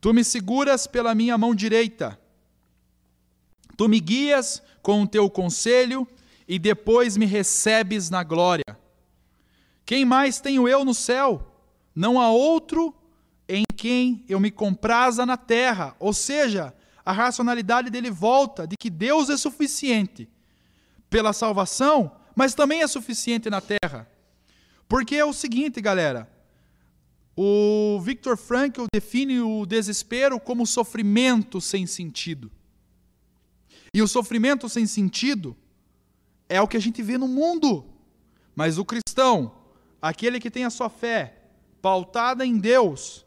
Tu 0.00 0.14
me 0.14 0.24
seguras 0.24 0.86
pela 0.86 1.14
minha 1.14 1.36
mão 1.36 1.54
direita. 1.54 2.18
Tu 3.76 3.88
me 3.88 4.00
guias 4.00 4.62
com 4.82 5.02
o 5.02 5.06
teu 5.06 5.28
conselho 5.28 6.06
e 6.46 6.58
depois 6.58 7.16
me 7.16 7.26
recebes 7.26 8.10
na 8.10 8.22
glória. 8.22 8.78
Quem 9.84 10.04
mais 10.04 10.40
tenho 10.40 10.68
eu 10.68 10.84
no 10.84 10.94
céu? 10.94 11.49
Não 11.94 12.20
há 12.20 12.30
outro 12.30 12.94
em 13.48 13.64
quem 13.76 14.24
eu 14.28 14.38
me 14.38 14.50
compraza 14.50 15.26
na 15.26 15.36
terra. 15.36 15.96
Ou 15.98 16.12
seja, 16.12 16.74
a 17.04 17.12
racionalidade 17.12 17.90
dele 17.90 18.10
volta 18.10 18.66
de 18.66 18.76
que 18.76 18.90
Deus 18.90 19.28
é 19.28 19.36
suficiente 19.36 20.28
pela 21.08 21.32
salvação 21.32 22.20
mas 22.40 22.54
também 22.54 22.82
é 22.82 22.86
suficiente 22.86 23.50
na 23.50 23.60
terra. 23.60 24.10
Porque 24.88 25.14
é 25.14 25.24
o 25.24 25.32
seguinte, 25.32 25.78
galera. 25.80 26.26
O 27.36 28.00
Viktor 28.00 28.36
Frankl 28.36 28.84
define 28.92 29.40
o 29.40 29.64
desespero 29.64 30.40
como 30.40 30.66
sofrimento 30.66 31.60
sem 31.60 31.86
sentido. 31.86 32.50
E 33.94 34.02
o 34.02 34.08
sofrimento 34.08 34.68
sem 34.70 34.86
sentido 34.86 35.56
é 36.48 36.60
o 36.62 36.66
que 36.66 36.78
a 36.78 36.80
gente 36.80 37.02
vê 37.02 37.16
no 37.18 37.28
mundo. 37.28 37.84
Mas 38.54 38.78
o 38.78 38.86
cristão, 38.86 39.54
aquele 40.00 40.40
que 40.40 40.50
tem 40.50 40.64
a 40.64 40.70
sua 40.70 40.88
fé 40.88 41.39
pautada 41.80 42.44
em 42.44 42.58
Deus, 42.58 43.24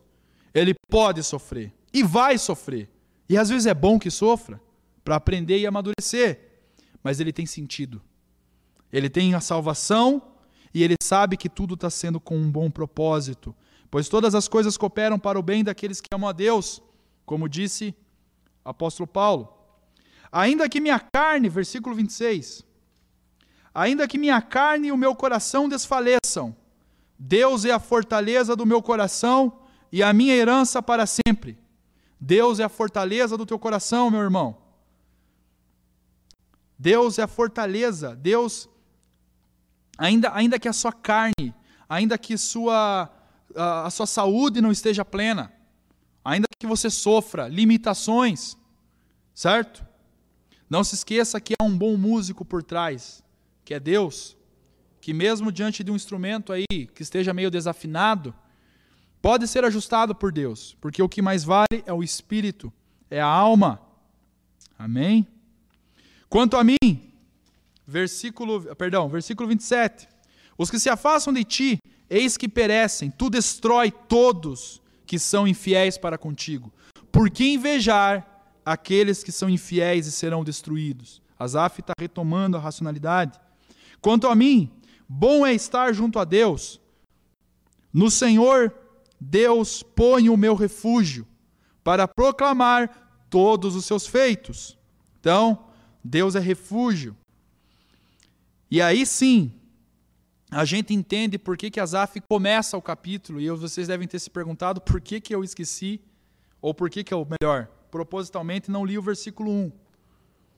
ele 0.53 0.73
pode 0.89 1.23
sofrer 1.23 1.73
e 1.93 2.03
vai 2.03 2.37
sofrer. 2.37 2.89
E 3.29 3.37
às 3.37 3.49
vezes 3.49 3.65
é 3.65 3.73
bom 3.73 3.97
que 3.99 4.11
sofra 4.11 4.61
para 5.03 5.15
aprender 5.15 5.59
e 5.59 5.67
amadurecer, 5.67 6.39
mas 7.03 7.19
ele 7.19 7.33
tem 7.33 7.45
sentido. 7.45 8.01
Ele 8.91 9.09
tem 9.09 9.33
a 9.33 9.41
salvação 9.41 10.21
e 10.73 10.83
ele 10.83 10.95
sabe 11.01 11.37
que 11.37 11.49
tudo 11.49 11.75
está 11.75 11.89
sendo 11.89 12.19
com 12.19 12.37
um 12.37 12.49
bom 12.49 12.69
propósito, 12.69 13.55
pois 13.89 14.09
todas 14.09 14.33
as 14.33 14.47
coisas 14.47 14.77
cooperam 14.77 15.19
para 15.19 15.37
o 15.37 15.43
bem 15.43 15.63
daqueles 15.63 16.01
que 16.01 16.07
amam 16.13 16.29
a 16.29 16.33
Deus, 16.33 16.81
como 17.25 17.49
disse 17.49 17.95
o 18.63 18.69
apóstolo 18.69 19.07
Paulo. 19.07 19.51
Ainda 20.31 20.67
que 20.67 20.81
minha 20.81 20.99
carne, 20.99 21.47
versículo 21.47 21.95
26, 21.95 22.65
ainda 23.73 24.07
que 24.07 24.17
minha 24.17 24.41
carne 24.41 24.87
e 24.87 24.91
o 24.91 24.97
meu 24.97 25.15
coração 25.15 25.69
desfaleçam, 25.69 26.55
Deus 27.25 27.63
é 27.63 27.71
a 27.71 27.79
fortaleza 27.79 28.53
do 28.53 28.65
meu 28.65 28.81
coração 28.81 29.61
e 29.89 30.03
a 30.03 30.11
minha 30.11 30.35
herança 30.35 30.81
para 30.81 31.05
sempre. 31.05 31.57
Deus 32.19 32.59
é 32.59 32.65
a 32.65 32.69
fortaleza 32.69 33.37
do 33.37 33.45
teu 33.45 33.57
coração, 33.57 34.11
meu 34.11 34.19
irmão. 34.19 34.57
Deus 36.77 37.17
é 37.17 37.23
a 37.23 37.27
fortaleza, 37.27 38.13
Deus 38.13 38.67
ainda, 39.97 40.35
ainda 40.35 40.59
que 40.59 40.67
a 40.67 40.73
sua 40.73 40.91
carne, 40.91 41.55
ainda 41.87 42.17
que 42.17 42.37
sua, 42.37 43.09
a, 43.55 43.85
a 43.85 43.89
sua 43.89 44.05
saúde 44.05 44.59
não 44.59 44.69
esteja 44.69 45.05
plena, 45.05 45.49
ainda 46.25 46.47
que 46.59 46.67
você 46.67 46.89
sofra 46.89 47.47
limitações, 47.47 48.57
certo? 49.33 49.85
Não 50.69 50.83
se 50.83 50.95
esqueça 50.95 51.39
que 51.39 51.53
há 51.57 51.63
um 51.63 51.77
bom 51.77 51.95
músico 51.95 52.43
por 52.43 52.61
trás, 52.63 53.23
que 53.63 53.73
é 53.73 53.79
Deus, 53.79 54.35
que 55.03 55.13
mesmo 55.13 55.51
diante 55.51 55.83
de 55.83 55.91
um 55.91 55.97
instrumento 55.97 56.53
aí 56.53 56.87
que 56.95 57.03
esteja 57.03 57.33
meio 57.33 57.51
desafinado, 57.51 58.33
pode 59.21 59.49
ser 59.49 59.65
ajustado 59.65 60.15
por 60.15 60.31
Deus, 60.31 60.77
porque 60.79 61.03
o 61.03 61.09
que 61.09 61.21
mais 61.21 61.43
vale 61.43 61.83
é 61.85 61.91
o 61.91 62.01
espírito, 62.01 62.71
é 63.11 63.19
a 63.19 63.27
alma. 63.27 63.81
Amém? 64.79 65.27
Quanto 66.29 66.55
a 66.55 66.63
mim, 66.63 66.77
versículo, 67.85 68.73
perdão, 68.77 69.09
versículo 69.09 69.49
27. 69.49 70.07
Os 70.57 70.71
que 70.71 70.79
se 70.79 70.89
afastam 70.89 71.33
de 71.33 71.43
ti, 71.43 71.79
eis 72.09 72.37
que 72.37 72.47
perecem, 72.47 73.11
tu 73.11 73.29
destrói 73.29 73.91
todos 73.91 74.81
que 75.05 75.19
são 75.19 75.45
infiéis 75.45 75.97
para 75.97 76.17
contigo. 76.17 76.71
Por 77.11 77.29
que 77.29 77.43
invejar 77.43 78.25
aqueles 78.65 79.21
que 79.21 79.33
são 79.33 79.49
infiéis 79.49 80.07
e 80.07 80.13
serão 80.13 80.45
destruídos? 80.45 81.21
Asaf 81.37 81.81
está 81.81 81.91
retomando 81.99 82.55
a 82.55 82.59
racionalidade. 82.61 83.37
Quanto 83.99 84.27
a 84.27 84.35
mim, 84.35 84.71
bom 85.07 85.45
é 85.45 85.53
estar 85.53 85.93
junto 85.93 86.19
a 86.19 86.23
Deus. 86.23 86.79
No 87.93 88.09
Senhor, 88.09 88.73
Deus 89.19 89.83
põe 89.83 90.29
o 90.29 90.37
meu 90.37 90.55
refúgio 90.55 91.27
para 91.83 92.07
proclamar 92.07 93.25
todos 93.29 93.75
os 93.75 93.85
seus 93.85 94.07
feitos. 94.07 94.77
Então, 95.19 95.65
Deus 96.03 96.35
é 96.35 96.39
refúgio. 96.39 97.15
E 98.69 98.81
aí 98.81 99.05
sim, 99.05 99.53
a 100.49 100.65
gente 100.65 100.93
entende 100.93 101.37
por 101.37 101.57
que, 101.57 101.71
que 101.71 101.79
Asaf 101.79 102.19
começa 102.21 102.77
o 102.77 102.81
capítulo, 102.81 103.39
e 103.39 103.49
vocês 103.51 103.87
devem 103.87 104.07
ter 104.07 104.19
se 104.19 104.29
perguntado 104.29 104.81
por 104.81 104.99
que, 105.01 105.19
que 105.19 105.33
eu 105.33 105.43
esqueci, 105.43 106.01
ou 106.61 106.73
por 106.73 106.89
que, 106.89 107.03
que 107.03 107.13
eu, 107.13 107.27
melhor, 107.39 107.67
propositalmente 107.91 108.71
não 108.71 108.85
li 108.85 108.97
o 108.97 109.01
versículo 109.01 109.51
1. 109.51 109.69
Por 109.69 109.79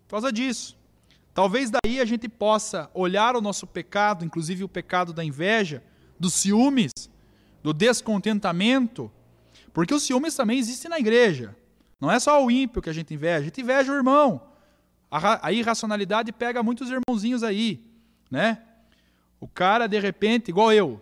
causa 0.09 0.31
disso. 0.31 0.77
Talvez 1.35 1.69
daí 1.69 1.99
a 1.99 2.05
gente 2.05 2.29
possa 2.29 2.89
olhar 2.93 3.35
o 3.35 3.41
nosso 3.41 3.67
pecado, 3.67 4.23
inclusive 4.23 4.63
o 4.63 4.69
pecado 4.69 5.11
da 5.11 5.21
inveja, 5.21 5.83
dos 6.17 6.33
ciúmes, 6.33 6.91
do 7.61 7.73
descontentamento, 7.73 9.11
porque 9.73 9.93
os 9.93 10.03
ciúmes 10.03 10.33
também 10.33 10.57
existem 10.57 10.89
na 10.89 10.97
igreja. 10.97 11.53
Não 11.99 12.09
é 12.09 12.21
só 12.21 12.41
o 12.41 12.49
ímpio 12.49 12.81
que 12.81 12.89
a 12.89 12.93
gente 12.93 13.13
inveja, 13.13 13.39
a 13.39 13.43
gente 13.43 13.59
inveja 13.59 13.91
o 13.91 13.95
irmão. 13.95 14.43
A, 15.11 15.47
a 15.47 15.51
irracionalidade 15.51 16.31
pega 16.31 16.63
muitos 16.63 16.89
irmãozinhos 16.89 17.43
aí, 17.43 17.83
né? 18.31 18.59
O 19.37 19.45
cara, 19.45 19.87
de 19.87 19.99
repente, 19.99 20.47
igual 20.47 20.71
eu. 20.71 21.01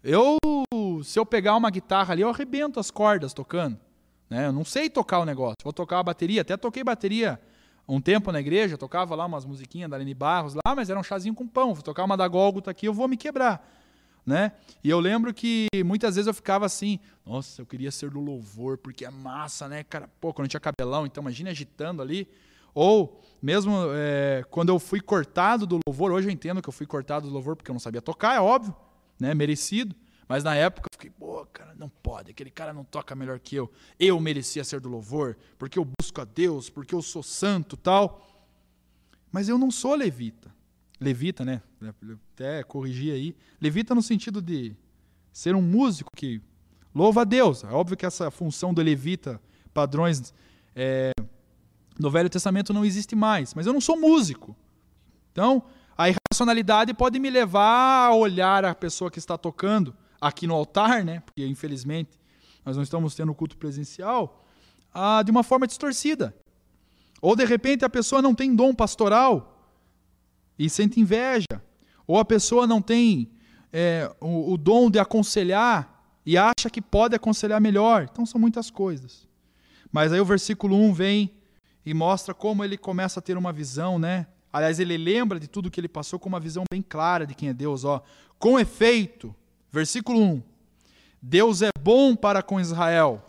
Eu, 0.00 0.38
se 1.02 1.18
eu 1.18 1.26
pegar 1.26 1.56
uma 1.56 1.70
guitarra 1.70 2.12
ali, 2.12 2.22
eu 2.22 2.30
arrebento 2.30 2.78
as 2.78 2.92
cordas 2.92 3.34
tocando. 3.34 3.76
Né? 4.30 4.46
Eu 4.46 4.52
não 4.52 4.64
sei 4.64 4.88
tocar 4.88 5.18
o 5.18 5.24
negócio. 5.24 5.56
Vou 5.64 5.72
tocar 5.72 5.98
a 5.98 6.04
bateria. 6.04 6.42
Até 6.42 6.56
toquei 6.56 6.84
bateria 6.84 7.40
um 7.88 8.00
tempo 8.00 8.32
na 8.32 8.40
igreja, 8.40 8.76
tocava 8.76 9.14
lá 9.14 9.26
umas 9.26 9.44
musiquinhas 9.44 9.88
da 9.88 9.96
Aline 9.96 10.14
Barros 10.14 10.54
lá, 10.54 10.74
mas 10.74 10.90
era 10.90 10.98
um 10.98 11.02
chazinho 11.02 11.34
com 11.34 11.46
pão. 11.46 11.72
Vou 11.72 11.82
tocar 11.82 12.04
uma 12.04 12.16
da 12.16 12.26
Gólgota 12.26 12.70
aqui, 12.70 12.86
eu 12.86 12.94
vou 12.94 13.06
me 13.06 13.16
quebrar. 13.16 13.66
Né? 14.24 14.50
E 14.82 14.90
eu 14.90 14.98
lembro 14.98 15.32
que 15.32 15.68
muitas 15.84 16.16
vezes 16.16 16.26
eu 16.26 16.34
ficava 16.34 16.66
assim, 16.66 16.98
nossa, 17.24 17.62
eu 17.62 17.66
queria 17.66 17.92
ser 17.92 18.10
do 18.10 18.18
louvor, 18.18 18.76
porque 18.76 19.04
é 19.04 19.10
massa, 19.10 19.68
né, 19.68 19.84
cara? 19.84 20.10
Pô, 20.20 20.34
quando 20.34 20.48
tinha 20.48 20.58
cabelão, 20.58 21.06
então 21.06 21.22
imagina 21.22 21.50
agitando 21.50 22.02
ali. 22.02 22.28
Ou 22.74 23.22
mesmo 23.40 23.72
é, 23.94 24.44
quando 24.50 24.70
eu 24.70 24.80
fui 24.80 25.00
cortado 25.00 25.64
do 25.64 25.78
louvor, 25.86 26.10
hoje 26.10 26.26
eu 26.26 26.32
entendo 26.32 26.60
que 26.60 26.68
eu 26.68 26.72
fui 26.72 26.86
cortado 26.86 27.28
do 27.28 27.32
louvor 27.32 27.54
porque 27.54 27.70
eu 27.70 27.74
não 27.74 27.80
sabia 27.80 28.02
tocar, 28.02 28.34
é 28.34 28.40
óbvio, 28.40 28.74
né? 29.18 29.32
Merecido. 29.32 29.94
Mas 30.28 30.42
na 30.42 30.54
época 30.54 30.88
eu 30.90 30.92
fiquei, 30.92 31.10
pô, 31.10 31.46
cara, 31.46 31.74
não 31.78 31.88
pode, 31.88 32.32
aquele 32.32 32.50
cara 32.50 32.72
não 32.72 32.84
toca 32.84 33.14
melhor 33.14 33.38
que 33.38 33.54
eu. 33.54 33.70
Eu 33.98 34.18
merecia 34.18 34.64
ser 34.64 34.80
do 34.80 34.88
louvor, 34.88 35.36
porque 35.56 35.78
eu 35.78 35.84
busco 35.84 36.20
a 36.20 36.24
Deus, 36.24 36.68
porque 36.68 36.94
eu 36.94 37.02
sou 37.02 37.22
santo 37.22 37.76
tal. 37.76 38.26
Mas 39.30 39.48
eu 39.48 39.56
não 39.56 39.70
sou 39.70 39.94
levita. 39.94 40.52
Levita, 41.00 41.44
né? 41.44 41.62
Até 42.32 42.62
corrigir 42.64 43.12
aí. 43.12 43.36
Levita 43.60 43.94
no 43.94 44.02
sentido 44.02 44.42
de 44.42 44.74
ser 45.32 45.54
um 45.54 45.62
músico 45.62 46.10
que 46.16 46.40
louva 46.94 47.20
a 47.20 47.24
Deus. 47.24 47.62
É 47.62 47.68
óbvio 47.68 47.96
que 47.96 48.06
essa 48.06 48.30
função 48.30 48.74
do 48.74 48.82
levita, 48.82 49.40
padrões 49.72 50.32
é, 50.74 51.12
no 51.98 52.10
Velho 52.10 52.30
Testamento 52.30 52.72
não 52.72 52.84
existe 52.84 53.14
mais. 53.14 53.54
Mas 53.54 53.66
eu 53.66 53.72
não 53.72 53.80
sou 53.80 53.96
músico. 53.96 54.56
Então, 55.30 55.62
a 55.96 56.08
irracionalidade 56.08 56.92
pode 56.94 57.18
me 57.20 57.30
levar 57.30 58.08
a 58.08 58.14
olhar 58.14 58.64
a 58.64 58.74
pessoa 58.74 59.10
que 59.10 59.18
está 59.18 59.38
tocando 59.38 59.94
aqui 60.20 60.46
no 60.46 60.54
altar, 60.54 61.04
né? 61.04 61.20
Porque 61.20 61.46
infelizmente 61.46 62.18
nós 62.64 62.76
não 62.76 62.82
estamos 62.82 63.14
tendo 63.14 63.34
culto 63.34 63.56
presencial, 63.56 64.44
ah, 64.92 65.22
de 65.22 65.30
uma 65.30 65.42
forma 65.42 65.66
distorcida. 65.66 66.34
Ou 67.20 67.36
de 67.36 67.44
repente 67.44 67.84
a 67.84 67.88
pessoa 67.88 68.20
não 68.20 68.34
tem 68.34 68.54
dom 68.54 68.74
pastoral 68.74 69.72
e 70.58 70.68
sente 70.68 71.00
inveja. 71.00 71.62
Ou 72.06 72.18
a 72.18 72.24
pessoa 72.24 72.66
não 72.66 72.80
tem 72.80 73.30
é, 73.72 74.10
o, 74.20 74.52
o 74.52 74.56
dom 74.56 74.90
de 74.90 74.98
aconselhar 74.98 75.96
e 76.24 76.36
acha 76.36 76.70
que 76.70 76.82
pode 76.82 77.14
aconselhar 77.14 77.60
melhor. 77.60 78.08
Então 78.10 78.26
são 78.26 78.40
muitas 78.40 78.70
coisas. 78.70 79.26
Mas 79.92 80.12
aí 80.12 80.20
o 80.20 80.24
versículo 80.24 80.76
1 80.76 80.92
vem 80.92 81.34
e 81.84 81.94
mostra 81.94 82.34
como 82.34 82.64
ele 82.64 82.76
começa 82.76 83.20
a 83.20 83.22
ter 83.22 83.36
uma 83.36 83.52
visão, 83.52 83.98
né? 83.98 84.26
Aliás, 84.52 84.80
ele 84.80 84.96
lembra 84.96 85.38
de 85.38 85.46
tudo 85.46 85.70
que 85.70 85.78
ele 85.78 85.88
passou 85.88 86.18
com 86.18 86.28
uma 86.28 86.40
visão 86.40 86.64
bem 86.70 86.82
clara 86.82 87.26
de 87.26 87.34
quem 87.34 87.48
é 87.48 87.54
Deus, 87.54 87.84
ó. 87.84 88.02
Com 88.38 88.58
efeito, 88.58 89.34
Versículo 89.70 90.20
1: 90.20 90.42
Deus 91.20 91.62
é 91.62 91.70
bom 91.80 92.14
para 92.14 92.42
com 92.42 92.60
Israel, 92.60 93.24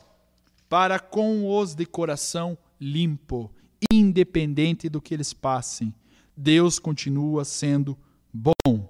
para 0.70 1.00
com 1.00 1.58
os 1.58 1.74
de 1.74 1.86
coração 1.86 2.58
limpo, 2.80 3.52
independente 3.92 4.90
do 4.90 5.02
que 5.02 5.14
eles 5.14 5.34
passem. 5.34 5.94
Deus 6.36 6.78
continua 6.80 7.44
sendo 7.44 7.98
bom. 8.32 8.88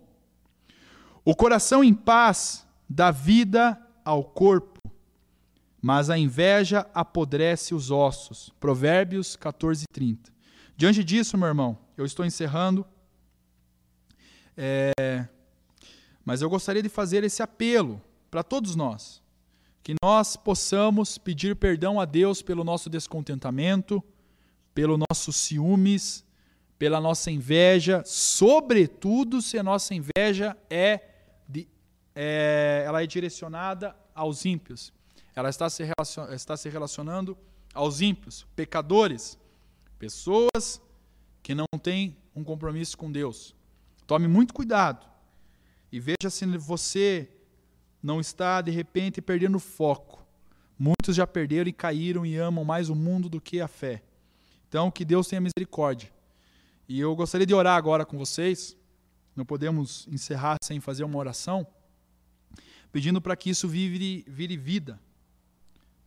O 1.24 1.36
coração 1.36 1.84
em 1.84 1.93
paz 1.93 2.66
dá 2.89 3.12
vida 3.12 3.82
ao 4.04 4.24
corpo, 4.24 4.82
mas 5.82 6.10
a 6.10 6.18
inveja 6.18 6.88
apodrece 6.93 7.74
os 7.74 7.91
ossos. 7.91 8.50
Provérbios 8.60 9.36
14, 9.36 9.86
30. 9.91 10.32
Diante 10.76 11.04
disso, 11.04 11.38
meu 11.38 11.48
irmão, 11.48 11.78
eu 11.98 12.06
estou 12.06 12.26
encerrando. 12.26 12.86
É, 14.56 15.28
mas 16.28 16.41
eu 16.41 16.49
gostaria 16.49 16.84
de 16.84 16.89
fazer 16.89 17.23
esse 17.23 17.41
apelo 17.41 18.01
para 18.30 18.43
todos 18.43 18.75
nós, 18.75 19.23
que 19.82 19.95
nós 20.03 20.36
possamos 20.36 21.17
pedir 21.17 21.55
perdão 21.55 22.01
a 22.01 22.03
Deus 22.03 22.41
pelo 22.41 22.65
nosso 22.65 22.89
descontentamento, 22.89 24.03
pelo 24.75 24.97
nosso 24.97 25.32
ciúmes, 25.32 26.25
pela 26.78 26.99
nossa 26.99 27.32
inveja, 27.32 28.03
sobretudo 28.05 29.41
se 29.41 29.57
a 29.57 29.63
nossa 29.63 29.95
inveja 29.95 30.57
é, 30.69 30.99
de, 31.47 31.65
é 32.13 32.84
ela 32.86 33.01
é 33.01 33.07
direcionada 33.07 33.95
aos 34.13 34.43
ímpios. 34.43 34.91
Ela 35.34 35.47
está 35.47 35.69
se, 35.69 35.84
está 36.34 36.57
se 36.57 36.67
relacionando 36.67 37.38
aos 37.73 38.01
ímpios, 38.01 38.45
pecadores, 38.53 39.39
pessoas 39.97 40.82
que 41.41 41.55
não 41.55 41.65
têm 41.82 42.17
um 42.36 42.43
compromisso 42.43 42.97
com 42.97 43.09
Deus. 43.09 43.55
Tome 44.05 44.28
muito 44.28 44.53
cuidado 44.53 45.15
e 45.91 45.99
veja 45.99 46.29
se 46.29 46.45
você 46.57 47.29
não 48.01 48.19
está, 48.19 48.61
de 48.61 48.71
repente, 48.71 49.21
perdendo 49.21 49.59
foco. 49.59 50.25
Muitos 50.77 51.15
já 51.15 51.25
perderam 51.25 51.69
e 51.69 51.73
caíram 51.73 52.25
e 52.25 52.38
amam 52.38 52.63
mais 52.63 52.89
o 52.89 52.95
mundo 52.95 53.29
do 53.29 53.41
que 53.41 53.59
a 53.61 53.67
fé. 53.67 54.03
Então, 54.67 54.91
que 54.91 55.03
Deus 55.05 55.27
tenha 55.27 55.41
misericórdia. 55.41 56.11
E 56.88 56.99
eu 56.99 57.15
gostaria 57.15 57.47
de 57.47 57.53
orar 57.53 57.77
agora 57.77 58.05
com 58.05 58.17
vocês. 58.17 58.77
Não 59.35 59.45
podemos 59.45 60.07
encerrar 60.07 60.57
sem 60.63 60.79
fazer 60.79 61.03
uma 61.03 61.17
oração, 61.17 61.65
pedindo 62.91 63.21
para 63.21 63.35
que 63.35 63.49
isso 63.49 63.67
vire, 63.67 64.25
vire 64.27 64.57
vida 64.57 64.99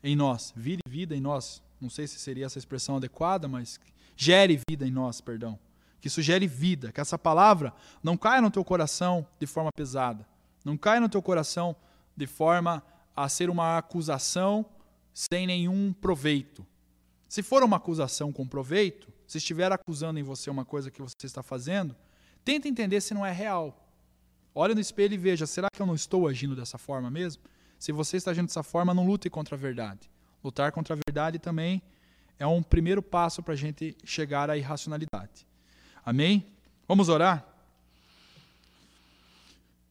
em 0.02 0.14
nós. 0.14 0.52
Vire 0.56 0.80
vida 0.88 1.16
em 1.16 1.20
nós. 1.20 1.62
Não 1.80 1.88
sei 1.88 2.06
se 2.06 2.18
seria 2.18 2.46
essa 2.46 2.58
expressão 2.58 2.96
adequada, 2.96 3.48
mas 3.48 3.80
gere 4.16 4.60
vida 4.68 4.86
em 4.86 4.90
nós, 4.90 5.20
perdão 5.20 5.58
que 6.00 6.08
sugere 6.08 6.46
vida, 6.46 6.90
que 6.92 7.00
essa 7.00 7.18
palavra 7.18 7.72
não 8.02 8.16
caia 8.16 8.40
no 8.40 8.50
teu 8.50 8.64
coração 8.64 9.26
de 9.38 9.46
forma 9.46 9.70
pesada, 9.72 10.26
não 10.64 10.76
caia 10.76 11.00
no 11.00 11.08
teu 11.08 11.22
coração 11.22 11.76
de 12.16 12.26
forma 12.26 12.82
a 13.14 13.28
ser 13.28 13.50
uma 13.50 13.76
acusação 13.76 14.64
sem 15.12 15.46
nenhum 15.46 15.92
proveito. 15.92 16.66
Se 17.28 17.42
for 17.42 17.62
uma 17.62 17.76
acusação 17.76 18.32
com 18.32 18.46
proveito, 18.46 19.12
se 19.26 19.38
estiver 19.38 19.70
acusando 19.70 20.18
em 20.18 20.22
você 20.22 20.50
uma 20.50 20.64
coisa 20.64 20.90
que 20.90 21.00
você 21.00 21.26
está 21.26 21.42
fazendo, 21.42 21.94
tenta 22.44 22.66
entender 22.66 23.00
se 23.00 23.14
não 23.14 23.24
é 23.24 23.32
real. 23.32 23.86
Olha 24.54 24.74
no 24.74 24.80
espelho 24.80 25.14
e 25.14 25.18
veja, 25.18 25.46
será 25.46 25.68
que 25.72 25.80
eu 25.80 25.86
não 25.86 25.94
estou 25.94 26.26
agindo 26.26 26.56
dessa 26.56 26.78
forma 26.78 27.10
mesmo? 27.10 27.42
Se 27.78 27.92
você 27.92 28.16
está 28.16 28.32
agindo 28.32 28.46
dessa 28.46 28.62
forma, 28.62 28.92
não 28.92 29.06
lute 29.06 29.30
contra 29.30 29.54
a 29.54 29.58
verdade. 29.58 30.10
Lutar 30.42 30.72
contra 30.72 30.94
a 30.94 30.98
verdade 31.06 31.38
também 31.38 31.80
é 32.38 32.46
um 32.46 32.62
primeiro 32.62 33.02
passo 33.02 33.42
para 33.42 33.54
a 33.54 33.56
gente 33.56 33.96
chegar 34.04 34.50
à 34.50 34.56
irracionalidade. 34.56 35.46
Amém? 36.04 36.46
Vamos 36.88 37.08
orar? 37.08 37.46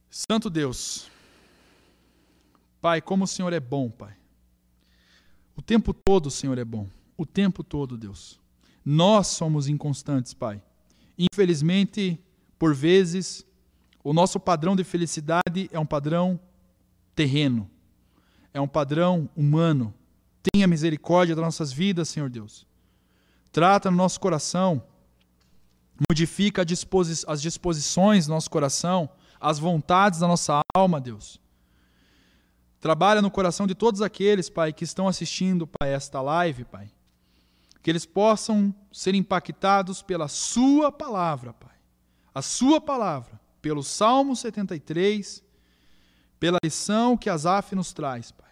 Santo 0.10 0.50
Deus, 0.50 1.10
Pai, 2.82 3.02
como 3.02 3.26
o 3.26 3.28
Senhor 3.28 3.54
é 3.54 3.60
bom, 3.60 3.90
Pai. 3.90 4.16
O 5.56 5.62
tempo 5.62 5.94
todo 5.94 6.28
o 6.28 6.32
Senhor 6.32 6.58
é 6.58 6.66
bom. 6.66 6.88
O 7.18 7.26
tempo 7.26 7.64
todo, 7.64 7.98
Deus. 7.98 8.40
Nós 8.84 9.28
somos 9.28 9.68
inconstantes, 9.68 10.34
Pai. 10.34 10.62
Infelizmente, 11.18 12.18
por 12.58 12.74
vezes, 12.74 13.46
o 14.04 14.14
nosso 14.14 14.40
padrão 14.40 14.76
de 14.76 14.84
felicidade 14.84 15.70
é 15.72 15.78
um 15.78 15.86
padrão 15.86 16.40
terreno, 17.14 17.70
é 18.54 18.62
um 18.62 18.68
padrão 18.68 19.30
humano. 19.36 19.94
Tenha 20.42 20.66
misericórdia 20.66 21.36
das 21.36 21.44
nossas 21.44 21.72
vidas, 21.74 22.10
Senhor 22.10 22.30
Deus. 22.30 22.66
Trata 23.52 23.92
no 23.92 23.98
nosso 23.98 24.20
coração 24.20 24.82
Modifica 26.08 26.66
as 27.28 27.42
disposições 27.42 28.28
do 28.28 28.34
nosso 28.34 28.50
coração, 28.50 29.10
as 29.40 29.60
vontades 29.60 30.20
da 30.20 30.28
nossa 30.28 30.62
alma, 30.76 31.02
Deus. 31.02 31.40
Trabalha 32.80 33.22
no 33.22 33.30
coração 33.30 33.68
de 33.68 33.76
todos 33.76 34.02
aqueles, 34.02 34.50
Pai, 34.50 34.72
que 34.72 34.86
estão 34.86 35.08
assistindo, 35.08 35.68
Pai, 35.68 35.94
esta 35.94 36.22
live, 36.22 36.64
Pai. 36.64 36.90
Que 37.82 37.90
eles 37.90 38.06
possam 38.06 38.74
ser 38.92 39.16
impactados 39.16 40.02
pela 40.02 40.30
Sua 40.30 40.92
palavra, 40.92 41.54
Pai. 41.54 41.76
A 42.34 42.42
Sua 42.42 42.80
palavra, 42.80 43.40
pelo 43.62 43.84
Salmo 43.84 44.36
73, 44.36 45.44
pela 46.40 46.58
lição 46.64 47.18
que 47.18 47.30
Asaf 47.30 47.76
nos 47.76 47.92
traz, 47.92 48.32
Pai. 48.32 48.52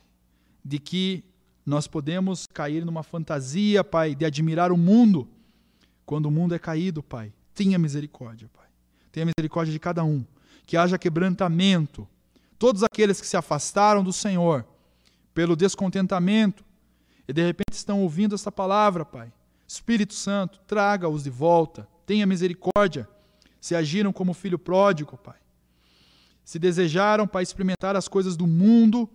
De 0.64 0.80
que 0.80 1.24
nós 1.66 1.88
podemos 1.88 2.46
cair 2.54 2.86
numa 2.86 3.04
fantasia, 3.04 3.84
Pai, 3.84 4.14
de 4.14 4.26
admirar 4.26 4.74
o 4.74 4.78
mundo 4.78 5.30
quando 6.06 6.26
o 6.26 6.32
mundo 6.32 6.54
é 6.54 6.60
caído, 6.60 7.02
Pai. 7.02 7.34
Tenha 7.58 7.80
misericórdia, 7.80 8.48
Pai. 8.54 8.68
Tenha 9.12 9.26
misericórdia 9.26 9.74
de 9.74 9.80
cada 9.80 10.04
um. 10.04 10.24
Que 10.64 10.78
haja 10.78 10.96
quebrantamento. 10.96 12.08
Todos 12.60 12.84
aqueles 12.84 13.20
que 13.20 13.26
se 13.26 13.36
afastaram 13.36 14.04
do 14.04 14.14
Senhor 14.14 14.64
pelo 15.34 15.56
descontentamento 15.56 16.64
e 17.28 17.34
de 17.34 17.44
repente 17.44 17.74
estão 17.74 18.04
ouvindo 18.04 18.36
esta 18.36 18.52
palavra, 18.52 19.04
Pai. 19.04 19.34
Espírito 19.68 20.14
Santo, 20.14 20.60
traga-os 20.68 21.24
de 21.24 21.32
volta. 21.32 21.88
Tenha 22.06 22.28
misericórdia. 22.28 23.10
Se 23.60 23.76
agiram 23.76 24.14
como 24.14 24.36
filho 24.36 24.60
pródigo, 24.60 25.18
Pai. 25.18 25.38
Se 26.46 26.60
desejaram, 26.60 27.28
Pai, 27.28 27.42
experimentar 27.42 27.96
as 27.96 28.08
coisas 28.08 28.38
do 28.38 28.46
mundo 28.46 29.10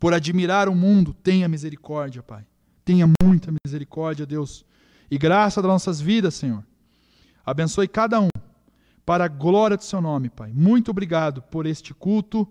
por 0.00 0.14
admirar 0.14 0.66
o 0.66 0.74
mundo, 0.74 1.12
tenha 1.12 1.46
misericórdia, 1.46 2.22
Pai. 2.22 2.46
Tenha 2.86 3.06
muita 3.22 3.52
misericórdia, 3.64 4.24
Deus, 4.24 4.64
e 5.10 5.18
graça 5.18 5.60
das 5.60 5.70
nossas 5.70 6.00
vidas, 6.00 6.34
Senhor. 6.34 6.64
Abençoe 7.44 7.88
cada 7.88 8.20
um, 8.20 8.28
para 9.04 9.24
a 9.24 9.28
glória 9.28 9.76
do 9.76 9.82
Seu 9.82 10.00
nome, 10.00 10.30
Pai. 10.30 10.52
Muito 10.52 10.90
obrigado 10.90 11.42
por 11.42 11.66
este 11.66 11.92
culto. 11.92 12.46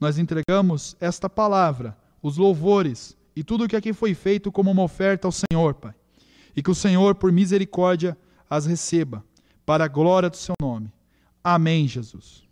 Nós 0.00 0.18
entregamos 0.18 0.96
esta 1.00 1.28
palavra, 1.28 1.96
os 2.22 2.36
louvores 2.36 3.16
e 3.34 3.42
tudo 3.42 3.64
o 3.64 3.68
que 3.68 3.76
aqui 3.76 3.92
foi 3.92 4.14
feito 4.14 4.52
como 4.52 4.70
uma 4.70 4.82
oferta 4.82 5.26
ao 5.26 5.32
Senhor, 5.32 5.74
Pai. 5.74 5.94
E 6.54 6.62
que 6.62 6.70
o 6.70 6.74
Senhor, 6.74 7.16
por 7.16 7.32
misericórdia, 7.32 8.16
as 8.48 8.66
receba, 8.66 9.24
para 9.64 9.84
a 9.84 9.88
glória 9.88 10.30
do 10.30 10.36
Seu 10.36 10.54
nome. 10.60 10.92
Amém, 11.42 11.88
Jesus. 11.88 12.45